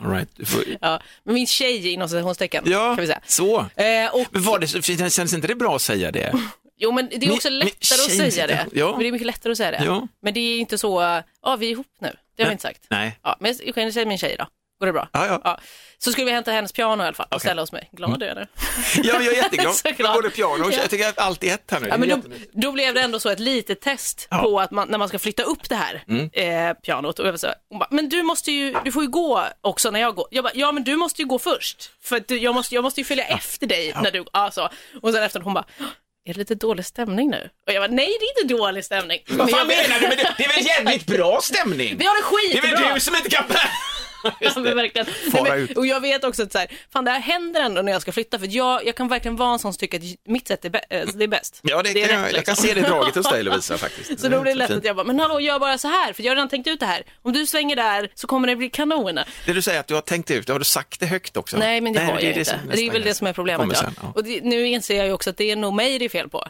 all 0.00 0.10
right. 0.10 0.48
Får, 0.48 0.62
Ja, 0.80 1.00
men 1.24 1.34
min 1.34 1.46
tjej 1.46 1.88
inom 1.92 2.08
citationstecken, 2.08 2.64
ja, 2.66 2.78
kan 2.94 3.00
vi 3.00 3.06
säga. 3.06 3.20
så. 3.26 3.58
Eh, 3.60 4.14
och, 4.14 4.26
Men 4.30 4.42
var 4.42 4.58
det, 4.58 5.10
känns 5.12 5.32
inte 5.34 5.46
det 5.46 5.54
bra 5.54 5.76
att 5.76 5.82
säga 5.82 6.01
det? 6.10 6.32
jo, 6.76 6.92
men 6.92 7.08
det 7.08 7.26
är 7.26 7.32
också 7.32 7.48
min 7.48 7.58
lättare 7.58 8.00
att 8.00 8.10
tjej 8.10 8.30
säga 8.32 8.46
det. 8.46 8.66
ja. 8.72 8.90
Men 8.90 9.00
det 9.00 9.08
är 9.08 9.12
mycket 9.12 9.26
lättare 9.26 9.50
att 9.50 9.56
säga 9.56 9.70
det. 9.70 9.84
Ja. 9.84 10.08
Men 10.22 10.34
det 10.34 10.40
är 10.40 10.58
inte 10.58 10.78
så, 10.78 11.22
ja, 11.42 11.56
vi 11.56 11.66
är 11.66 11.70
ihop 11.70 11.86
nu. 12.00 12.16
Det 12.36 12.42
har 12.42 12.48
vi 12.48 12.52
inte 12.52 12.62
sagt. 12.62 12.86
Nej. 12.90 13.18
Ja, 13.22 13.36
men 13.40 13.54
jag 13.86 13.92
säga 13.92 14.06
min 14.06 14.18
tjej 14.18 14.36
då. 14.38 14.46
Går 14.82 14.86
det 14.86 14.92
bra? 14.92 15.08
Ja, 15.12 15.40
ja. 15.44 15.58
Så 15.98 16.12
skulle 16.12 16.24
vi 16.24 16.30
hämta 16.32 16.50
hennes 16.50 16.72
piano 16.72 17.02
i 17.02 17.06
alla 17.06 17.14
fall 17.14 17.26
och 17.30 17.40
ställa 17.40 17.62
hos 17.62 17.72
mig. 17.72 17.88
Glad 17.92 18.22
är 18.22 18.26
jag 18.26 18.36
nu. 18.36 18.46
Ja, 18.96 19.14
jag 19.22 19.26
är 19.26 19.32
jätteglad. 19.36 19.74
Glad. 19.96 20.14
Både 20.14 20.30
piano 20.30 20.64
och 20.64 20.72
Ja. 20.72 20.76
jag 20.80 20.90
tycker 20.90 21.08
att 21.08 21.18
allt 21.18 21.44
är 21.44 21.54
ett 21.54 21.70
här 21.70 21.80
nu. 21.80 21.88
Ja, 21.88 21.96
men 21.96 22.10
är 22.10 22.16
då, 22.16 22.22
då 22.52 22.72
blev 22.72 22.94
det 22.94 23.00
ändå 23.00 23.20
så 23.20 23.28
ett 23.28 23.40
litet 23.40 23.80
test 23.80 24.26
Ja. 24.30 24.38
på 24.42 24.60
att 24.60 24.70
man, 24.70 24.88
när 24.88 24.98
man 24.98 25.08
ska 25.08 25.18
flytta 25.18 25.42
upp 25.42 25.68
det 25.68 25.74
här 25.76 26.04
Mm. 26.08 26.30
eh, 26.32 26.74
pianot. 26.74 27.18
Och 27.18 27.26
jag 27.28 27.40
så, 27.40 27.48
hon 27.68 27.78
bara, 27.78 27.88
men 27.90 28.08
du 28.08 28.22
måste 28.22 28.52
ju, 28.52 28.74
du 28.84 28.92
får 28.92 29.02
ju 29.02 29.08
gå 29.08 29.44
också 29.60 29.90
när 29.90 30.00
jag 30.00 30.14
går. 30.14 30.26
Jag 30.30 30.44
bara, 30.44 30.52
ja 30.54 30.72
men 30.72 30.84
du 30.84 30.96
måste 30.96 31.22
ju 31.22 31.28
gå 31.28 31.38
först. 31.38 31.90
För 32.02 32.16
att 32.16 32.28
du, 32.28 32.38
jag, 32.38 32.54
måste, 32.54 32.74
jag 32.74 32.84
måste 32.84 33.00
ju 33.00 33.04
följa 33.04 33.24
efter 33.24 33.66
dig 33.66 33.94
när 34.02 34.10
du, 34.10 34.24
alltså. 34.32 34.70
Och 35.02 35.12
sen 35.12 35.22
efter 35.22 35.40
hon 35.40 35.54
bara, 35.54 35.64
är 36.24 36.32
det 36.32 36.38
lite 36.38 36.54
dålig 36.54 36.86
stämning 36.86 37.30
nu? 37.30 37.50
Och 37.66 37.72
jag 37.72 37.82
bara, 37.82 37.94
nej 37.96 38.16
det 38.20 38.26
är 38.26 38.42
inte 38.42 38.54
dålig 38.54 38.84
stämning. 38.84 39.18
Vad 39.28 39.50
fan 39.50 39.58
jag- 39.58 39.66
menar 39.68 40.00
du 40.00 40.08
med 40.08 40.18
det? 40.18 40.34
Det 40.38 40.44
är 40.44 40.48
väl 40.56 40.66
jävligt 40.66 41.06
bra 41.06 41.38
stämning? 41.42 41.96
Vi 41.98 42.04
har 42.06 42.14
det 42.14 42.52
Det 42.52 42.58
är 42.58 42.62
skitbra. 42.62 42.80
väl 42.86 42.94
du 42.94 43.00
som 43.00 43.14
inte 43.16 43.30
kan... 43.30 43.44
Ja, 44.40 44.50
men 44.56 44.76
verkligen. 44.76 45.06
Fara 45.32 45.42
Nej, 45.42 45.52
men, 45.52 45.60
ut. 45.60 45.76
och 45.76 45.86
jag 45.86 46.00
vet 46.00 46.24
också 46.24 46.42
att 46.42 46.52
så 46.52 46.58
här, 46.58 46.68
fan 46.92 47.04
det 47.04 47.10
här 47.10 47.20
händer 47.20 47.60
ändå 47.60 47.82
när 47.82 47.92
jag 47.92 48.02
ska 48.02 48.12
flytta, 48.12 48.38
för 48.38 48.46
jag, 48.50 48.86
jag 48.86 48.94
kan 48.94 49.08
verkligen 49.08 49.36
vara 49.36 49.52
en 49.52 49.58
sån 49.58 49.72
som 49.72 49.78
tycker 49.78 49.98
att 49.98 50.04
mitt 50.26 50.48
sätt 50.48 50.64
är, 50.64 50.70
bä- 50.70 50.80
eh, 50.90 51.06
det 51.14 51.24
är 51.24 51.28
bäst. 51.28 51.60
Ja, 51.62 51.82
det, 51.82 51.90
är 51.90 51.92
kan 51.92 52.00
jag, 52.02 52.08
rätt, 52.26 52.32
jag 52.36 52.44
kan 52.44 52.52
liksom. 52.54 52.68
se 52.68 52.74
det 52.74 52.80
draget 52.80 53.14
hos 53.14 53.30
dig 53.30 53.42
Lovisa 53.42 53.78
faktiskt. 53.78 54.20
Så 54.20 54.28
då 54.28 54.40
blir 54.40 54.52
det 54.52 54.58
lätt 54.58 54.68
fint. 54.68 54.78
att 54.78 54.84
jag 54.84 54.96
bara, 54.96 55.04
men 55.06 55.20
hallå 55.20 55.40
gör 55.40 55.58
bara 55.58 55.78
så 55.78 55.88
här, 55.88 56.12
för 56.12 56.22
jag 56.22 56.30
har 56.30 56.36
redan 56.36 56.48
tänkt 56.48 56.66
ut 56.66 56.80
det 56.80 56.86
här. 56.86 57.02
Om 57.22 57.32
du 57.32 57.46
svänger 57.46 57.76
där 57.76 58.10
så 58.14 58.26
kommer 58.26 58.48
det 58.48 58.56
bli 58.56 58.70
kanon. 58.70 59.18
Det 59.46 59.52
du 59.52 59.62
säger 59.62 59.80
att 59.80 59.86
du 59.86 59.94
har 59.94 60.00
tänkt 60.00 60.30
ut, 60.30 60.48
har 60.48 60.58
du 60.58 60.64
sagt 60.64 61.00
det 61.00 61.06
högt 61.06 61.36
också? 61.36 61.56
Nej, 61.56 61.80
men 61.80 61.92
det 61.92 62.00
har 62.00 62.12
jag 62.12 62.22
är 62.22 62.38
inte. 62.38 62.60
det 62.72 62.86
är 62.86 62.90
väl 62.90 63.02
det 63.02 63.14
som 63.14 63.26
är 63.26 63.32
problemet. 63.32 63.78
Ja. 64.02 64.12
Och 64.14 64.24
det, 64.24 64.40
nu 64.44 64.66
inser 64.66 64.96
jag 64.96 65.06
ju 65.06 65.12
också 65.12 65.30
att 65.30 65.36
det 65.36 65.50
är 65.50 65.56
nog 65.56 65.74
mig 65.74 65.98
det 65.98 66.04
är 66.04 66.08
fel 66.08 66.28
på. 66.28 66.46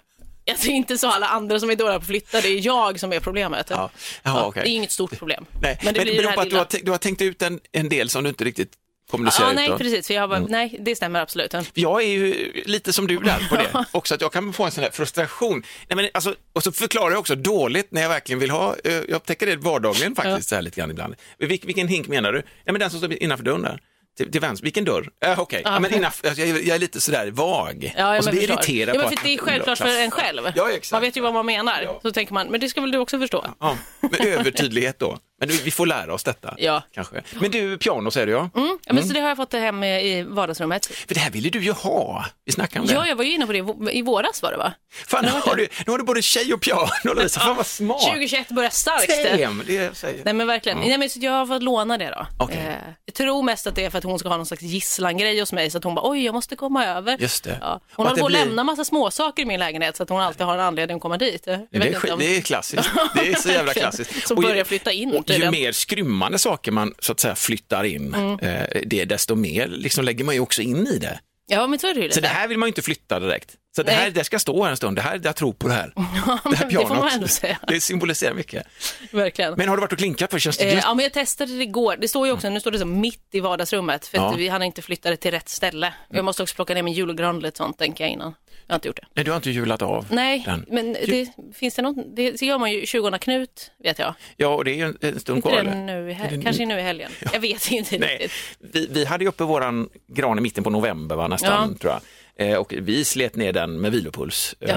Alltså 0.50 0.66
inte 0.68 0.98
så 0.98 1.08
alla 1.08 1.26
andra 1.26 1.60
som 1.60 1.70
är 1.70 1.76
dåliga 1.76 1.92
på 1.98 2.02
att 2.02 2.06
flytta, 2.06 2.40
det 2.40 2.48
är 2.48 2.66
jag 2.66 3.00
som 3.00 3.12
är 3.12 3.20
problemet. 3.20 3.66
Ja. 3.70 3.90
Jaha, 4.22 4.44
okej. 4.46 4.62
Det 4.64 4.68
är 4.70 4.72
inget 4.72 4.90
stort 4.92 5.18
problem. 5.18 5.44
Nej, 5.62 5.78
Men 5.84 5.94
det 5.94 6.00
beror 6.04 6.22
det 6.22 6.28
här 6.28 6.34
på 6.36 6.40
att 6.40 6.50
du 6.50 6.56
har, 6.56 6.64
tänkt- 6.64 6.84
du 6.84 6.90
har 6.90 6.98
tänkt 6.98 7.22
ut 7.22 7.42
en, 7.42 7.60
en 7.72 7.88
del 7.88 8.08
som 8.08 8.22
du 8.24 8.28
inte 8.28 8.44
riktigt 8.44 8.72
kommunicerar 9.10 9.46
Ja, 9.48 9.52
nej 9.54 9.66
utåt. 9.68 9.78
precis, 9.78 10.06
för 10.06 10.14
jag 10.14 10.28
bara, 10.28 10.38
Mm. 10.38 10.50
nej 10.50 10.76
det 10.80 10.96
stämmer 10.96 11.20
absolut. 11.20 11.54
Jag 11.74 12.02
är 12.02 12.06
ju 12.06 12.52
lite 12.66 12.92
som 12.92 13.06
du 13.06 13.16
där 13.18 13.48
på 13.48 13.56
det 13.56 13.84
också, 13.92 14.14
att 14.14 14.20
jag 14.20 14.32
kan 14.32 14.52
få 14.52 14.64
en 14.64 14.70
sån 14.70 14.84
här 14.84 14.90
frustration. 14.90 15.62
Nej, 15.88 15.96
men 15.96 16.08
alltså, 16.14 16.34
och 16.52 16.62
så 16.62 16.72
förklarar 16.72 17.10
jag 17.10 17.20
också 17.20 17.34
dåligt 17.34 17.92
när 17.92 18.02
jag 18.02 18.08
verkligen 18.08 18.38
vill 18.38 18.50
ha, 18.50 18.76
eh, 18.84 18.92
jag 18.92 19.10
upptäcker 19.10 19.46
det 19.46 19.56
vardagligen 19.56 20.14
faktiskt 20.14 20.48
så 20.48 20.54
här 20.54 20.62
lite 20.62 20.80
grann 20.80 20.90
ibland. 20.90 21.14
Vil, 21.38 21.60
vilken 21.64 21.88
hink 21.88 22.08
menar 22.08 22.32
du? 22.32 22.38
Nej, 22.38 22.46
men 22.64 22.78
den 22.78 22.90
som 22.90 22.98
står 23.00 23.12
innanför 23.12 23.44
dörren 23.44 23.62
där. 23.62 23.80
Till, 24.16 24.32
till 24.32 24.40
vänster, 24.40 24.64
vilken 24.64 24.84
dörr? 24.84 25.08
Äh, 25.24 25.40
Okej, 25.40 25.62
ja, 25.64 25.78
men 25.80 25.94
innanför, 25.94 26.28
alltså, 26.28 26.42
jag, 26.42 26.64
jag 26.64 26.74
är 26.74 26.78
lite 26.78 27.00
sådär 27.00 27.30
vag. 27.30 27.94
Ja, 27.96 28.18
och 28.18 28.24
så 28.24 28.30
blir 28.30 28.42
irriterad 28.42 28.96
ja, 28.96 29.00
men 29.00 29.08
för 29.08 29.24
Det 29.24 29.34
är 29.34 29.38
självklart 29.38 29.78
för 29.78 30.00
en 30.00 30.10
själv. 30.10 30.52
Ja, 30.56 30.70
exakt. 30.70 30.92
Man 30.92 31.00
vet 31.02 31.16
ju 31.16 31.20
vad 31.20 31.34
man 31.34 31.46
menar. 31.46 31.98
Så 32.02 32.12
tänker 32.12 32.34
man, 32.34 32.48
men 32.48 32.60
det 32.60 32.68
ska 32.68 32.80
väl 32.80 32.90
du 32.90 32.98
också 32.98 33.18
förstå? 33.18 33.46
Ja, 33.60 33.76
med 34.00 34.20
övertydlighet 34.20 34.98
då. 34.98 35.18
Men 35.46 35.56
vi 35.64 35.70
får 35.70 35.86
lära 35.86 36.14
oss 36.14 36.24
detta. 36.24 36.54
Ja. 36.58 36.82
Kanske. 36.94 37.22
Men 37.40 37.50
du, 37.50 37.78
piano 37.78 38.10
säger 38.10 38.26
du 38.26 38.32
ja. 38.32 38.50
Mm. 38.56 38.78
Ja, 38.84 38.92
men 38.92 39.04
Så 39.08 39.12
det 39.14 39.20
har 39.20 39.28
jag 39.28 39.36
fått 39.36 39.52
hem 39.52 39.84
i 39.84 40.22
vardagsrummet. 40.28 40.86
För 40.86 41.14
det 41.14 41.20
här 41.20 41.30
ville 41.30 41.50
du 41.50 41.62
ju 41.62 41.72
ha. 41.72 42.24
Vi 42.44 42.52
snackade 42.52 42.80
om 42.80 42.86
det. 42.86 42.92
Ja, 42.94 43.06
jag 43.06 43.16
var 43.16 43.24
ju 43.24 43.32
inne 43.34 43.46
på 43.46 43.52
det 43.52 43.58
i 43.58 43.62
vå- 43.62 43.90
i 43.90 44.02
våras 44.02 44.42
var 44.42 44.50
det 44.50 44.56
va? 44.56 44.72
Fan, 45.06 45.24
nu 45.24 45.30
har, 45.30 45.56
du, 45.56 45.68
nu 45.86 45.90
har 45.92 45.98
du 45.98 46.04
både 46.04 46.22
tjej 46.22 46.54
och 46.54 46.60
piano 46.60 46.88
Lovisa. 47.04 47.40
Fan 47.40 47.56
vad 47.56 47.66
smart. 47.66 48.02
2021 48.02 48.48
börjar 48.48 48.70
starkt. 48.70 49.40
Damn, 49.40 49.62
det 49.66 49.96
säger. 49.96 50.24
Nej 50.24 50.34
men 50.34 50.46
verkligen, 50.46 50.78
Nej, 50.78 50.98
men 50.98 51.10
så 51.10 51.18
jag 51.22 51.32
har 51.32 51.46
fått 51.46 51.62
låna 51.62 51.98
det 51.98 52.10
då. 52.10 52.26
Okej. 52.38 52.56
Eh, 52.68 52.74
jag 53.06 53.14
tror 53.14 53.42
mest 53.42 53.66
att 53.66 53.74
det 53.74 53.84
är 53.84 53.90
för 53.90 53.98
att 53.98 54.04
hon 54.04 54.18
ska 54.18 54.28
ha 54.28 54.36
någon 54.36 54.46
slags 54.46 54.62
gisslangrej 54.62 55.40
hos 55.40 55.52
mig 55.52 55.70
så 55.70 55.78
att 55.78 55.84
hon 55.84 55.94
bara 55.94 56.10
oj 56.10 56.24
jag 56.24 56.34
måste 56.34 56.56
komma 56.56 56.86
över. 56.86 57.16
Just 57.18 57.44
det. 57.44 57.58
Ja. 57.60 57.80
Hon 57.92 58.06
att 58.06 58.10
håller 58.10 58.20
på 58.20 58.26
att 58.26 58.32
blir- 58.32 58.44
lämna 58.44 58.64
massa 58.64 58.84
småsaker 58.84 59.42
i 59.42 59.46
min 59.46 59.60
lägenhet 59.60 59.96
så 59.96 60.02
att 60.02 60.08
hon 60.08 60.20
alltid 60.20 60.46
har 60.46 60.54
en 60.54 60.60
anledning 60.60 60.96
att 60.96 61.02
komma 61.02 61.16
dit. 61.16 61.44
Det 61.44 61.52
är, 61.72 62.12
om- 62.12 62.18
det 62.18 62.36
är 62.36 62.40
klassiskt. 62.40 62.90
Det 63.14 63.32
är 63.32 63.34
så 63.34 63.48
jävla 63.48 63.74
klassiskt. 63.82 64.28
Som 64.28 64.40
börjar 64.42 64.64
flytta 64.64 64.92
in, 64.92 65.12
Och 65.14 65.24
ju 65.38 65.50
mer 65.50 65.72
skrymmande 65.72 66.38
saker 66.38 66.72
man 66.72 66.94
så 66.98 67.12
att 67.12 67.20
säga 67.20 67.34
flyttar 67.34 67.84
in, 67.84 68.14
Mm. 68.14 68.38
eh, 68.38 68.66
det 68.86 69.04
desto 69.04 69.34
mer 69.34 69.68
liksom 69.68 70.04
lägger 70.04 70.24
man 70.24 70.34
ju 70.34 70.40
också 70.40 70.62
in 70.62 70.86
i 70.86 70.98
det. 70.98 71.20
Ja 71.46 71.66
men 71.66 71.78
så 71.78 71.86
är 71.86 71.94
det 71.94 72.00
ju. 72.00 72.10
Så 72.10 72.20
det 72.20 72.28
här 72.28 72.48
vill 72.48 72.58
man 72.58 72.66
ju 72.66 72.68
inte 72.70 72.82
flytta 72.82 73.20
direkt. 73.20 73.50
Så 73.76 73.82
det 73.82 73.92
här 73.92 74.02
Nej. 74.02 74.10
det 74.12 74.24
ska 74.24 74.38
stå 74.38 74.64
här 74.64 74.70
en 74.70 74.76
stund, 74.76 74.96
det 74.96 75.02
här, 75.02 75.20
jag 75.24 75.36
tror 75.36 75.52
på 75.52 75.68
det 75.68 75.74
här. 75.74 75.92
det 76.50 76.56
här 76.56 76.66
det 76.70 76.74
får 76.76 76.82
man 76.82 76.88
pianot. 76.96 77.12
ändå 77.12 77.28
säga. 77.28 77.58
Det 77.68 77.80
symboliserar 77.80 78.34
mycket. 78.34 78.66
Verkligen. 79.10 79.54
Men 79.56 79.68
har 79.68 79.76
du 79.76 79.80
varit 79.80 79.92
och 79.92 79.98
klinkat 79.98 80.30
på? 80.30 80.38
Känns 80.38 80.56
det 80.58 80.64
Eh, 80.72 80.78
ja, 80.78 80.94
men 80.94 81.02
jag 81.02 81.12
testade 81.12 81.56
det 81.56 81.62
igår. 81.62 81.96
Det 82.00 82.08
står 82.08 82.26
ju 82.26 82.32
också, 82.32 82.48
nu 82.48 82.60
står 82.60 82.70
det 82.70 82.78
så 82.78 82.86
mitt 82.86 83.28
i 83.32 83.40
vardagsrummet 83.40 84.06
för 84.06 84.18
Ja. 84.18 84.34
vi 84.36 84.48
hann 84.48 84.62
inte 84.62 84.82
flytta 84.82 85.10
det 85.10 85.16
till 85.16 85.30
rätt 85.30 85.48
ställe. 85.48 85.94
Jag 86.10 86.24
måste 86.24 86.42
också 86.42 86.54
plocka 86.54 86.74
ner 86.74 86.82
min 86.82 86.94
julgran 86.94 87.36
och 87.36 87.42
lite 87.42 87.56
sånt 87.56 87.78
tänker 87.78 88.04
jag 88.04 88.10
innan. 88.12 88.34
Jag 88.66 88.72
har 88.74 88.76
inte 88.76 88.88
gjort 88.88 88.96
det. 88.96 89.06
Nej, 89.14 89.24
du 89.24 89.30
har 89.30 89.36
inte 89.36 89.50
hjulat 89.50 89.82
av 89.82 90.06
Nej, 90.10 90.42
den. 90.46 90.64
men 90.68 90.92
det, 90.92 91.28
finns 91.54 91.74
det 91.74 91.82
något, 91.82 91.96
det, 92.16 92.30
det 92.30 92.46
gör 92.46 92.58
man 92.58 92.72
ju 92.72 92.86
20 92.86 93.18
Knut, 93.18 93.70
vet 93.78 93.98
jag. 93.98 94.14
Ja, 94.36 94.48
och 94.48 94.64
det 94.64 94.70
är 94.70 94.74
ju 94.74 94.82
en, 94.82 94.98
en 95.00 95.20
stund 95.20 95.42
kvar. 95.42 95.62
nu 95.62 96.10
i 96.10 96.12
hel- 96.12 96.42
kanske 96.42 96.66
nu 96.66 96.78
i 96.78 96.82
helgen. 96.82 97.10
Jag 97.32 97.40
vet 97.40 97.70
inte 97.70 97.98
Nej, 97.98 98.08
riktigt. 98.18 98.32
vi, 98.58 98.86
vi 98.90 99.04
hade 99.04 99.24
ju 99.24 99.28
uppe 99.28 99.44
våran 99.44 99.88
gran 100.06 100.38
i 100.38 100.40
mitten 100.40 100.64
på 100.64 100.70
november 100.70 101.16
va, 101.16 101.28
nästan, 101.28 101.68
Ja. 101.72 101.78
tror 101.80 101.92
jag. 101.92 102.00
Eh, 102.38 102.56
och 102.56 102.74
vi 102.78 103.04
slet 103.04 103.36
ner 103.36 103.52
den 103.52 103.80
med 103.80 103.92
vilopuls 103.92 104.54
eh, 104.60 104.76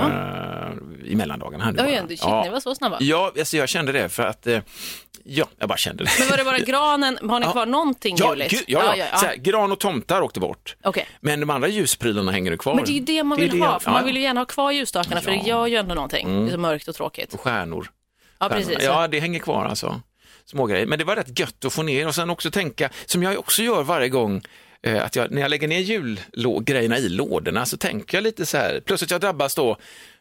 i 1.03 1.15
mellandagarna. 1.15 1.63
här 1.63 1.71
nu 1.71 1.83
Oj, 1.85 1.97
bara. 2.01 2.07
shit, 2.07 2.45
ni 2.45 2.49
var 2.49 2.59
så 2.59 2.75
snabba. 2.75 2.97
Ja, 2.99 3.31
alltså 3.39 3.57
jag 3.57 3.69
kände 3.69 3.91
det 3.91 4.09
för 4.09 4.23
att, 4.23 4.47
eh, 4.47 4.59
ja, 5.23 5.45
jag 5.59 5.69
bara 5.69 5.77
kände 5.77 6.03
det. 6.03 6.09
Men 6.19 6.27
var 6.29 6.37
det 6.37 6.43
bara 6.43 6.59
granen, 6.59 7.17
har 7.29 7.39
ni 7.39 7.45
Ja. 7.45 7.51
kvar 7.51 7.65
någonting 7.65 8.15
Ja, 8.19 8.33
juligt? 8.35 8.51
gud, 8.51 8.63
ja, 8.67 8.95
ja. 8.95 9.05
Så 9.17 9.25
här, 9.25 9.35
gran 9.35 9.71
och 9.71 9.79
tomtar 9.79 10.21
åkte 10.21 10.39
bort. 10.39 10.75
Okej. 10.83 11.07
Men 11.21 11.39
de 11.39 11.49
andra 11.49 11.67
ljusprylarna 11.67 12.31
hänger 12.31 12.51
ju 12.51 12.57
kvar. 12.57 12.75
Men 12.75 12.85
det 12.85 12.91
är 12.91 12.93
ju 12.93 12.99
det 12.99 13.23
man 13.23 13.37
Det 13.37 13.43
vill 13.47 13.59
det- 13.59 13.65
ha, 13.65 13.79
för 13.79 13.89
ja, 13.89 13.93
man 13.93 14.01
ja. 14.01 14.05
vill 14.05 14.15
ju 14.15 14.21
gärna 14.21 14.39
ha 14.41 14.45
kvar 14.45 14.71
ljusstakarna 14.71 15.21
för 15.21 15.31
det 15.31 15.37
Ja. 15.37 15.43
gör 15.47 15.67
ju 15.67 15.75
ändå 15.75 15.95
någonting. 15.95 16.27
Mm. 16.27 16.45
Det 16.45 16.49
är 16.49 16.53
så 16.53 16.57
mörkt 16.59 16.87
och 16.87 16.95
tråkigt. 16.95 17.33
Och 17.33 17.41
stjärnor. 17.41 17.87
Ja, 18.39 18.49
Stjärnorna. 18.49 18.67
precis. 18.69 18.85
Ja, 18.85 19.07
det 19.07 19.19
hänger 19.19 19.39
kvar 19.39 19.65
alltså. 19.65 20.01
Små 20.45 20.65
grejer. 20.65 20.85
Men 20.85 20.99
det 20.99 21.05
var 21.05 21.15
rätt 21.15 21.39
gött 21.39 21.65
att 21.65 21.73
få 21.73 21.83
ner 21.83 22.07
och 22.07 22.15
sen 22.15 22.29
också 22.29 22.51
tänka, 22.51 22.89
som 23.05 23.23
jag 23.23 23.39
också 23.39 23.63
gör 23.63 23.83
varje 23.83 24.09
gång, 24.09 24.41
att 24.85 25.15
jag, 25.15 25.31
när 25.31 25.41
jag 25.41 25.49
lägger 25.49 25.67
ner 25.67 25.79
julgrejerna 25.79 26.97
i 26.97 27.09
lådorna 27.09 27.65
så 27.65 27.77
tänker 27.77 28.17
jag 28.17 28.23
lite 28.23 28.45
så 28.45 28.57
här, 28.57 28.79
plus 28.79 29.03
att 29.03 29.11
jag 29.11 29.21
drabbas 29.21 29.55
då 29.55 29.77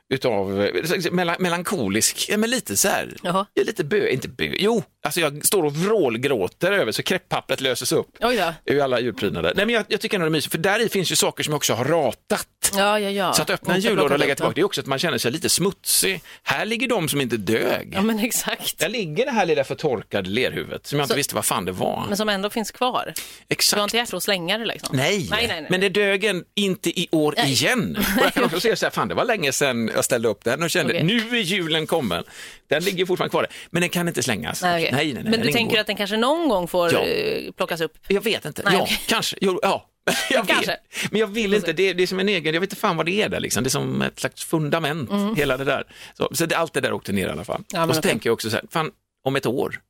utav 0.09 0.63
eh, 0.65 1.13
melan, 1.13 1.37
melankolisk, 1.39 2.27
ja, 2.29 2.37
men 2.37 2.51
lite 2.51 2.77
så 2.77 2.89
här, 2.89 3.17
Jaha. 3.23 3.47
lite 3.55 3.85
bö, 3.85 4.09
inte 4.09 4.29
bö, 4.29 4.45
jo, 4.59 4.83
alltså 5.05 5.21
jag 5.21 5.47
står 5.47 5.63
och 5.65 5.77
vrålgråter 5.77 6.73
över 6.73 6.93
så 6.93 7.03
krepppappret 7.03 7.61
löses 7.61 7.93
upp 7.93 8.09
Oj 8.21 8.37
då. 8.37 8.73
ur 8.75 8.81
alla 8.83 9.01
julprydnader. 9.01 9.53
Nej 9.57 9.67
men 9.67 9.75
jag, 9.75 9.85
jag 9.89 10.01
tycker 10.01 10.17
ändå 10.17 10.25
det 10.25 10.29
är 10.29 10.31
mysigt, 10.31 10.53
för 10.53 10.59
där 10.59 10.81
i 10.81 10.89
finns 10.89 11.13
ju 11.13 11.17
saker 11.17 11.45
som 11.45 11.51
jag 11.53 11.57
också 11.57 11.75
har 11.75 11.85
ratat. 11.85 12.47
Ja, 12.77 13.01
ja, 13.01 13.11
ja. 13.11 13.33
Så 13.33 13.43
att 13.43 13.51
öppna 13.51 13.75
en 13.75 13.81
jullåda 13.81 14.15
och 14.15 14.19
lägga 14.21 14.35
tillbaka, 14.35 14.55
det 14.55 14.61
är 14.61 14.65
också 14.65 14.81
att 14.81 14.87
man 14.87 14.99
känner 14.99 15.19
sig 15.19 15.33
lite 15.33 15.49
smutsig. 15.49 16.21
Här 16.43 16.65
ligger 16.67 16.89
de 16.89 17.09
som 17.09 17.21
inte 17.21 17.37
dög. 17.37 17.93
Ja, 17.95 18.01
men 18.03 18.19
exakt. 18.19 18.79
Där 18.79 18.89
ligger 18.89 19.25
det 19.25 19.31
här 19.33 19.47
lilla 19.47 19.65
förtorkade 19.65 20.31
lerhuvudet 20.31 20.87
som 20.87 20.99
jag 20.99 21.05
inte 21.05 21.13
Så- 21.15 21.17
visste 21.17 21.35
vad 21.35 21.45
fan 21.45 21.65
det 21.65 21.73
var. 21.73 22.05
Men 22.09 22.17
som 22.17 22.29
ändå 22.29 22.51
finns 22.51 22.71
kvar. 22.71 23.03
Du 23.05 23.11
har 23.11 23.15
Exakt. 23.49 23.83
inte 23.83 23.97
hjärta 23.97 24.17
att 24.17 24.23
slänga 24.23 24.59
det 24.59 24.65
liksom? 24.65 24.97
Nej. 24.97 25.29
nej, 25.31 25.47
nej. 25.49 25.61
nej. 25.61 25.67
men 25.71 25.81
det 25.81 25.89
dög 25.89 26.25
en 26.25 26.45
inte 26.55 27.01
i 27.01 27.09
år 27.13 27.39
igen. 27.39 27.97
Och 28.19 28.23
jag 28.25 28.35
kan 28.35 28.45
också 28.45 28.61
se 28.61 28.77
så 28.77 28.87
här, 28.87 28.91
fan 28.91 29.09
det 29.09 29.15
var 29.15 29.25
länge 29.25 29.53
sedan 29.53 29.91
jag 29.95 30.05
ställde 30.05 30.29
upp 30.29 30.45
den 30.45 30.63
och 30.63 30.71
kände, 30.71 30.93
Okej. 30.95 31.05
nu 31.05 31.39
är 31.39 31.43
julen 31.43 31.87
kommen. 31.87 32.25
Den 32.69 32.83
ligger 32.85 33.07
fortfarande 33.07 33.31
kvar 33.31 33.43
där, 33.43 33.51
men 33.71 33.81
den 33.81 33.91
kan 33.91 34.09
inte 34.09 34.23
slängas. 34.23 34.63
Nej, 34.63 34.83
okej. 34.83 34.93
nej, 34.93 35.05
nej, 35.15 35.23
nej, 35.23 35.31
Men 35.31 35.41
du 35.41 35.47
tänker 35.47 35.59
ingår. 35.61 35.79
att 35.79 35.87
den 35.87 35.97
kanske 35.97 36.17
någon 36.17 36.49
gång 36.49 36.69
får 36.69 36.93
Ja. 36.93 37.01
eh, 37.01 37.53
plockas 37.53 37.81
upp? 37.81 37.99
Jag 38.09 38.21
vet 38.21 38.45
inte. 38.45 38.63
Nej, 38.65 38.75
ja, 38.75 38.83
okej. 38.83 39.01
kanske. 39.07 39.37
Jo, 39.41 39.59
ja. 39.63 39.91
Jag 40.31 40.49
Kanske. 40.49 40.71
vet. 40.71 41.11
Men 41.13 41.21
jag 41.21 41.27
vill 41.27 41.55
inte, 41.55 41.73
det 41.73 41.89
är, 41.89 41.95
det 41.95 42.03
är 42.03 42.07
som 42.07 42.21
en 42.21 42.29
egen, 42.29 42.55
jag 42.55 42.61
vet 42.61 42.71
inte 42.71 42.81
fan 42.81 42.97
vad 42.97 43.07
det 43.07 43.23
är 43.23 43.29
där 43.29 43.41
liksom. 43.41 43.63
Det 43.65 43.69
är 43.69 43.71
som 43.71 44.03
ett 44.03 44.21
slags 44.21 44.45
fundament, 44.45 45.11
hela 45.39 45.57
det 45.57 45.65
där. 45.65 45.85
Så, 46.17 46.29
så 46.33 46.47
det, 46.47 46.57
allt 46.57 46.73
det 46.73 46.81
där 46.81 46.93
åkte 46.93 47.13
ner 47.13 47.27
i 47.27 47.31
alla 47.31 47.45
fall. 47.45 47.57
Mm. 47.57 47.65
Ja, 47.73 47.85
och 47.89 47.95
så 47.95 47.99
okej. 48.01 48.11
tänker 48.11 48.29
jag 48.29 48.35
också 48.35 48.51
så 48.51 48.57
här, 48.57 48.65
fan 48.71 48.91
om 49.25 49.37
ett 49.37 49.47
år, 49.47 49.81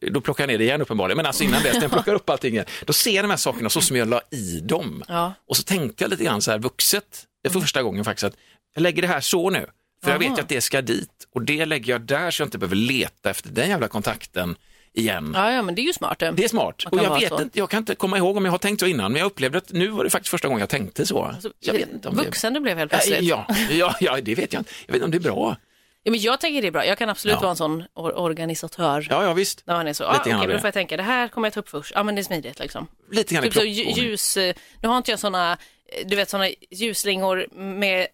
då 0.00 0.20
plockar 0.20 0.42
jag 0.44 0.48
ner 0.48 0.58
det 0.58 0.64
igen 0.64 0.80
uppenbarligen, 0.82 1.16
men 1.16 1.26
alltså 1.26 1.44
innan 1.44 1.62
dess, 1.62 1.74
när 1.74 1.82
jag 1.82 1.90
plockar 1.90 2.14
upp 2.14 2.30
allting 2.30 2.52
igen, 2.54 2.66
då 2.84 2.92
ser 2.92 3.10
jag 3.10 3.24
de 3.24 3.30
här 3.30 3.36
sakerna 3.36 3.68
så 3.70 3.80
som 3.80 3.96
jag 3.96 4.08
la 4.08 4.20
i 4.30 4.60
dem. 4.60 5.04
Ja. 5.08 5.32
Och 5.48 5.56
så 5.56 5.62
tänkte 5.62 6.04
jag 6.04 6.10
lite 6.10 6.24
grann 6.24 6.42
så 6.42 6.50
här 6.50 6.58
vuxet, 6.58 7.24
för 7.48 7.60
första 7.60 7.82
gången 7.82 8.04
faktiskt, 8.04 8.24
att 8.24 8.34
jag 8.74 8.82
lägger 8.82 9.02
det 9.02 9.08
här 9.08 9.20
så 9.20 9.50
nu, 9.50 9.66
för 10.04 10.10
jag 10.10 10.22
Jaha. 10.22 10.28
vet 10.30 10.38
ju 10.38 10.42
att 10.42 10.48
det 10.48 10.60
ska 10.60 10.82
dit 10.82 11.10
och 11.34 11.42
det 11.42 11.66
lägger 11.66 11.92
jag 11.92 12.00
där 12.00 12.30
så 12.30 12.42
jag 12.42 12.46
inte 12.46 12.58
behöver 12.58 12.76
leta 12.76 13.30
efter 13.30 13.48
den 13.48 13.68
jävla 13.68 13.88
kontakten 13.88 14.56
igen. 14.92 15.32
Ja, 15.34 15.52
ja, 15.52 15.62
men 15.62 15.74
det 15.74 15.82
är 15.82 15.84
ju 15.84 15.92
smart. 15.92 16.18
det. 16.18 16.30
Det 16.30 16.44
är 16.44 16.48
smart. 16.48 16.84
Och 16.90 16.98
jag 16.98 17.20
vet 17.20 17.28
så. 17.28 17.42
inte, 17.42 17.58
jag 17.58 17.70
kan 17.70 17.78
inte 17.78 17.94
komma 17.94 18.18
ihåg 18.18 18.36
om 18.36 18.44
jag 18.44 18.52
har 18.52 18.58
tänkt 18.58 18.80
så 18.80 18.86
innan, 18.86 19.12
men 19.12 19.18
jag 19.18 19.26
upplevde 19.26 19.58
att 19.58 19.72
nu 19.72 19.88
var 19.88 20.04
det 20.04 20.10
faktiskt 20.10 20.30
första 20.30 20.48
gången 20.48 20.60
jag 20.60 20.68
tänkte 20.68 21.06
så. 21.06 21.22
Alltså, 21.22 21.50
jag 21.60 21.72
vet 21.72 21.92
inte 21.92 22.08
om 22.08 22.16
det... 22.16 22.24
Vuxen 22.24 22.54
du 22.54 22.60
blev 22.60 22.78
helt 22.78 22.90
plötsligt. 22.90 23.20
Ja, 23.20 23.46
ja, 23.70 23.94
ja, 24.00 24.20
det 24.22 24.34
vet 24.34 24.52
jag 24.52 24.60
inte. 24.60 24.72
Jag 24.86 24.92
vet 24.92 24.94
inte 24.94 25.04
om 25.04 25.10
det 25.10 25.16
är 25.16 25.32
bra. 25.32 25.56
Ja, 26.02 26.10
men 26.10 26.20
jag 26.20 26.40
tänker 26.40 26.62
det 26.62 26.68
är 26.68 26.72
bra. 26.72 26.86
Jag 26.86 26.98
kan 26.98 27.08
absolut 27.08 27.34
Ja. 27.36 27.40
vara 27.40 27.50
en 27.50 27.56
sån 27.56 27.82
or- 27.94 28.12
organisatör. 28.12 29.06
Ja, 29.10 29.24
ja 29.24 29.32
visst. 29.32 29.62
När 29.66 29.74
man 29.74 29.86
är 29.86 29.92
så, 29.92 30.04
ah, 30.04 30.16
okej, 30.20 30.32
det. 30.32 30.52
då 30.52 30.58
får 30.58 30.66
jag 30.66 30.74
tänka, 30.74 30.96
det 30.96 31.02
här 31.02 31.28
kommer 31.28 31.46
jag 31.46 31.52
ta 31.54 31.60
upp 31.60 31.68
först. 31.68 31.92
Ja, 31.94 32.02
men 32.02 32.14
det 32.14 32.20
är 32.20 32.22
smidigt 32.22 32.58
liksom. 32.58 32.86
Lite 33.10 33.34
grann 33.34 33.44
Typ 33.44 33.54
så 33.54 33.64
ljus, 33.64 34.36
eh, 34.36 34.54
nu 34.82 34.88
har 34.88 34.96
inte 34.96 35.10
jag 35.10 35.20
såna, 35.20 35.52
eh, 35.52 36.06
du 36.06 36.16
vet 36.16 36.30
såna 36.30 36.48
ljusslingor 36.70 37.46
med 37.54 38.06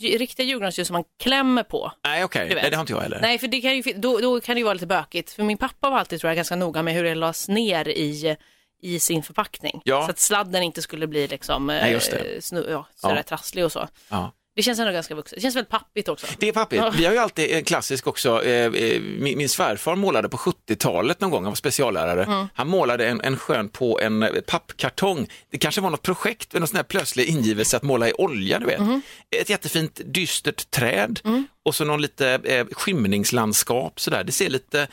riktiga 0.00 0.46
julgransljus 0.46 0.86
som 0.88 0.94
man 0.94 1.04
klämmer 1.22 1.62
på. 1.62 1.92
Nej, 2.04 2.24
okej. 2.24 2.54
Nej, 2.54 2.70
det 2.70 2.76
har 2.76 2.80
inte 2.80 2.92
jag 2.92 3.00
heller. 3.00 3.18
Nej, 3.22 3.38
för 3.38 3.46
det 3.48 3.60
kan 3.60 3.76
ju, 3.76 3.82
då, 3.96 4.18
då 4.20 4.40
kan 4.40 4.54
det 4.54 4.58
ju 4.58 4.64
vara 4.64 4.74
lite 4.74 4.86
bökigt. 4.86 5.32
För 5.32 5.42
min 5.42 5.58
pappa 5.58 5.90
var 5.90 5.98
alltid, 5.98 6.20
tror 6.20 6.28
jag, 6.28 6.36
ganska 6.36 6.56
noga 6.56 6.82
med 6.82 6.94
hur 6.94 7.04
det 7.04 7.14
lades 7.14 7.48
ner 7.48 7.88
i, 7.88 8.36
i 8.82 9.00
sin 9.00 9.22
förpackning. 9.22 9.80
Ja. 9.84 10.04
Så 10.04 10.10
att 10.10 10.18
sladden 10.18 10.62
inte 10.62 10.82
skulle 10.82 11.06
bli 11.06 11.26
liksom, 11.28 11.70
eh, 11.70 11.76
Nej, 11.82 11.92
det. 12.10 12.44
snu, 12.44 12.66
ja, 12.70 12.86
sådär 12.94 13.16
Ja. 13.16 13.22
trasslig 13.22 13.64
och 13.64 13.72
så. 13.72 13.88
Ja. 14.08 14.32
Det 14.54 14.62
känns 14.62 14.78
ändå 14.78 14.92
ganska 14.92 15.14
vuxet. 15.14 15.36
Det 15.36 15.42
känns 15.42 15.56
väldigt 15.56 15.70
pappigt 15.70 16.08
också. 16.08 16.26
Det 16.38 16.48
är 16.48 16.52
pappigt. 16.52 16.82
Vi 16.94 17.04
har 17.04 17.12
ju 17.12 17.18
alltid 17.18 17.50
en 17.50 17.64
klassisk 17.64 18.06
också, 18.06 18.44
eh, 18.44 18.74
eh, 18.74 19.00
min, 19.00 19.38
min 19.38 19.48
svärfar 19.48 19.96
målade 19.96 20.28
på 20.28 20.36
70-talet 20.36 21.20
någon 21.20 21.30
gång, 21.30 21.42
han 21.42 21.50
var 21.50 21.56
speciallärare. 21.56 22.24
Mm. 22.24 22.46
Han 22.54 22.68
målade 22.68 23.08
en, 23.08 23.20
en 23.20 23.36
skön 23.36 23.68
på 23.68 24.00
en 24.00 24.22
eh, 24.22 24.40
pappkartong. 24.40 25.28
Det 25.50 25.58
kanske 25.58 25.80
var 25.80 25.90
något 25.90 26.02
projekt, 26.02 26.52
någon 26.52 26.68
sån 26.68 26.76
här 26.76 26.84
plötslig 26.84 27.28
ingivelse 27.28 27.76
att 27.76 27.82
måla 27.82 28.08
i 28.08 28.12
olja, 28.12 28.58
du 28.58 28.66
vet. 28.66 28.78
Mm. 28.78 29.02
Ett 29.40 29.50
jättefint 29.50 30.00
dystert 30.04 30.70
träd 30.70 31.20
och 31.64 31.74
så 31.74 31.84
någon 31.84 32.02
lite 32.02 32.40
eh, 32.44 32.66
skymningslandskap 32.72 34.00
sådär. 34.00 34.24
Det 34.24 34.32
ser 34.32 34.50
lite, 34.50 34.88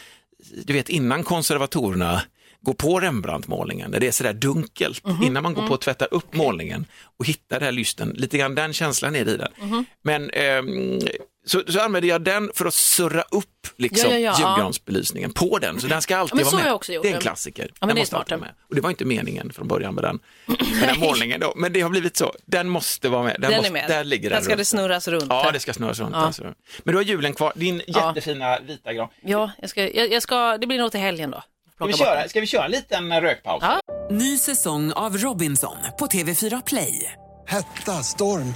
du 0.63 0.73
vet 0.73 0.89
innan 0.89 1.23
konservatorerna 1.23 2.21
går 2.61 2.73
på 2.73 2.99
Rembrandt-målningen, 2.99 3.91
när 3.91 3.99
det 3.99 4.07
är 4.07 4.11
sådär 4.11 4.33
dunkelt, 4.33 5.05
Mhm. 5.07 5.23
innan 5.23 5.43
man 5.43 5.53
går 5.53 5.67
på 5.67 5.73
att 5.73 5.81
tvätta 5.81 6.05
upp 6.05 6.33
målningen 6.35 6.85
och 7.19 7.25
hittar 7.27 7.59
det 7.59 7.65
här 7.65 7.71
lysten, 7.71 8.09
lite 8.09 8.37
grann 8.37 8.55
den 8.55 8.73
känslan 8.73 9.15
är 9.15 9.25
det 9.25 9.31
i 9.31 9.37
den. 9.37 9.51
Mhm. 9.61 9.85
Men 10.01 10.29
ehm, 10.29 10.99
så, 11.45 11.61
så 11.67 11.79
använder 11.79 12.09
jag 12.09 12.21
den 12.21 12.51
för 12.55 12.65
att 12.65 12.73
surra 12.73 13.21
upp 13.21 13.67
liksom, 13.77 14.11
Ja, 14.11 14.17
ja, 14.17 14.35
ja. 14.39 14.49
julgransbelysningen 14.49 15.33
på 15.33 15.59
den. 15.59 15.79
Så 15.81 15.87
den 15.87 16.01
ska 16.01 16.17
alltid 16.17 16.45
vara 16.45 16.63
med. 16.63 16.73
också 16.73 16.91
det 16.91 16.97
är 16.97 17.05
en 17.05 17.13
det. 17.13 17.21
klassiker. 17.21 17.71
Den 17.79 17.89
det 17.89 17.95
måste 17.95 18.17
alltid 18.17 18.31
vara 18.31 18.39
med. 18.41 18.51
Och 18.69 18.75
det 18.75 18.81
var 18.81 18.89
inte 18.89 19.05
meningen 19.05 19.53
från 19.53 19.67
början 19.67 19.95
med 19.95 20.03
den, 20.03 20.19
med 20.79 20.89
den 20.89 20.99
målningen. 20.99 21.39
Då. 21.39 21.53
Men 21.55 21.73
det 21.73 21.81
har 21.81 21.89
blivit 21.89 22.17
så. 22.17 22.33
Den 22.45 22.69
måste 22.69 23.09
vara 23.09 23.23
med. 23.23 23.35
Den, 23.39 23.51
Den 23.51 23.57
måste, 23.57 23.69
är 23.69 23.73
med. 23.73 23.89
Där 23.89 24.03
ligger 24.03 24.29
den. 24.29 24.35
Den 24.37 24.43
ska 24.43 24.53
det 24.53 24.59
runt. 24.59 24.67
snurras 24.67 25.07
runt. 25.07 25.25
Ja, 25.29 25.49
det 25.53 25.59
ska 25.59 25.73
snurras 25.73 25.99
runt. 25.99 26.15
Alltså. 26.15 26.43
Men 26.83 26.91
du 26.93 26.95
har 26.95 27.03
julen 27.03 27.33
kvar. 27.33 27.53
Din 27.55 27.81
jättefina 27.87 28.59
vita 28.59 28.93
gran. 28.93 29.07
Ja, 29.21 29.51
jag 29.61 29.69
ska, 29.69 29.89
jag, 29.89 30.11
jag 30.11 30.23
ska, 30.23 30.57
det 30.57 30.67
blir 30.67 30.77
nog 30.77 30.91
till 30.91 30.99
helgen 30.99 31.31
då. 31.31 31.43
Ska 31.79 31.85
vi, 31.87 31.93
köra, 31.93 32.29
ska 32.29 32.41
vi 32.41 32.47
köra 32.47 32.65
en 32.65 32.71
liten 32.71 33.21
rökpaus? 33.21 33.63
Ja. 33.63 33.79
Ny 34.11 34.37
säsong 34.37 34.91
av 34.91 35.17
Robinson 35.17 35.75
på 35.99 36.07
TV4 36.07 36.63
Play. 36.65 37.13
Hetta, 37.47 38.03
storm, 38.03 38.55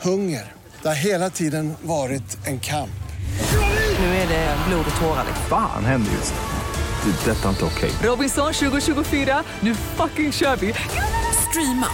hunger. 0.00 0.52
Det 0.82 0.88
har 0.88 0.94
hela 0.94 1.30
tiden 1.30 1.74
varit 1.82 2.46
en 2.46 2.60
kamp. 2.60 2.90
Nu 3.98 4.04
är 4.04 4.28
det 4.28 4.56
blod 4.68 4.84
och 4.94 5.00
tårar. 5.00 5.24
liksom. 5.26 5.44
Fan 5.48 5.84
händer 5.84 6.12
just 6.12 6.34
det. 6.34 7.10
Det 7.24 7.30
är 7.30 7.34
detta 7.34 7.48
inte 7.48 7.64
okej. 7.64 7.90
Robinson 8.02 8.52
2024, 8.52 9.42
nu 9.60 9.74
fucking 9.74 10.32
kör 10.32 10.56
vi! 10.56 10.74
Streama 11.50 11.88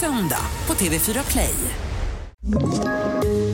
söndag 0.00 0.44
på 0.66 0.74
TV4 0.74 1.30
Play. 1.30 1.54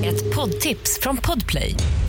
Ett 0.05 0.35
poddtips 0.35 0.99
från 1.01 1.17
Podplay. 1.17 1.75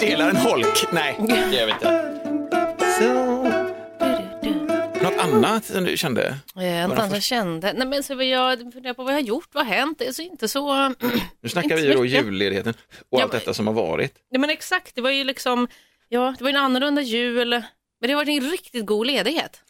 Delar 0.00 0.28
en 0.30 0.36
holk? 0.36 0.92
Nej, 0.92 1.16
det 1.28 1.56
gör 1.56 1.66
vi 1.66 1.72
inte. 1.72 2.04
Något 5.02 5.18
annat 5.18 5.64
som 5.64 5.84
du 5.84 5.96
kände? 5.96 6.26
Eh, 6.60 6.88
Något 6.88 6.98
annat 6.98 7.12
jag 7.12 7.22
kände. 7.22 7.72
Nej, 7.72 7.86
men 7.86 8.02
så 8.02 8.14
vad 8.14 8.24
jag 8.24 8.58
funderar 8.72 8.94
på 8.94 9.02
vad 9.02 9.12
jag 9.12 9.16
har 9.18 9.22
gjort, 9.22 9.48
vad 9.52 9.66
har 9.66 9.74
hänt? 9.74 9.98
Det 9.98 10.06
är 10.08 10.12
så 10.12 10.22
inte 10.22 10.48
så... 10.48 10.88
Nu 11.40 11.48
snackar 11.48 11.76
vi 11.76 11.86
ju 11.86 11.92
då 11.94 12.02
mycket. 12.02 12.24
julledigheten 12.24 12.74
och 13.10 13.18
Ja, 13.18 13.22
allt 13.22 13.32
men- 13.32 13.40
detta 13.40 13.54
som 13.54 13.66
har 13.66 13.74
varit. 13.74 14.14
Nej, 14.30 14.40
men 14.40 14.50
exakt, 14.50 14.94
det 14.94 15.00
var 15.00 15.10
ju 15.10 15.24
liksom, 15.24 15.68
ja, 16.08 16.34
det 16.38 16.44
var 16.44 16.50
ju 16.50 16.56
en 16.56 16.62
annorlunda 16.64 17.02
jul. 17.02 17.48
Men 18.00 18.08
det 18.08 18.08
har 18.08 18.16
varit 18.24 18.42
en 18.42 18.50
riktigt 18.50 18.86
god 18.86 19.06
ledighet. 19.06 19.62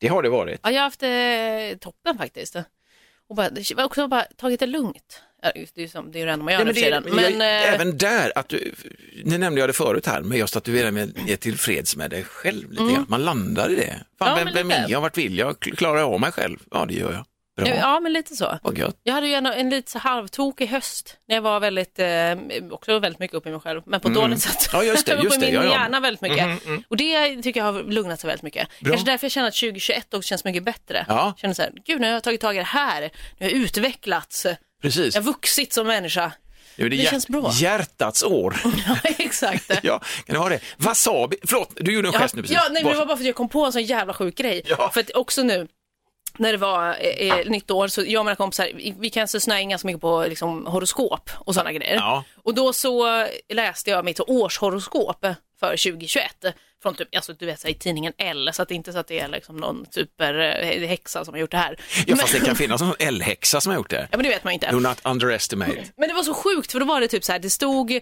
Det 0.00 0.08
har 0.08 0.22
det 0.22 0.28
varit. 0.28 0.60
Ja, 0.62 0.70
jag 0.70 0.80
har 0.80 0.84
haft 0.84 1.02
eh, 1.02 1.78
toppen 1.80 2.18
faktiskt. 2.18 2.56
Och 3.28 3.36
bara, 3.36 3.50
det 3.50 3.74
var 3.74 3.84
också 3.84 4.08
bara 4.08 4.22
tagit 4.22 4.60
det 4.60 4.66
lugnt. 4.66 5.22
Det 5.74 5.82
är 5.82 5.88
som, 5.88 6.12
det 6.12 6.18
är 6.18 6.20
ju 6.20 6.26
det 6.26 6.32
enda 6.32 6.44
man 6.44 6.54
gör 6.54 6.60
Ja, 6.60 7.00
men 7.00 7.14
men 7.14 7.40
jag, 7.40 7.62
eh, 7.62 7.74
även 7.74 7.98
där, 7.98 8.32
att 8.34 8.48
du, 8.48 8.74
nu 9.24 9.38
nämnde 9.38 9.60
jag 9.60 9.68
det 9.68 9.72
förut 9.72 10.06
här, 10.06 10.20
men 10.20 10.38
just 10.38 10.56
att 10.56 10.64
du 10.64 10.80
är, 10.80 10.90
med, 10.90 11.18
är 11.28 11.36
tillfreds 11.36 11.96
med 11.96 12.10
dig 12.10 12.24
själv 12.24 12.70
lite 12.70 12.82
grann. 12.82 13.06
Man 13.08 13.24
landar 13.24 13.70
i 13.70 13.76
det. 13.76 14.00
Fan, 14.18 14.32
Mm. 14.32 14.38
Ja, 14.38 14.52
vem, 14.54 14.68
vem 14.68 14.84
är 14.84 14.90
jag? 14.90 15.00
Vart 15.00 15.18
vill 15.18 15.38
jag? 15.38 15.60
Klarar 15.60 15.98
jag 15.98 16.12
av 16.12 16.20
mig 16.20 16.32
själv? 16.32 16.58
Ja, 16.70 16.86
det 16.86 16.94
gör 16.94 17.12
jag. 17.12 17.24
Bra. 17.56 17.68
ja, 17.68 18.00
men 18.00 18.12
lite 18.12 18.36
så. 18.36 18.58
Jag 19.02 19.14
hade 19.14 19.26
ju 19.26 19.34
en, 19.34 19.46
en 19.46 19.70
lite 19.70 19.90
så 19.90 19.98
halvtokig 19.98 20.66
höst 20.66 21.16
när 21.28 21.34
jag 21.34 21.42
var 21.42 21.60
väldigt, 21.60 21.98
eh, 21.98 22.34
också 22.70 22.98
väldigt 22.98 23.18
mycket 23.18 23.34
uppe 23.34 23.48
i 23.48 23.52
mig 23.52 23.60
själv, 23.60 23.82
men 23.86 24.00
på 24.00 24.08
ett 24.08 24.14
dåligt 24.14 24.40
sätt. 24.40 24.72
Mm. 24.72 24.86
Ja, 24.86 24.92
just 24.92 25.06
det, 25.06 25.12
Jag 25.14 25.24
just 25.24 25.36
på 25.36 25.40
det, 25.40 25.46
min 25.46 25.54
ja, 25.54 25.64
ja. 25.64 25.70
hjärna 25.70 26.00
väldigt 26.00 26.20
mycket. 26.20 26.46
Mhm, 26.46 26.58
mm. 26.66 26.82
Och 26.88 26.96
det 26.96 27.42
tycker 27.42 27.60
jag 27.60 27.72
har 27.72 27.82
lugnat 27.82 28.20
sig 28.20 28.28
väldigt 28.28 28.42
mycket. 28.42 28.68
Bra. 28.80 28.90
Kanske 28.90 29.10
därför 29.10 29.24
jag 29.24 29.32
känner 29.32 29.48
att 29.48 29.54
2021 29.54 30.14
också 30.14 30.28
känns 30.28 30.44
mycket 30.44 30.64
bättre. 30.64 31.06
Ja. 31.08 31.34
Känner 31.36 31.54
så 31.54 31.62
här, 31.62 31.72
gud 31.86 32.00
nu 32.00 32.06
har 32.06 32.14
jag 32.14 32.22
tagit 32.22 32.40
tag 32.40 32.54
i 32.54 32.58
det 32.58 32.64
här, 32.64 33.00
nu 33.00 33.46
har 33.46 33.50
jag 33.50 33.52
utvecklats, 33.52 34.46
Precis. 34.82 35.14
jag 35.14 35.22
har 35.22 35.26
vuxit 35.26 35.72
som 35.72 35.86
människa. 35.86 36.32
Det, 36.76 36.88
det 36.88 37.10
känns 37.10 37.28
bra. 37.28 37.50
hjärtats 37.54 38.22
år. 38.22 38.56
Ja, 38.86 38.96
exakt. 39.18 39.70
ja, 39.82 39.98
kan 40.26 40.34
du 40.34 40.38
ha 40.40 40.48
det? 40.48 40.60
Wasabi, 40.76 41.36
förlåt, 41.46 41.70
du 41.76 41.92
gjorde 41.94 42.08
en 42.08 42.12
gest 42.14 42.34
nu 42.34 42.42
precis. 42.42 42.56
ja 42.56 42.62
nej, 42.70 42.82
men 42.84 42.92
det 42.92 42.98
var 42.98 43.06
bara 43.06 43.16
för 43.16 43.22
att 43.22 43.26
jag 43.26 43.34
kom 43.36 43.48
på 43.48 43.64
en 43.66 43.72
sån 43.72 43.82
jävla 43.82 44.14
sjuk 44.14 44.34
grej. 44.36 44.62
Ja. 44.66 44.90
För 44.94 45.00
att 45.00 45.10
också 45.14 45.42
nu, 45.42 45.68
när 46.38 46.52
det 46.52 46.58
var 46.58 46.88
eh, 47.00 47.28
eh, 47.38 47.46
nytt 47.46 47.70
år, 47.70 47.88
så 47.88 48.02
jag 48.06 48.20
och 48.20 48.24
mina 48.26 48.36
kompisar, 48.36 48.68
vi- 49.00 49.10
kan 49.10 49.28
så 49.28 49.40
snöa 49.40 49.60
in 49.60 49.68
ganska 49.68 49.86
mycket 49.86 50.00
på 50.00 50.24
liksom, 50.28 50.66
horoskop 50.66 51.30
och 51.38 51.54
sådana 51.54 51.72
grejer. 51.72 51.94
Ja. 51.94 52.24
Och 52.36 52.54
då 52.54 52.72
så 52.72 53.26
läste 53.48 53.90
jag 53.90 54.04
mitt 54.04 54.20
årshoroskop 54.20 55.26
för 55.60 55.68
2021. 55.76 56.24
Från 56.82 56.94
typ, 56.94 57.16
alltså 57.16 57.32
du 57.32 57.46
vet 57.46 57.60
så 57.60 57.66
här, 57.66 57.74
i 57.74 57.78
tidningen 57.78 58.12
L, 58.18 58.50
så 58.52 58.62
att 58.62 58.68
det 58.68 58.74
inte 58.74 58.92
så 58.92 58.98
att 58.98 59.06
det 59.08 59.18
är 59.20 59.28
liksom 59.28 59.56
någon 59.56 59.86
superhäxa 59.90 61.24
som 61.24 61.34
har 61.34 61.40
gjort 61.40 61.50
det 61.50 61.56
här. 61.56 61.76
Ja, 62.06 62.16
fast 62.16 62.32
det 62.32 62.40
kan 62.40 62.56
finnas 62.56 62.80
någon 62.82 62.94
L-häxa 62.98 63.60
som 63.60 63.70
har 63.70 63.76
gjort 63.76 63.90
det. 63.90 64.08
Ja 64.10 64.16
men 64.16 64.22
det 64.24 64.28
vet 64.28 64.44
man 64.44 64.52
ju 64.52 64.54
inte. 64.54 64.70
Do 64.70 64.80
not 64.80 64.98
underestimate. 65.04 65.84
Men 65.96 66.08
det 66.08 66.14
var 66.14 66.22
så 66.22 66.34
sjukt 66.34 66.72
för 66.72 66.80
då 66.80 66.86
var 66.86 67.00
det 67.00 67.08
typ 67.08 67.24
så 67.24 67.32
här, 67.32 67.38
det 67.38 67.50
stod, 67.50 67.92
eh, 67.92 68.00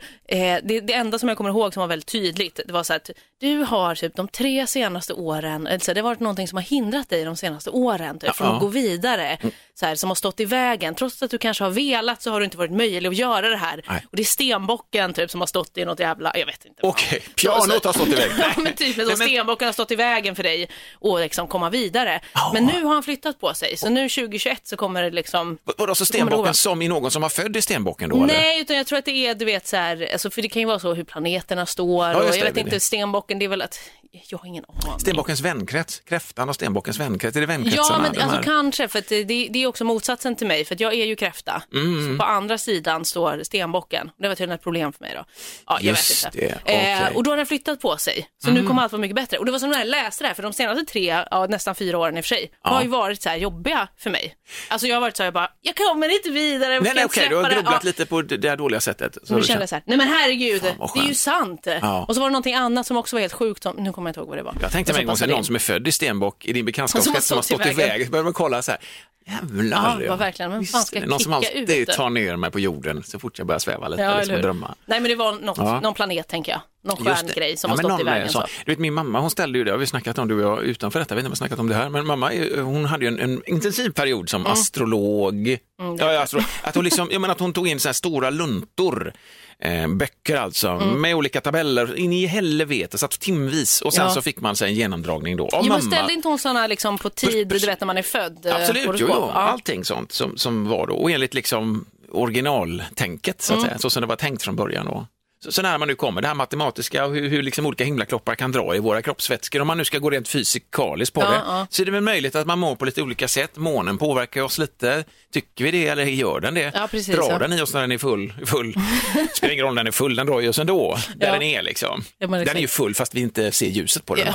det, 0.63 0.81
det 0.81 0.93
enda 0.93 1.19
som 1.19 1.29
jag 1.29 1.39
kommer 1.39 1.51
ihåg 1.51 1.75
som 1.75 1.81
var 1.81 1.89
väldigt 1.89 2.09
tydligt, 2.09 2.61
det 2.67 2.73
var 2.73 2.83
så 2.83 2.93
här 2.93 3.01
att 3.01 3.11
du 3.41 3.57
har 3.59 3.95
typ 3.95 4.17
de 4.17 4.29
tre 4.29 4.67
senaste 4.67 5.13
åren, 5.13 5.67
eller 5.67 5.79
så 5.79 5.91
här, 5.91 5.95
det 5.95 6.01
har 6.01 6.09
varit 6.09 6.21
någonting 6.21 6.49
som 6.49 6.57
har 6.57 6.63
hindrat 6.63 7.09
dig 7.09 7.25
de 7.25 7.37
senaste 7.37 7.71
åren 7.71 8.19
typ, 8.19 8.37
från 8.37 8.47
Ja. 8.47 8.55
att 8.55 8.61
gå 8.61 8.67
vidare, 8.67 9.39
så 9.75 9.87
här, 9.87 9.95
som 9.95 10.11
har 10.11 10.15
stått 10.15 10.41
i 10.41 10.45
vägen. 10.45 10.95
Trots 10.95 11.23
att 11.23 11.31
du 11.31 11.39
kanske 11.39 11.65
har 11.65 11.71
velat 11.71 12.23
så 12.23 12.31
har 12.31 12.41
du 12.41 12.45
inte 12.45 12.57
varit 12.57 12.71
möjlig 12.73 13.09
att 13.09 13.17
göra 13.17 13.49
det 13.49 13.57
här. 13.57 13.85
Nej. 13.89 14.07
Och 14.11 14.17
det 14.17 14.23
är 14.23 14.25
stenbocken 14.25 15.13
typ 15.15 15.31
som 15.31 15.41
har 15.41 15.47
stått 15.47 15.79
i 15.79 15.85
något 15.85 16.01
jävla, 16.01 16.33
jag 16.37 16.47
vet 16.47 16.65
inte. 16.65 16.81
Okej, 16.83 17.21
pianot 17.37 17.85
har 17.85 17.93
stått 17.93 18.09
i 18.09 18.15
vägen. 18.15 18.70
Men 18.97 19.07
typ, 19.07 19.07
men- 19.07 19.17
stenbocken 19.17 19.67
har 19.67 19.73
stått 19.73 19.91
i 19.91 19.97
vägen 19.97 20.37
för 20.37 20.43
dig 20.43 20.69
och 20.95 21.21
liksom 21.21 21.49
komma 21.49 21.71
vidare. 21.71 22.21
Men 22.53 22.67
nu 22.67 22.83
har 22.83 22.95
han 22.95 23.03
flyttat 23.03 23.41
på 23.41 23.55
sig, 23.55 23.77
så 23.77 23.89
nu 23.89 24.09
2021 24.09 24.67
så 24.67 24.77
kommer 24.77 25.03
det 25.03 25.11
liksom 25.11 25.59
Vadå, 25.77 25.95
så 25.95 26.07
stenbocken 26.07 26.55
som 26.55 26.83
i 26.83 26.89
någon 26.89 27.11
som 27.11 27.23
var 27.23 27.29
född 27.29 27.57
i 27.57 27.63
stenbocken 27.63 28.09
då? 28.09 28.17
Eller? 28.17 28.27
Nej, 28.27 28.61
utan 28.61 28.77
jag 28.77 28.87
tror 28.87 28.99
att 28.99 29.05
det 29.05 29.27
är, 29.27 29.35
du 29.35 29.45
vet 29.45 29.67
så 29.67 29.77
här, 29.77 30.09
alltså, 30.13 30.31
för 30.31 30.43
det 30.43 30.49
kan 30.49 30.61
ju 30.61 30.67
vara 30.67 30.79
så 30.79 30.95
hur 30.95 31.05
planeterna 31.05 31.67
står 31.67 32.07
Ja, 32.07 32.17
och 32.17 32.37
jag 32.37 32.45
vet 32.45 32.57
inte, 32.57 32.81
stenbocken, 32.81 33.39
det 33.39 33.45
är 33.45 33.49
väl 33.49 33.63
att, 33.63 33.81
jag 34.29 34.39
har 34.39 34.47
ingen 34.47 34.65
aning. 34.69 34.99
Stenbockens 35.01 35.41
vänkrets, 35.41 36.01
kräftan 36.01 36.49
och 36.49 36.55
stenbockens 36.55 36.99
vänkrets, 37.01 37.37
är 37.37 37.41
det 37.41 37.47
vänkretsarna? 37.47 37.89
Ja, 37.91 37.99
men 38.03 38.13
de 38.13 38.21
alltså 38.21 38.37
här? 38.37 38.43
kanske, 38.43 38.89
för 38.89 39.05
det, 39.09 39.49
det 39.51 39.63
är 39.63 39.67
också 39.67 39.85
motsatsen 39.85 40.37
till 40.37 40.47
mig, 40.47 40.65
för 40.65 40.77
jag 40.79 40.95
är 40.95 41.05
ju 41.05 41.17
kräfta. 41.17 41.63
Mm. 41.75 42.19
På 42.19 42.25
andra 42.25 42.59
sidan 42.59 43.05
står 43.05 43.41
stenbocken. 43.45 44.11
Det 44.19 44.29
var 44.29 44.35
tydligen 44.35 44.55
ett 44.55 44.63
problem 44.63 44.93
för 44.93 45.05
mig 45.05 45.13
då. 45.17 45.25
Ja, 45.67 45.75
jag 45.81 45.83
Just 45.83 46.27
vet 46.27 46.33
det, 46.33 46.43
inte. 46.45 46.59
okej. 46.63 46.75
Mm. 46.77 47.07
Eh, 47.07 47.17
och 47.17 47.23
då 47.23 47.31
har 47.31 47.37
den 47.37 47.47
flyttat 47.47 47.81
på 47.81 47.97
sig, 47.97 48.27
så 48.45 48.51
nu 48.51 48.67
kommer 48.67 48.83
allt 48.83 48.93
vara 48.93 49.01
mycket 49.01 49.17
bättre. 49.17 49.39
Och 49.39 49.45
det 49.47 49.53
var 49.53 49.59
som 49.59 49.71
när 49.71 49.79
jag 49.79 49.89
läste 49.89 50.25
det 50.25 50.29
här, 50.29 50.35
för 50.35 50.43
de 50.43 50.53
senaste 50.53 50.85
tre, 50.93 51.25
ja, 51.31 51.47
nästan 51.47 51.75
fyra 51.75 51.99
åren 51.99 52.17
i 52.17 52.21
och 52.21 52.25
för 52.25 52.29
sig, 52.35 52.51
Ja. 52.65 52.71
har 52.71 52.83
ju 52.83 52.89
varit 52.89 53.23
så 53.23 53.29
här 53.29 53.37
jobbiga 53.37 53.89
för 53.99 54.11
mig. 54.11 54.35
Alltså 54.69 54.87
jag 54.87 54.97
har 54.97 55.01
varit 55.01 55.17
så 55.17 55.23
här, 55.23 55.27
jag 55.27 55.35
bara, 55.35 55.51
jag 55.61 55.77
kommer 55.77 56.09
inte 56.09 56.31
vidare, 56.31 56.81
Nej, 56.81 56.93
nej, 56.95 57.05
okej, 57.05 57.27
du 57.29 57.37
har 57.37 57.43
det. 57.49 57.55
grubblat 57.55 57.75
Ja. 57.75 57.81
lite 57.87 58.07
på 58.07 58.23
det 58.23 58.37
där 58.37 58.57
dåliga 58.57 58.81
sättet. 58.81 59.19
Så 59.23 59.35
Och 59.35 59.41
då 59.41 59.47
kände 59.47 59.63
jag 59.63 59.69
så 59.69 59.75
här, 59.75 59.83
nej 59.87 59.99
men 59.99 60.09
herregud, 60.09 60.63
Fan, 60.63 60.89
det 60.95 61.01
är 61.01 61.05
ju 61.09 61.15
sant. 61.15 61.67
Ja. 61.81 62.05
Och 62.09 62.15
så 62.15 62.21
var 62.21 62.29
det 62.29 62.33
någonting 62.33 62.55
annat 62.55 62.87
som 62.87 62.97
också 62.97 63.17
var 63.17 63.21
helt 63.21 63.33
sjukt, 63.33 63.67
nu 63.79 63.93
kommer 64.01 64.09
jag 64.09 64.13
inte 64.13 64.21
ihåg 64.21 64.29
vad 64.29 64.39
det 64.39 64.43
var. 64.43 64.55
Jag 64.61 64.73
tänkte 64.73 64.93
mig 64.93 65.01
en 65.01 65.07
gång 65.07 65.17
att 65.23 65.29
någon 65.29 65.45
som 65.45 65.55
är 65.55 65.59
född 65.59 65.89
i 65.89 65.93
stenbock 65.93 66.47
i 66.47 66.53
din 66.53 66.65
bekantskapskrets 66.65 67.27
som 67.29 67.39
har 67.39 67.43
stått 67.43 67.67
i 67.67 67.71
vägen. 67.71 68.07
Så 68.07 68.11
börjar 68.11 68.25
man 68.25 68.33
kolla 68.33 68.63
så 68.63 68.71
här, 68.71 68.81
jävlar. 69.27 70.01
Ja, 70.01 70.17
verkligen, 70.17 70.51
men 70.51 70.65
fan 70.65 70.83
ska 70.83 71.01
någon 71.01 71.21
som 71.21 71.33
alltid 71.33 71.89
tar 71.89 72.11
ner 72.11 72.37
mig 72.37 72.51
på 72.51 72.61
jorden 72.61 73.03
så 73.03 73.19
fort 73.19 73.39
jag 73.39 73.47
börjar 73.47 73.59
sväva 73.59 73.89
lite, 73.89 74.03
Ja, 74.03 74.19
liksom, 74.19 74.41
drömma. 74.43 74.75
Nej 74.87 75.01
men 75.01 75.11
det 75.11 75.15
var 75.17 75.33
något, 75.33 75.59
Ja. 75.59 75.81
någon 75.81 75.95
planet 75.95 76.29
tänker 76.29 76.53
jag, 76.53 76.61
någon 76.85 76.97
stjärngrej 76.97 77.57
som 77.57 77.71
Ja, 77.71 77.77
har 77.77 77.83
stått 77.83 78.01
i 78.01 78.05
vägen. 78.05 78.29
Så. 78.29 78.47
Du 78.65 78.73
vet 78.73 78.79
min 78.79 78.95
mamma, 78.95 79.21
hon 79.21 79.31
ställde 79.31 79.59
ju 79.59 79.65
det, 79.65 79.71
har 79.71 79.79
vi 79.79 79.87
snackat 79.87 80.19
om 80.19 80.29
du 80.29 80.45
och 80.45 80.59
jag 80.59 80.65
utanför 80.65 80.99
detta, 80.99 81.15
jag 81.15 81.17
vet 81.17 81.25
inte 81.25 81.29
om 81.29 81.31
vi 81.31 81.35
har 81.35 81.49
snackat 81.49 81.59
om 81.59 81.69
det 81.69 81.75
här, 81.75 81.89
men 81.89 82.07
mamma 82.07 82.31
hon 82.57 82.85
hade 82.85 83.05
ju 83.05 83.09
en, 83.09 83.21
en 83.21 83.43
intensiv 83.47 83.91
period 83.91 84.29
som 84.29 84.47
astrolog. 84.47 85.49
Mm, 85.81 85.97
ja, 85.97 86.13
ja, 86.13 86.23
astro, 86.23 86.41
att, 86.63 86.75
hon 86.75 86.85
liksom, 86.85 87.09
jag 87.13 87.21
menar 87.21 87.35
att 87.35 87.41
hon 87.41 87.53
tog 87.53 87.69
in 87.69 87.81
så 87.81 87.89
här 87.89 87.93
stora 87.93 88.31
luntor, 88.31 89.13
eh, 89.61 89.89
böcker 89.89 90.37
alltså, 90.37 90.77
med 90.77 91.15
olika 91.15 91.41
tabeller, 91.41 91.97
in 91.97 92.13
i 92.13 92.27
helvete, 92.27 92.99
satt 92.99 93.11
timvis 93.21 93.81
och 93.81 93.93
sen 93.93 94.01
Mm. 94.01 94.09
Ja. 94.11 94.15
så 94.15 94.23
fick 94.23 94.41
man 94.41 94.57
sig 94.57 94.69
en 94.69 94.75
genomdragning 94.75 95.37
då 95.37 95.45
av 95.45 95.51
Jo, 95.53 95.59
men 95.63 95.69
mamma. 95.69 95.81
ställde 95.83 96.13
inte 96.13 96.29
hon 96.29 96.39
sådana 96.39 96.67
liksom 96.67 96.99
på 96.99 97.11
tid, 97.11 97.49
du 97.49 97.59
vet 97.59 97.81
när 97.81 97.87
man 97.87 97.99
är 97.99 98.03
född? 98.03 98.47
eh, 98.47 98.55
Absolut, 98.57 98.87
jo, 99.01 99.07
jo, 99.11 99.23
allting 99.23 99.85
sånt 99.85 100.13
som, 100.13 100.37
som 100.37 100.69
var 100.69 100.87
då, 100.87 100.95
och 100.95 101.11
enligt 101.11 101.35
liksom 101.35 101.85
originaltänket, 102.13 103.43
så 103.43 103.53
att 103.53 103.59
Mm. 103.59 103.69
säga, 103.69 103.79
så 103.79 103.91
som 103.91 104.01
det 104.01 104.07
var 104.07 104.17
tänkt 104.17 104.43
från 104.43 104.57
början 104.57 104.87
då. 104.87 105.07
Så, 105.45 105.53
så 105.53 105.63
när 105.63 105.79
man 105.79 105.89
nu 105.89 105.95
kommer, 105.95 106.23
det 106.23 106.29
här 106.29 106.35
matematiska 106.35 107.05
och 107.05 107.15
hur, 107.15 107.29
hur 107.29 107.43
liksom 107.43 107.67
olika 107.67 107.85
himlakroppar 107.85 108.35
kan 108.35 108.53
dra 108.53 108.77
i 108.77 108.79
våra 108.79 109.03
kroppsvätskor, 109.03 109.61
om 109.61 109.67
man 109.67 109.79
nu 109.79 109.85
ska 109.85 109.99
gå 109.99 110.11
rent 110.11 110.29
fysikaliskt 110.29 111.15
på 111.15 111.21
Ja, 111.21 111.31
det, 111.31 111.37
ja. 111.37 111.67
så 111.71 111.83
är 111.83 111.87
det 111.87 111.93
väl 111.93 112.01
möjligt 112.01 112.35
att 112.37 112.47
man 112.47 112.59
mår 112.59 112.77
på 112.77 112.85
lite 112.85 113.03
olika 113.03 113.29
sätt. 113.29 113.57
Månen 113.57 113.99
påverkar 113.99 114.43
oss 114.43 114.59
lite, 114.59 115.05
tycker 115.33 115.65
vi 115.65 115.71
det 115.71 115.87
eller 115.87 116.05
gör 116.05 116.41
den 116.41 116.55
det? 116.55 116.73
Ja, 116.75 116.89
precis, 116.91 117.17
Drar 117.17 117.39
den 117.39 117.53
i 117.53 117.61
oss 117.63 117.75
när 117.75 117.81
den 117.81 117.93
är 117.93 117.99
full? 117.99 118.33
full. 118.47 118.75
spelar 119.35 119.53
ingen 119.53 119.65
roll 119.65 119.75
när 119.75 119.83
den 119.83 119.89
är 119.89 119.93
full, 119.93 120.17
den 120.17 120.27
drar 120.27 120.41
i 120.41 120.49
oss 120.49 120.59
ändå, 120.59 120.99
där 121.17 121.33
den 121.33 121.43
är 121.43 121.63
liksom. 121.63 122.05
Den 122.19 122.35
är 122.35 122.61
ju 122.61 122.69
full 122.69 122.95
fast 122.95 123.15
vi 123.15 123.21
inte 123.21 123.53
ser 123.53 123.69
ljuset 123.69 124.07
på 124.07 124.15
den. 124.15 124.35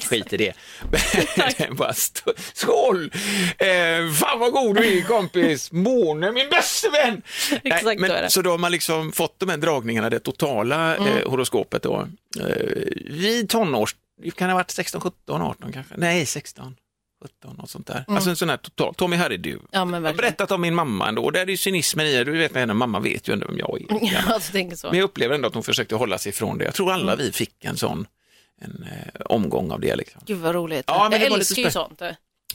Skit 0.00 0.32
i 0.32 0.36
det. 0.36 0.52
Bara 1.76 1.92
stå, 1.92 2.32
skål! 2.54 3.10
Eh, 3.58 4.12
fan 4.14 4.38
vad 4.38 4.52
god 4.52 4.76
du 4.76 4.98
är 4.98 5.02
kompis! 5.02 5.72
Måne, 5.72 6.32
min 6.32 6.48
bäste 6.50 6.88
vän! 6.88 7.22
Exakt 7.64 7.84
Nej, 7.84 7.96
men, 7.98 8.30
så 8.30 8.42
då 8.42 8.50
har 8.50 8.58
man 8.58 8.72
liksom 8.72 9.12
fått 9.12 9.40
de 9.40 9.48
här 9.48 9.56
dragningarna, 9.56 10.10
det 10.10 10.18
totala 10.20 10.96
Mm. 10.96 11.08
eh, 11.18 11.30
horoskopet 11.30 11.82
då. 11.82 12.08
Eh, 12.40 12.46
vid 13.10 13.48
tonårs, 13.48 13.96
kan 14.36 14.48
det 14.48 14.52
ha 14.52 14.58
varit 14.58 14.70
16, 14.70 15.00
17, 15.00 15.42
18 15.42 15.72
kanske? 15.72 15.94
Nej, 15.96 16.26
16. 16.26 16.76
17, 17.40 17.56
något 17.58 17.70
sånt 17.70 17.86
där. 17.86 18.04
Alltså 18.08 18.30
en 18.30 18.36
sån 18.36 18.48
här 18.50 18.56
total, 18.56 18.94
Tommy 18.94 19.16
här 19.16 19.30
är 19.30 19.38
du. 19.38 19.50
Mm. 19.50 19.62
Ja, 19.70 19.84
men 19.84 20.02
Jag 20.02 20.10
har 20.10 20.16
berättat 20.16 20.50
om 20.52 20.60
min 20.60 20.74
mamma 20.74 21.08
ändå, 21.08 21.24
och 21.24 21.32
där 21.32 21.40
är 21.40 21.46
ju 21.46 21.56
cynismen 21.56 22.06
i 22.06 22.12
det. 22.16 22.24
Du 22.24 22.38
vet 22.38 22.52
med 22.52 22.60
henne, 22.62 22.74
mamma 22.74 23.00
vet 23.00 23.28
ju 23.28 23.32
ändå 23.32 23.46
vem 23.46 23.58
jag 23.58 23.80
är. 23.82 23.86
Ja, 24.28 24.38
du 24.46 24.52
tänker 24.52 24.76
så. 24.76 24.86
Men 24.88 24.98
jag 24.98 25.04
upplever 25.04 25.34
ändå 25.34 25.48
att 25.48 25.54
hon 25.54 25.62
försökte 25.62 25.94
hålla 25.94 26.18
sig 26.18 26.30
ifrån 26.30 26.58
det. 26.58 26.64
Jag 26.64 26.74
tror 26.74 26.92
alla 26.92 27.12
Mm. 27.12 27.24
vi 27.26 27.32
fick 27.32 27.64
en 27.64 27.76
sån 27.76 28.06
en, 28.58 28.82
eh, 28.82 29.20
omgång 29.24 29.70
av 29.70 29.80
det. 29.80 29.96
Liksom. 29.96 30.20
Gud 30.26 30.38
vad 30.38 30.54
roligt. 30.54 30.84
Ja, 30.86 31.08
men 31.10 31.20
det 31.20 31.24
jag 31.24 31.30
var 31.30 31.38
älskar 31.38 31.62
ju 31.62 31.70
sånt. 31.70 32.02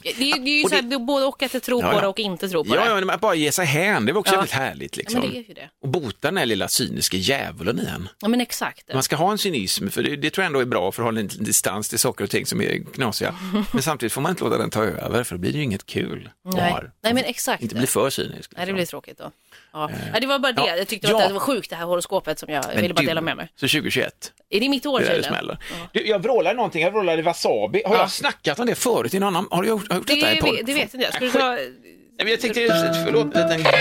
Det 0.02 0.10
är, 0.10 0.14
det 0.40 0.50
är 0.50 0.58
ju 0.58 0.64
Och 0.64 0.70
så 0.70 0.74
här, 0.76 0.82
det- 0.82 0.98
både 0.98 1.24
och 1.26 1.42
att 1.42 1.54
jag 1.54 1.62
tror 1.62 1.82
Ja, 1.82 1.90
på 1.90 1.96
ja. 1.96 2.00
det 2.00 2.06
och 2.06 2.18
inte 2.20 2.48
tror 2.48 2.64
på 2.64 2.70
Ja, 2.76 2.80
det. 2.84 2.88
ja, 2.88 2.94
men 2.94 3.10
att 3.10 3.20
bara 3.20 3.34
ge 3.34 3.52
sig 3.52 3.66
hän, 3.66 4.06
det 4.06 4.12
var 4.12 4.20
också 4.20 4.32
Ja. 4.34 4.38
väldigt 4.38 4.54
härligt. 4.54 4.96
Ja, 4.96 5.00
Liksom. 5.00 5.20
men 5.20 5.30
det 5.30 5.36
är 5.38 5.48
ju 5.48 5.54
det. 5.54 5.68
Och 5.82 5.88
bota 5.88 6.16
den 6.20 6.36
här 6.36 6.46
lilla 6.46 6.68
cyniska 6.68 7.16
djävulen 7.16 7.80
i 7.80 7.84
en. 7.86 8.08
Ja, 8.20 8.28
men 8.28 8.40
exakt. 8.40 8.92
Man 8.94 9.02
ska 9.02 9.16
ha 9.16 9.32
en 9.32 9.38
cynism, 9.38 9.88
för 9.88 10.02
det, 10.02 10.16
det 10.16 10.30
tror 10.30 10.42
jag 10.42 10.46
ändå 10.46 10.60
är 10.60 10.64
bra 10.64 10.92
för 10.92 11.02
att 11.02 11.06
hålla 11.06 11.20
en 11.20 11.26
distans 11.38 11.88
till 11.88 11.98
saker 11.98 12.24
och 12.24 12.30
ting 12.30 12.46
som 12.46 12.60
är 12.60 12.84
knasiga. 12.94 13.34
Men 13.72 13.82
samtidigt 13.82 14.12
får 14.12 14.20
man 14.20 14.30
inte 14.30 14.44
låta 14.44 14.58
den 14.58 14.70
ta 14.70 14.84
över, 14.84 15.24
för 15.24 15.34
då 15.34 15.40
blir 15.40 15.52
det 15.52 15.58
ju 15.58 15.64
inget 15.64 15.86
kul 15.86 16.30
Nej. 16.44 16.74
Nej, 17.02 17.14
men 17.14 17.24
exakt. 17.24 17.62
Inte 17.62 17.74
bli 17.74 17.86
för 17.86 18.10
cynisk. 18.10 18.34
liksom. 18.36 18.54
Nej, 18.56 18.66
det 18.66 18.72
blir 18.72 18.86
tråkigt 18.86 19.18
då. 19.18 19.30
Ja. 19.72 19.90
Ja, 20.14 20.20
det 20.20 20.26
var 20.26 20.38
bara 20.38 20.52
det. 20.52 20.62
Ja. 20.66 20.76
Jag 20.76 20.88
tyckte 20.88 21.08
Ja. 21.10 21.22
att 21.22 21.28
det 21.28 21.32
var 21.34 21.40
sjukt 21.40 21.70
det 21.70 21.76
här 21.76 21.84
horoskopet 21.84 22.38
som 22.38 22.48
jag 22.52 22.64
Men 22.72 22.82
ville 22.82 22.94
bara 22.94 23.00
du, 23.00 23.06
dela 23.06 23.20
med 23.20 23.36
mig. 23.36 23.48
Så 23.56 23.68
2021, 23.68 24.32
Är 24.50 24.60
det 24.60 24.68
mitt 24.68 24.86
år 24.86 24.98
tydligen? 25.00 25.34
jag 25.92 26.18
vrålade 26.22 26.56
någonting, 26.56 26.82
jag 26.82 26.90
vrålade 26.90 27.22
wasabi. 27.22 27.82
Har 27.86 27.96
jag 27.96 28.10
snackat 28.10 28.58
om 28.58 28.66
det 28.66 28.74
förut 28.74 29.14
i 29.14 29.18
någon 29.18 29.36
annan? 29.36 29.48
Har 29.50 29.64
jag 29.64 29.80
gjort, 29.90 29.92
har 29.92 29.96
jag 29.96 29.98
gjort 29.98 30.06
Det, 30.06 30.14
detta 30.14 30.32
i 30.32 30.40
podd? 30.40 30.66
det 30.66 30.74
vet 30.74 30.94
inte 30.94 31.04
jag. 31.04 31.14
Ska 31.14 31.24
du 31.24 31.30
ta... 31.30 31.56
Nej, 32.16 32.24
men 32.24 32.28
jag 32.28 32.40
tänkte, 32.40 32.60
förlåt, 33.04 33.34
en 33.36 33.48
liten 33.48 33.62
grogg. 33.62 33.74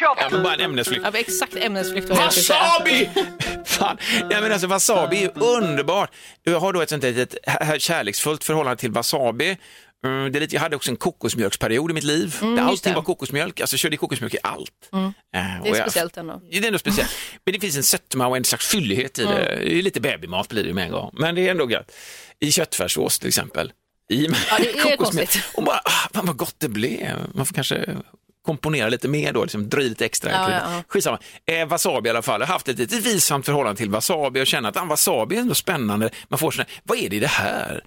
Ja, 0.00 0.28
men 0.30 0.42
bara 0.42 0.54
en 0.54 0.60
ämnesflykt. 0.60 1.02
Ja, 1.12 1.18
exakt 1.18 1.56
ämnesflykt 1.56 2.08
var. 2.08 2.16
Wasabi! 2.16 3.10
Fan. 3.64 3.98
Ja, 4.30 4.40
men 4.40 4.52
alltså, 4.52 4.66
wasabi 4.66 5.24
är 5.24 5.42
underbart. 5.42 6.10
Jag 6.42 6.60
har 6.60 6.72
då 6.72 6.80
ett 6.80 6.88
sånt 6.90 7.04
ett 7.04 7.34
kärleksfullt 7.78 8.44
förhållande 8.44 8.80
till 8.80 8.90
wasabi. 8.90 9.56
Mm, 10.06 10.32
det 10.32 10.38
är 10.38 10.40
lite, 10.40 10.54
jag 10.56 10.60
hade 10.62 10.76
också 10.76 10.90
en 10.90 10.96
kokosmjölksperiod 10.96 11.90
i 11.90 11.94
mitt 11.94 12.04
liv. 12.04 12.36
Mm, 12.42 12.56
där 12.56 12.62
allting 12.62 12.94
var 12.94 13.02
kokosmjölk. 13.02 13.60
Alltså, 13.60 13.74
jag 13.74 13.80
körde 13.80 13.96
kokosmjölk 13.96 14.34
i 14.34 14.38
allt. 14.42 14.70
Eh, 14.92 15.00
Det 15.32 15.38
är 15.38 15.60
jag- 15.66 15.76
speciellt 15.76 16.16
ändå. 16.16 16.42
Det 16.50 16.58
är 16.58 16.66
ändå 16.66 16.78
speciellt. 16.78 17.10
Men 17.44 17.52
det 17.54 17.60
finns 17.60 17.76
en 17.76 17.82
sötma 17.82 18.26
och 18.26 18.36
en 18.36 18.44
slags 18.44 18.66
fyllighet 18.66 19.18
i 19.18 19.24
det. 19.24 19.56
det 19.60 19.78
är 19.78 19.82
lite 19.82 20.00
babymat 20.00 20.48
blir 20.48 20.64
det 20.64 20.74
med 20.74 20.84
en 20.84 20.90
gång. 20.92 21.10
Men 21.12 21.34
det 21.34 21.46
är 21.46 21.50
ändå 21.50 21.70
gött. 21.70 21.92
I 22.40 22.52
köttfärssås 22.52 23.18
till 23.18 23.28
exempel. 23.28 23.72
I 24.10 24.24
Ja, 24.26 24.58
det 24.58 24.68
är 24.68 24.72
kokosmjölk. 24.82 24.98
konstigt. 24.98 25.44
Och 25.54 25.62
bara, 25.64 25.76
ah, 25.84 26.08
fan 26.14 26.26
vad 26.26 26.36
gott 26.36 26.54
det 26.58 26.68
blev. 26.68 27.16
Man 27.34 27.46
får 27.46 27.54
kanske 27.54 27.96
komponera 28.44 28.88
lite 28.88 29.08
mer 29.08 29.32
då, 29.32 29.42
liksom, 29.42 29.68
dra 29.68 29.80
i 29.82 29.88
lite 29.88 30.04
extra. 30.04 30.30
Ja, 30.30 30.50
ja, 30.50 30.60
ja. 30.72 30.82
Skitsamma. 30.88 31.18
Eh, 31.46 31.66
wasabi 31.68 32.08
i 32.08 32.10
alla 32.10 32.22
fall. 32.22 32.40
Jag 32.40 32.46
har 32.46 32.52
haft 32.52 32.68
ett 32.68 32.78
lite 32.78 32.96
vilsamt 33.00 33.46
förhållande 33.46 33.78
till 33.78 33.90
wasabi 33.90 34.42
och 34.42 34.46
känner 34.46 34.68
att 34.68 34.76
ah, 34.76 34.84
wasabi 34.84 35.36
är 35.36 35.40
ändå 35.40 35.54
spännande. 35.54 36.10
Man 36.28 36.38
får 36.38 36.50
såna, 36.50 36.64
vad 36.82 36.98
är 36.98 37.08
det 37.10 37.16
i 37.16 37.20
det 37.20 37.26
här? 37.26 37.84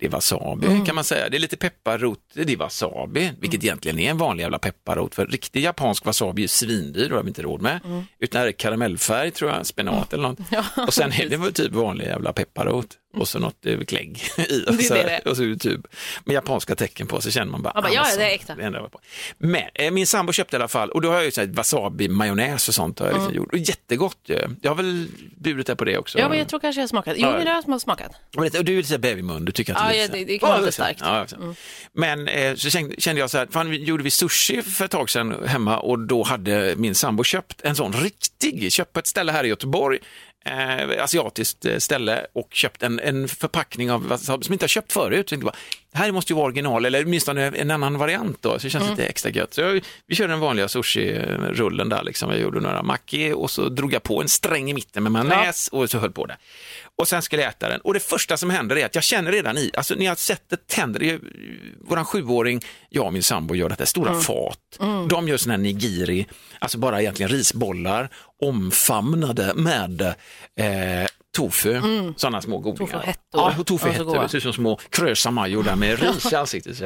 Det 0.00 0.06
är 0.06 0.10
wasabi 0.10 0.66
Mm. 0.66 0.84
kan 0.84 0.94
man 0.94 1.04
säga. 1.04 1.28
Det 1.28 1.36
är 1.36 1.38
lite 1.40 1.56
pepparrot, 1.56 2.18
det 2.34 2.52
är 2.52 2.56
wasabi, 2.56 3.32
vilket 3.40 3.64
egentligen 3.64 3.98
är 3.98 4.10
en 4.10 4.18
vanlig 4.18 4.42
jävla 4.42 4.58
pepparrot. 4.58 5.14
För 5.14 5.26
riktig 5.26 5.62
japansk 5.62 6.04
wasabi 6.04 6.44
är 6.44 6.48
svindyr, 6.48 7.08
det 7.08 7.14
har 7.14 7.22
vi 7.22 7.28
inte 7.28 7.42
råd 7.42 7.62
med. 7.62 7.80
Mm. 7.84 8.02
Utan 8.18 8.42
det 8.42 8.48
är 8.48 8.52
karamellfärg 8.52 9.30
tror 9.30 9.50
jag, 9.50 9.66
spenat 9.66 10.12
eller 10.12 10.22
något. 10.28 10.38
och 10.86 10.94
sen 10.94 11.12
är 11.12 11.28
det 11.28 11.36
väl 11.36 11.52
typ 11.52 11.72
vanlig 11.72 12.04
jävla 12.06 12.32
pepparrot 12.32 12.86
och 13.20 13.28
så 13.28 13.38
något 13.38 13.66
eh, 13.66 13.80
klägg 13.80 14.22
i. 14.36 14.64
Och 14.68 14.74
så, 14.74 14.94
det 14.94 15.02
det 15.02 15.10
är. 15.10 15.28
och 15.28 15.36
så 15.36 15.42
är 15.42 15.46
det 15.46 15.56
typ 15.56 15.80
med 16.24 16.34
japanska 16.34 16.74
tecken 16.74 17.06
på 17.06 17.20
så 17.20 17.30
känner 17.30 17.52
man 17.52 17.62
bara, 17.62 17.72
Ja, 17.74 17.80
bara, 17.82 17.88
ah, 17.88 17.94
ja, 17.94 18.00
wasabi. 18.02 18.22
det 18.22 18.30
är 18.30 18.34
äkta. 18.34 18.54
Det 18.54 18.88
på. 18.92 19.00
Men 19.38 19.62
eh, 19.74 19.90
min 19.90 20.06
sambo 20.06 20.32
köpte 20.32 20.56
i 20.56 20.58
alla 20.58 20.68
fall, 20.68 20.90
och 20.90 21.00
då 21.02 21.08
har 21.08 21.14
jag 21.14 21.24
ju 21.24 21.30
så 21.30 21.40
här 21.40 21.48
wasabi-majonnäs 21.48 22.68
och 22.68 22.74
sånt 22.74 22.98
har 22.98 23.06
jag 23.06 23.14
Mm. 23.16 23.26
liksom 23.26 23.36
gjort. 23.42 23.52
Och 23.52 23.58
jättegott 23.58 24.18
ju. 24.24 24.38
Jag 24.62 24.70
har 24.70 24.76
väl 24.76 25.08
burit 25.36 25.66
det 25.66 25.76
på 25.76 25.84
det 25.84 25.98
också. 25.98 26.18
Ja, 26.18 26.28
men 26.28 26.38
jag 26.38 26.48
tror 26.48 26.60
kanske 26.60 26.80
jag 26.80 26.82
har 26.82 26.88
smakat. 26.88 27.14
Jo, 27.16 27.26
Ja. 27.26 27.36
men 27.36 27.44
det 27.44 27.50
har 27.72 27.78
smakat. 27.78 28.10
Och 28.36 28.64
du 28.64 28.72
är 28.72 28.76
lite 28.76 28.92
här 28.92 28.98
babymun, 28.98 29.44
du 29.44 29.52
tycker 29.52 29.74
att 29.74 29.78
Ja, 29.82 29.88
det 29.88 29.94
är 29.94 29.98
ja, 29.98 30.02
lite 30.02 30.16
här- 30.18 30.24
det- 30.24 30.32
det 30.32 30.38
kan 30.38 30.48
vara 30.48 30.58
Ja, 30.60 30.66
lite 30.66 30.82
här. 30.82 30.94
starkt. 30.94 31.32
Mm. 31.32 31.46
Ja, 31.48 31.54
så. 31.54 31.54
Men 31.92 32.28
eh, 32.28 32.54
så 32.54 32.70
kände 32.98 33.20
jag 33.20 33.30
så 33.30 33.38
här, 33.38 33.48
fan, 33.50 33.72
gjorde 33.74 34.02
vi 34.04 34.10
sushi 34.10 34.62
för 34.62 34.84
ett 34.84 34.90
tag 34.90 35.10
sedan 35.10 35.44
hemma 35.46 35.78
och 35.78 35.98
då 35.98 36.22
hade 36.22 36.74
min 36.76 36.94
sambo 36.94 37.24
köpt 37.24 37.60
en 37.60 37.76
sån 37.76 37.92
riktig, 37.92 38.72
köpt 38.72 38.92
på 38.92 38.98
ett 38.98 39.06
ställe 39.06 39.32
här 39.32 39.44
i 39.44 39.48
Göteborg, 39.48 39.98
eh, 40.44 41.04
asiatiskt 41.04 41.64
eh, 41.64 41.76
ställe 41.78 42.26
och 42.32 42.48
köpt 42.52 42.82
en, 42.82 43.00
en 43.00 43.28
förpackning 43.28 43.90
av 43.90 44.08
wasabi 44.08 44.44
som 44.44 44.52
inte 44.52 44.62
har 44.62 44.68
köpt 44.68 44.92
förut. 44.92 45.28
Så 45.28 45.34
jag 45.34 45.40
bara, 45.42 45.54
det 45.92 45.98
här 45.98 46.12
måste 46.12 46.32
ju 46.32 46.36
vara 46.36 46.46
original 46.46 46.84
eller 46.84 47.04
åtminstone 47.04 47.46
en 47.46 47.70
annan 47.70 47.98
variant 47.98 48.42
då, 48.42 48.58
så 48.58 48.66
det 48.66 48.70
känns 48.70 48.84
Mm. 48.84 48.96
lite 48.96 49.08
extra 49.08 49.30
gött. 49.30 49.54
Så 49.54 49.60
jag, 49.60 49.80
vi 50.06 50.14
körde 50.14 50.32
den 50.32 50.40
vanliga 50.40 50.68
sushi-rullen 50.68 51.88
där 51.88 52.02
liksom, 52.02 52.30
jag 52.30 52.40
gjorde 52.40 52.60
några 52.60 52.82
maki 52.82 53.32
och 53.32 53.50
så 53.50 53.68
drog 53.68 53.92
jag 53.92 54.02
på 54.02 54.22
en 54.22 54.28
sträng 54.28 54.70
i 54.70 54.74
mitten 54.74 55.02
med 55.02 55.12
majonnäs 55.12 55.68
och 55.68 55.90
så 55.90 55.98
höll 55.98 56.12
på 56.12 56.26
det. 56.26 56.36
Och 56.98 57.08
sen 57.08 57.22
skulle 57.22 57.42
jag 57.42 57.48
äta 57.50 57.68
den 57.68 57.80
och 57.80 57.94
det 57.94 58.00
första 58.00 58.36
som 58.36 58.50
händer 58.50 58.78
är 58.78 58.86
att 58.86 58.94
jag 58.94 59.04
känner 59.04 59.32
redan 59.32 59.58
i, 59.58 59.70
alltså 59.76 59.94
ni 59.94 60.06
har 60.06 60.14
sett 60.14 60.42
det 60.48 60.66
tänder, 60.66 61.02
är, 61.02 61.20
våran 61.88 62.04
sjuåring, 62.04 62.64
jag 62.88 63.06
och 63.06 63.12
min 63.12 63.22
sambo 63.22 63.54
gör 63.54 63.68
detta 63.68 63.86
stora 63.86 64.14
fat. 64.20 64.58
De 65.08 65.28
gör 65.28 65.36
sån 65.36 65.50
här 65.50 65.58
nigiri, 65.58 66.26
alltså 66.58 66.78
bara 66.78 67.00
egentligen 67.00 67.30
risbollar 67.32 68.08
omfamnade 68.42 69.52
med 69.54 70.00
eh, 70.00 71.06
tofu, 71.36 71.80
sådana 72.16 72.40
små 72.42 72.58
godingar. 72.58 72.92
Tofuhettor. 72.92 73.40
Ja, 73.40 73.52
Ja, 74.16 74.22
det 74.22 74.28
ser 74.28 74.36
ut 74.38 74.42
som 74.42 74.52
små 74.52 74.76
krösa 74.90 75.30
majo 75.30 75.62
där 75.62 75.76
med 75.76 76.00
ris 76.00 76.32
i 76.32 76.36
ansiktet. 76.36 76.82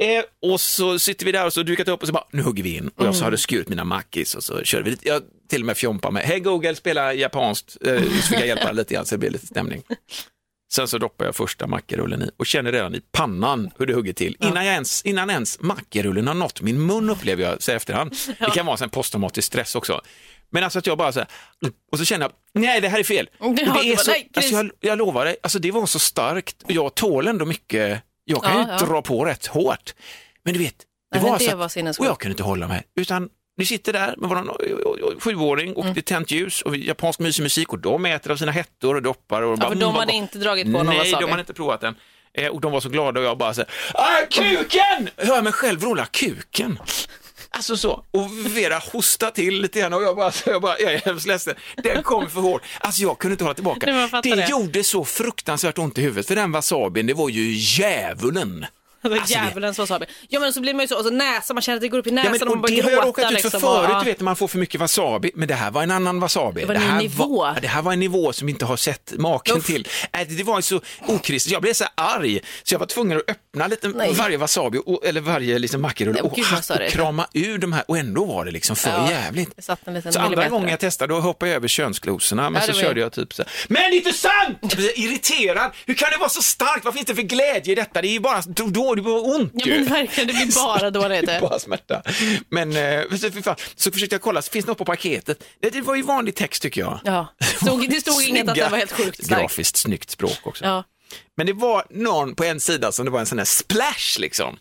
Eh, 0.00 0.50
och 0.52 0.60
så 0.60 0.98
sitter 0.98 1.26
vi 1.26 1.32
där 1.32 1.46
och 1.46 1.52
så 1.52 1.62
dukat 1.62 1.88
upp 1.88 2.00
och 2.00 2.06
så 2.06 2.12
bara, 2.12 2.24
nu 2.30 2.42
hugger 2.42 2.62
vi 2.62 2.76
in. 2.76 2.88
Och 2.88 3.06
jag 3.06 3.14
så 3.16 3.24
hade 3.24 3.38
skurit 3.38 3.68
mina 3.68 3.84
mackis 3.84 4.34
och 4.34 4.44
så 4.44 4.62
körde 4.62 4.84
vi 4.84 4.90
lite, 4.90 5.08
jag 5.08 5.22
till 5.48 5.62
och 5.62 5.66
med 5.66 5.76
fjompa 5.76 6.10
med, 6.10 6.22
hej 6.22 6.40
Google, 6.40 6.74
spela 6.74 7.14
japanskt, 7.14 7.76
eh, 7.86 8.02
så 8.02 8.28
fick 8.28 8.38
jag 8.38 8.46
hjälpa 8.46 8.72
lite 8.72 8.94
grann 8.94 9.06
så 9.06 9.14
det 9.14 9.18
blev 9.18 9.32
lite 9.32 9.46
stämning. 9.46 9.82
Sen 10.72 10.88
så 10.88 10.98
doppar 10.98 11.24
jag 11.24 11.36
första 11.36 11.66
mackerullen 11.66 12.22
i 12.22 12.30
och 12.36 12.46
känner 12.46 12.72
redan 12.72 12.94
i 12.94 13.00
pannan 13.12 13.70
hur 13.78 13.86
det 13.86 13.94
hugger 13.94 14.12
till. 14.12 14.36
Innan, 14.40 14.64
jag 14.66 14.74
ens, 14.74 15.02
innan 15.02 15.30
ens 15.30 15.60
mackerullen 15.60 16.26
har 16.26 16.34
nått 16.34 16.60
min 16.60 16.86
mun 16.86 17.10
upplever 17.10 17.42
jag 17.44 17.62
så 17.62 17.72
efterhand. 17.72 18.14
Det 18.38 18.50
kan 18.50 18.66
vara 18.66 18.76
en 18.82 18.90
posttraumatisk 18.90 19.46
stress 19.46 19.74
också. 19.74 20.00
Men 20.50 20.64
alltså 20.64 20.78
att 20.78 20.86
jag 20.86 20.98
bara 20.98 21.12
så 21.12 21.18
här, 21.18 21.28
och 21.92 21.98
så 21.98 22.04
känner 22.04 22.24
jag, 22.24 22.32
nej 22.62 22.80
det 22.80 22.88
här 22.88 22.98
är 22.98 23.04
fel. 23.04 23.28
Det 23.38 23.62
är 23.62 23.96
så, 23.96 24.12
alltså 24.34 24.54
jag, 24.54 24.70
jag 24.80 24.98
lovar 24.98 25.24
dig, 25.24 25.36
alltså 25.42 25.58
det 25.58 25.70
var 25.70 25.86
så 25.86 25.98
starkt 25.98 26.62
och 26.62 26.70
jag 26.70 26.94
tål 26.94 27.26
ändå 27.26 27.44
mycket, 27.44 28.02
jag 28.24 28.42
kan 28.42 28.52
Ja, 28.60 28.66
ju 28.66 28.72
ja. 28.72 28.86
dra 28.86 29.02
på 29.02 29.24
rätt 29.24 29.46
hårt. 29.46 29.94
Men 30.44 30.52
du 30.54 30.58
vet, 30.60 30.78
det 30.78 30.84
Nej, 31.20 31.30
var 31.30 31.38
det 31.38 31.72
så 31.74 31.88
att, 31.88 31.98
och 31.98 32.06
jag 32.06 32.18
kunde 32.20 32.32
inte 32.32 32.42
hålla 32.42 32.68
mig, 32.68 32.82
utan 33.00 33.28
vi 33.56 33.66
sitter 33.66 33.92
där 33.92 34.14
med 34.18 34.28
våran 34.28 34.50
sjuåring 35.20 35.74
och 35.76 35.82
Mm. 35.82 35.94
det 35.94 36.00
är 36.00 36.02
tänt 36.02 36.30
ljus 36.30 36.62
och 36.62 36.76
japansk 36.76 37.18
mysig 37.20 37.42
musik 37.42 37.72
och 37.72 37.78
de 37.78 38.04
äter 38.06 38.30
av 38.32 38.36
sina 38.36 38.52
hettor 38.52 38.94
och 38.94 39.02
doppar. 39.02 39.42
Och 39.42 39.58
bara, 39.58 39.68
för 39.68 39.74
de 39.74 39.82
mm, 39.82 39.92
vad 39.92 40.00
hade 40.00 40.12
gott. 40.12 40.22
inte 40.22 40.38
dragit 40.38 40.64
på 40.66 40.70
någon 40.72 40.86
Nej, 40.86 40.98
wasabi. 40.98 41.22
de 41.24 41.30
hade 41.30 41.40
inte 41.40 41.54
provat 41.54 41.80
den. 41.80 41.94
Eh, 42.34 42.48
och 42.48 42.60
de 42.60 42.72
var 42.72 42.80
så 42.80 42.88
glada 42.88 43.20
och 43.20 43.26
jag 43.26 43.38
bara 43.38 43.54
så 43.54 43.60
här, 43.60 43.70
ah, 43.94 44.26
kuken! 44.30 45.08
Hör 45.16 45.42
mig 45.42 45.52
själv 45.52 45.80
vråla 45.80 46.06
kuken. 46.06 46.78
Alltså 47.56 47.76
så, 47.76 48.04
och 48.10 48.30
Vera 48.56 48.78
hosta 48.92 49.30
till 49.30 49.60
lite 49.60 49.80
grann 49.80 49.92
och 49.92 50.02
jag 50.02 50.16
bara, 50.16 50.32
jag, 50.46 50.62
bara 50.62 50.78
jag 50.78 50.92
är 50.92 50.98
hemskt 50.98 51.26
ledsen. 51.26 51.54
Den 51.76 52.02
kom 52.02 52.30
för 52.30 52.40
hårt. 52.40 52.62
Alltså 52.80 53.02
jag 53.02 53.18
kunde 53.18 53.32
inte 53.32 53.44
hålla 53.44 53.54
tillbaka. 53.54 54.10
Det, 54.22 54.34
det. 54.34 54.50
gjorde 54.50 54.84
så 54.84 55.04
fruktansvärt 55.04 55.78
ont 55.78 55.98
i 55.98 56.02
huvudet, 56.02 56.26
för 56.26 56.36
den 56.36 56.52
wasabin, 56.52 57.06
det 57.06 57.14
var 57.14 57.28
ju 57.28 57.52
djävulen. 57.52 58.66
Alltså, 59.04 59.20
Alltså, 59.20 59.34
det- 59.38 59.44
Djävulens 59.46 59.78
wasabi. 59.78 60.06
Ja 60.28 60.40
men 60.40 60.52
så 60.52 60.60
blir 60.60 60.74
man 60.74 60.80
ju 60.82 60.88
så, 60.88 60.98
och 60.98 61.04
så 61.04 61.10
näsan, 61.10 61.54
man 61.54 61.62
känner 61.62 61.76
att 61.76 61.82
det 61.82 61.88
går 61.88 61.98
upp 61.98 62.06
i 62.06 62.10
näsan 62.10 62.32
Ja, 62.32 62.38
men, 62.38 62.48
och 62.48 62.54
man 62.56 62.62
börjar 62.62 62.76
det 62.76 62.82
har 62.82 62.90
jag 62.90 62.96
gråta. 63.04 63.08
råkat 63.08 63.24
ut 63.24 63.28
för 63.28 63.44
liksom, 63.44 63.60
förut, 63.60 63.90
och, 63.96 64.04
du 64.04 64.10
vet 64.10 64.20
när 64.20 64.24
man 64.24 64.36
får 64.36 64.48
för 64.48 64.58
mycket 64.58 64.80
wasabi, 64.80 65.30
men 65.34 65.48
det 65.48 65.54
här 65.54 65.70
var 65.70 65.82
en 65.82 65.90
annan 65.90 66.20
wasabi. 66.20 66.60
Det 66.60 66.66
var 66.66 66.74
en 66.74 66.80
ny 66.80 66.86
här 66.86 66.98
nivå. 66.98 67.36
Var, 67.36 67.60
det 67.60 67.68
här 67.68 67.82
var 67.82 67.92
en 67.92 68.00
nivå 68.00 68.32
som 68.32 68.46
vi 68.46 68.52
inte 68.52 68.64
har 68.64 68.76
sett 68.76 69.12
maken 69.18 69.56
Uff. 69.56 69.66
till. 69.66 69.88
Äh, 70.12 70.28
det 70.28 70.42
var 70.42 70.60
så 70.60 70.80
okristet, 71.06 71.52
jag 71.52 71.62
blev 71.62 71.72
så 71.72 71.84
arg, 71.94 72.40
så 72.62 72.74
jag 72.74 72.78
var 72.78 72.86
tvungen 72.86 73.18
att 73.18 73.30
öppna 73.30 73.66
lite 73.66 73.88
Nej. 73.88 74.12
varje 74.12 74.36
wasabi, 74.36 74.80
och, 74.86 75.06
eller 75.06 75.20
varje 75.20 75.58
liksom, 75.58 75.82
Nej, 75.82 76.20
och, 76.20 76.32
och 76.38 76.38
krama 76.90 77.26
ur 77.32 77.58
de 77.58 77.72
här, 77.72 77.84
och 77.88 77.98
ändå 77.98 78.24
var 78.24 78.44
det 78.44 78.50
liksom 78.50 78.76
för 78.76 78.90
Ja, 78.90 79.10
jävligt. 79.10 79.56
Det 79.56 79.62
Så 80.12 80.20
andra 80.20 80.48
gången 80.48 80.68
jag 80.68 80.80
testade, 80.80 81.14
då 81.14 81.20
hoppade 81.20 81.50
jag 81.50 81.56
över 81.56 81.68
könsglosorna, 81.68 82.50
men 82.50 82.60
Ja, 82.62 82.66
så 82.66 82.72
det 82.72 82.78
körde 82.84 83.00
jag 83.00 83.12
typ 83.12 83.34
så 83.34 83.42
här, 83.42 83.52
men 83.68 83.92
inte 83.92 84.12
sant! 84.12 84.74
Irriterad, 84.94 85.70
hur 85.86 85.94
kan 85.94 86.10
det 86.10 86.16
vara 86.18 86.28
så 86.28 86.42
starkt, 86.42 86.84
vad 86.84 86.94
finns 86.94 87.06
det 87.06 87.14
för 87.14 87.22
glädje 87.22 87.72
i 87.72 87.74
detta? 87.74 88.02
Det 88.02 88.08
är 88.08 88.12
ju 88.12 88.20
bara 88.20 88.42
då 88.46 88.93
det 88.96 89.02
var 89.02 89.36
ont 89.36 89.52
Ja 89.54 89.66
ju. 89.66 89.74
men 89.74 89.84
verkligen, 89.84 90.26
det 90.26 90.32
blir 90.32 90.54
bara 90.64 90.90
dåligt. 90.90 91.26
det. 91.26 91.38
bara 91.40 91.58
smärta. 91.58 92.02
Men 92.48 92.76
eh, 92.76 93.16
så, 93.18 93.30
fy 93.30 93.42
fan. 93.42 93.56
så 93.74 93.90
försökte 93.90 94.14
jag 94.14 94.22
kolla, 94.22 94.42
så 94.42 94.50
finns 94.50 94.64
det 94.64 94.70
något 94.70 94.78
på 94.78 94.84
paketet? 94.84 95.44
Det, 95.60 95.70
det 95.70 95.80
var 95.80 95.94
ju 95.94 96.02
vanlig 96.02 96.34
text 96.34 96.62
tycker 96.62 96.80
jag. 96.80 97.00
Ja. 97.04 97.26
Stod, 97.62 97.88
det 97.90 98.00
stod 98.00 98.22
inget 98.22 98.48
att 98.48 98.54
det 98.54 98.68
var 98.68 98.78
helt 98.78 98.92
sjukt 98.92 99.24
starkt. 99.24 99.40
Grafiskt 99.42 99.76
snyggt 99.76 100.10
språk 100.10 100.38
också. 100.42 100.64
Ja. 100.64 100.84
Men 101.36 101.46
det 101.46 101.52
var 101.52 101.84
någon 101.90 102.34
på 102.34 102.44
en 102.44 102.60
sida 102.60 102.92
som 102.92 103.04
det 103.04 103.10
var 103.10 103.20
en 103.20 103.26
sån 103.26 103.38
här 103.38 103.44
splash 103.44 104.18
liksom. 104.20 104.56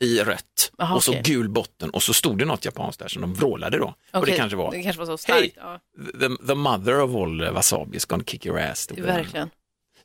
i 0.00 0.20
rött 0.20 0.70
Aha, 0.78 0.94
och 0.94 1.04
så 1.04 1.10
okej. 1.10 1.22
gul 1.24 1.48
botten 1.48 1.90
och 1.90 2.02
så 2.02 2.12
stod 2.14 2.38
det 2.38 2.44
något 2.44 2.64
japanskt 2.64 2.98
där 3.00 3.08
som 3.08 3.22
de 3.22 3.34
vrålade 3.34 3.78
då. 3.78 3.94
Och 4.12 4.26
det 4.26 4.36
kanske 4.36 4.56
var, 4.56 4.70
det 4.70 4.82
kanske 4.82 4.98
var 5.00 5.06
så 5.06 5.16
starkt. 5.18 5.56
Ja, 5.56 5.78
the, 6.20 6.46
the 6.46 6.54
mother 6.54 7.00
of 7.00 7.14
all 7.16 7.42
eh, 7.42 7.52
wasabi 7.52 7.96
is 7.96 8.04
gonna 8.04 8.24
kick 8.26 8.46
your 8.46 8.60
ass. 8.60 8.88
verkligen. 8.96 9.50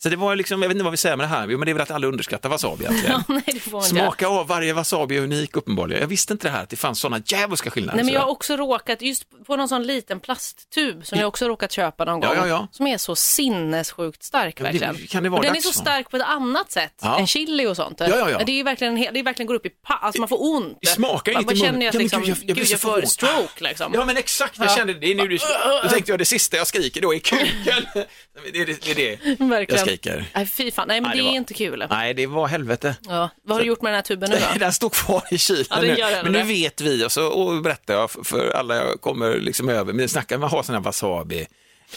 Så 0.03 0.09
det 0.09 0.15
var 0.15 0.35
liksom, 0.35 0.61
jag 0.61 0.69
vet 0.69 0.75
inte 0.75 0.83
vad 0.83 0.91
vi 0.91 0.97
säger 0.97 1.15
med 1.15 1.23
det 1.23 1.27
här, 1.29 1.47
men 1.47 1.59
det 1.61 1.71
är 1.71 1.73
väl 1.73 1.81
att 1.81 1.91
alla 1.91 2.07
underskattar 2.07 2.49
wasabi 2.49 2.83
egentligen. 2.85 3.23
Ja, 3.27 3.41
nej. 3.73 3.81
Smaka 3.83 4.27
av, 4.27 4.47
varje 4.47 4.73
wasabi 4.73 5.17
är 5.17 5.21
unik 5.21 5.55
uppenbarligen. 5.57 6.01
Jag 6.01 6.07
visste 6.07 6.33
inte 6.33 6.47
det 6.47 6.51
här, 6.51 6.63
att 6.63 6.69
det 6.69 6.75
fanns 6.75 6.99
sådana 6.99 7.23
djävulska 7.25 7.69
skillnader. 7.71 7.95
Nej, 7.97 8.05
men 8.05 8.13
jag 8.13 8.21
har 8.21 8.27
också 8.29 8.55
råkat, 8.57 9.01
just 9.01 9.23
på 9.47 9.55
någon 9.55 9.69
sån 9.69 9.83
liten 9.83 10.19
plasttub 10.19 11.05
som 11.05 11.19
jag 11.19 11.27
också 11.27 11.47
råkat 11.47 11.71
köpa 11.71 12.05
någon 12.05 12.19
gång, 12.19 12.29
ja, 12.35 12.47
ja. 12.47 12.67
som 12.71 12.87
är 12.87 12.97
så 12.97 13.15
sinnessjukt 13.15 14.23
stark 14.23 14.59
men 14.61 14.73
det- 14.73 14.79
verkligen. 14.79 15.07
kan 15.07 15.23
det 15.23 15.29
vara 15.29 15.39
och 15.39 15.45
den 15.45 15.55
är 15.55 15.61
så 15.61 15.71
stark 15.73 16.09
på 16.09 16.17
ett 16.17 16.23
annat 16.23 16.71
sätt 16.71 17.03
än 17.19 17.27
chili 17.27 17.65
och 17.67 17.75
sånt. 17.75 17.99
Ja, 17.99 18.07
ja, 18.09 18.29
ja. 18.29 18.41
Det 18.45 18.59
är 18.59 18.63
verkligen, 18.63 18.95
det 18.95 19.19
är 19.19 19.23
verkligen 19.23 19.47
går 19.47 19.55
upp 19.55 19.65
i 19.65 19.69
pa- 19.69 19.93
alltså 20.01 20.19
man 20.21 20.29
får 20.29 20.51
ont. 20.55 20.77
Det 20.81 20.87
smakar 20.87 21.33
man, 21.33 21.45
man 21.45 21.55
känner 21.55 21.81
ju 21.81 21.87
att 21.87 21.93
liksom, 21.93 22.23
jag- 22.23 22.37
jag 22.45 22.57
gud, 22.57 22.67
jag 22.69 22.79
får 22.79 23.01
stroke 23.01 23.63
liksom. 23.63 23.91
Ja 23.93 24.05
men 24.05 24.17
exakt, 24.17 24.57
jag 24.57 24.67
Ja. 24.67 24.75
kände 24.75 24.93
det. 24.93 25.11
är 25.11 25.15
Nu 25.15 25.37
då 25.83 25.89
tänkte 25.89 26.11
jag 26.11 26.19
det 26.19 26.25
sista 26.25 26.57
jag 26.57 26.67
skriker 26.67 27.01
då 27.01 27.13
är 27.15 27.19
kuken. 27.19 27.47
Det 28.53 28.59
är 28.61 28.65
det, 28.65 28.93
det, 28.95 29.19
Verkligen. 29.45 29.88
Skriker. 29.89 30.25
Nej, 30.35 30.45
fy 30.47 30.71
fan, 30.71 30.87
nej 30.87 31.01
men 31.01 31.09
Nej, 31.09 31.17
det, 31.17 31.23
det 31.23 31.27
var- 31.27 31.33
är 31.33 31.37
inte 31.37 31.53
kul. 31.53 31.85
Nej, 31.89 32.13
det 32.13 32.27
var 32.27 32.47
helvete. 32.47 32.95
Ja. 33.07 33.29
Vad 33.43 33.55
har 33.57 33.61
du 33.61 33.67
gjort 33.67 33.81
med 33.81 33.89
den 33.91 33.95
här 33.95 34.01
tuben 34.01 34.29
nu 34.29 34.37
då? 34.53 34.59
Den 34.59 34.73
står 34.73 34.89
kvar 34.89 35.23
i 35.31 35.37
kylen 35.37 35.65
Ja, 35.69 35.81
nu. 35.81 35.87
gör 35.97 36.23
Men 36.23 36.31
nu 36.31 36.37
det. 36.39 36.43
vet 36.45 36.81
vi 36.81 37.05
och 37.05 37.11
så 37.11 37.27
och 37.27 37.61
berättar 37.61 37.93
jag 37.93 38.11
för- 38.11 38.23
för 38.23 38.51
alla 38.51 38.75
jag 38.75 39.01
kommer 39.01 39.39
liksom 39.39 39.69
över. 39.69 39.93
Men 39.93 40.09
snackar 40.09 40.37
man 40.37 40.49
har 40.49 40.63
sån 40.63 40.75
här 40.75 40.81
wasabi 40.81 41.47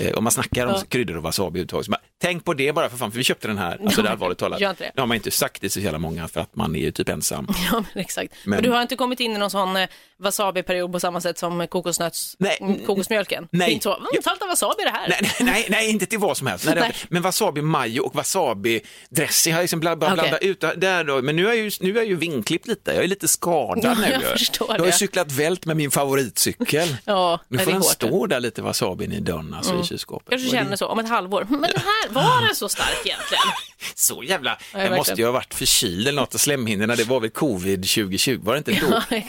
eh, 0.01 0.13
och 0.13 0.23
man 0.23 0.33
snackar 0.33 0.67
om 0.67 0.73
Ja. 0.73 0.83
kryddor 0.89 1.17
och 1.17 1.23
wasabi 1.23 1.47
överhuvudtaget. 1.47 1.89
bara, 1.89 2.01
Tänk 2.21 2.45
på 2.45 2.55
det 2.55 2.73
bara 2.73 2.89
för 2.91 2.97
fan, 2.97 3.11
för 3.11 3.19
vi 3.19 3.25
köpte 3.25 3.49
den 3.49 3.59
här, 3.59 3.79
alltså 3.85 4.03
det 4.03 4.09
är 4.09 4.13
allvarligt 4.13 4.39
talat. 4.39 4.61
gör 4.61 4.75
det. 4.79 4.93
Nu 4.95 5.01
har 5.03 5.07
man 5.07 5.15
inte 5.15 5.31
sagt 5.31 5.55
det 5.55 5.61
till 5.61 5.71
så 5.71 5.81
jävla 5.81 5.99
många 5.99 6.29
för 6.29 6.41
att 6.41 6.57
man 6.57 6.77
är 6.77 6.81
ju 6.81 6.91
typ 6.93 7.09
ensam. 7.09 7.47
Ja, 7.73 7.85
men 7.95 8.03
exakt. 8.03 8.33
Men... 8.45 8.51
Men- 8.51 8.63
du 8.63 8.71
har 8.71 8.83
inte 8.83 8.97
kommit 8.97 9.21
in 9.21 9.33
i 9.33 9.39
någon 9.39 9.51
sån 9.51 9.77
eh, 9.77 9.89
wasabi-period 10.19 10.93
på 10.93 11.01
samma 11.01 11.21
sätt 11.21 11.39
som 11.39 11.67
kokosnöts... 11.69 12.37
Nej. 12.39 12.59
mm, 12.61 12.79
kokosmjölken? 12.87 13.49
Nej. 13.51 13.79
Så, 13.83 13.95
mm, 13.97 14.07
av 14.43 14.49
wasabi 14.49 14.83
det 14.85 14.91
här. 14.91 15.09
Nej, 15.09 15.19
nej, 15.23 15.33
nej, 15.41 15.67
nej, 15.71 15.91
inte 15.91 16.07
till 16.07 16.19
vad 16.19 16.37
som 16.37 16.47
helst. 16.47 16.65
Nej, 16.67 16.75
Nej. 16.81 16.95
Men 17.09 17.23
wasabi 17.23 17.63
mayo 17.63 18.01
och 18.03 18.15
wasabi 18.15 18.81
dressing 19.11 19.53
har 19.53 19.61
jag 19.61 19.65
liksom 19.65 19.81
bla- 19.81 19.97
bara 19.97 20.13
Okej. 20.13 20.23
blandat 20.23 20.43
ut. 20.43 20.81
Där 20.81 21.05
då. 21.05 21.23
Men 21.23 21.37
nu 21.37 21.43
är, 21.45 21.49
jag 21.49 21.57
ju, 21.57 21.71
nu 21.81 21.91
är 21.91 21.95
jag 21.95 22.07
ju 22.07 22.17
vinklippt 22.17 22.67
lite. 22.67 22.93
Jag 22.95 23.05
är 23.05 23.09
lite 23.09 23.29
skadad 23.29 23.85
Ja, 23.85 23.95
nu. 23.95 24.11
jag 24.13 24.21
ju. 24.23 24.27
förstår 24.29 24.67
jag 24.71 24.79
har 24.79 24.87
ju 24.87 24.93
cyklat 24.93 25.33
vält 25.33 25.67
med 25.67 25.77
min 25.77 25.91
favoritcykel. 25.91 26.97
Ja, 27.05 27.41
Nu 27.49 27.59
får 27.59 27.71
den 27.71 27.83
hårt. 27.83 27.93
stå 27.93 28.27
där 28.27 28.41
lite 28.41 28.63
wasabin 28.63 29.13
i 29.13 29.21
dörren, 29.21 29.55
alltså 29.55 29.82
i 29.83 29.87
kylskåpet. 29.87 30.31
Kanske 30.31 30.49
Och 30.49 30.53
det- 30.53 30.59
känner 30.59 30.77
så 30.77 30.87
om 30.87 30.99
ett 30.99 31.09
halvår. 31.09 31.47
Men 31.49 31.61
den 31.63 31.71
här, 31.85 32.09
var 32.09 32.47
den 32.47 32.55
så 32.55 32.69
stark 32.69 33.01
egentligen? 33.07 33.43
Så 33.95 34.23
jävla... 34.23 34.51
Ja, 34.51 34.57
jag 34.73 34.79
verkligen. 34.79 34.97
måste 34.99 35.15
ju 35.15 35.25
ha 35.25 35.33
varit 35.33 35.55
förkyld 35.55 36.09
eller 36.09 36.21
något 36.21 36.35
av 36.35 36.39
slemhinnorna. 36.39 36.97
Det 36.97 37.05
var 37.05 37.21
väl 37.21 37.31
covid 37.31 37.81
2020, 37.89 38.41
var 38.43 38.53
det 38.53 38.59
inte 38.59 38.73
då? 38.73 39.03
Ja, 39.11 39.23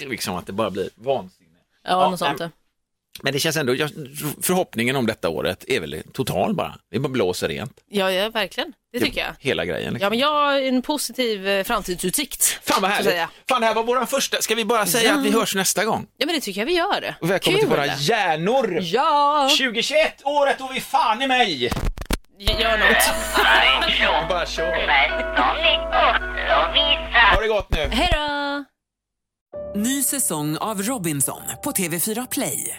liksom 0.08 0.36
att 0.36 0.46
det 0.46 0.52
bara 0.52 0.70
blir 0.70 0.88
vansinne. 0.94 1.50
Ja, 1.84 2.10
något 2.10 2.18
sånt. 2.18 2.42
Men 3.22 3.32
det 3.32 3.38
känns 3.38 3.56
ändå, 3.56 3.74
jag, 3.74 3.90
förhoppningen 4.42 4.96
om 4.96 5.06
detta 5.06 5.28
året 5.28 5.64
är 5.68 5.80
väl 5.80 6.02
total 6.12 6.54
bara. 6.54 6.74
Vi 6.90 6.98
bara 6.98 7.08
blåser 7.08 7.48
rent. 7.48 7.72
Ja, 7.90 8.10
ja, 8.12 8.28
verkligen. 8.28 8.72
Det 8.92 9.00
tycker 9.00 9.20
jag. 9.20 9.30
Hela 9.38 9.64
grejen. 9.64 9.92
Liksom. 9.94 10.04
Ja, 10.04 10.10
men 10.10 10.18
jag 10.18 10.28
har 10.32 10.60
en 10.60 10.82
positiv 10.82 11.48
eh, 11.48 11.64
framtidsutsikt. 11.64 12.44
Fan 12.62 12.82
vad 12.82 12.90
härligt. 12.90 13.14
Fan 13.48 13.60
det 13.60 13.66
här 13.66 13.74
var 13.74 13.82
vår 13.82 14.06
första, 14.06 14.42
ska 14.42 14.54
vi 14.54 14.64
bara 14.64 14.86
säga 14.86 15.08
Ja. 15.10 15.18
att 15.18 15.24
vi 15.24 15.30
hörs 15.30 15.54
nästa 15.54 15.84
gång? 15.84 16.06
Ja, 16.16 16.26
men 16.26 16.34
det 16.34 16.40
tycker 16.40 16.60
jag 16.60 16.66
vi 16.66 16.74
gör. 16.76 17.14
Och 17.20 17.30
välkommen 17.30 17.60
till 17.60 17.68
Kul. 17.68 17.76
våra 17.76 17.86
hjärnor! 17.86 18.78
Ja, 18.82 19.48
2021, 19.58 20.22
året 20.24 20.56
då 20.58 20.70
vi 20.74 20.80
fan 20.80 21.22
i 21.22 21.26
mig! 21.26 21.70
gör 22.38 22.78
något. 22.78 24.28
Bara 24.28 24.46
kör. 24.46 24.86
Ha 27.34 27.40
det 27.42 27.48
gott 27.48 27.70
nu! 27.70 27.88
Hej 27.92 28.08
då! 28.12 28.64
Ny 29.80 30.02
säsong 30.02 30.56
av 30.56 30.82
Robinson 30.82 31.42
på 31.64 31.70
TV4 31.70 32.28
Play. 32.30 32.78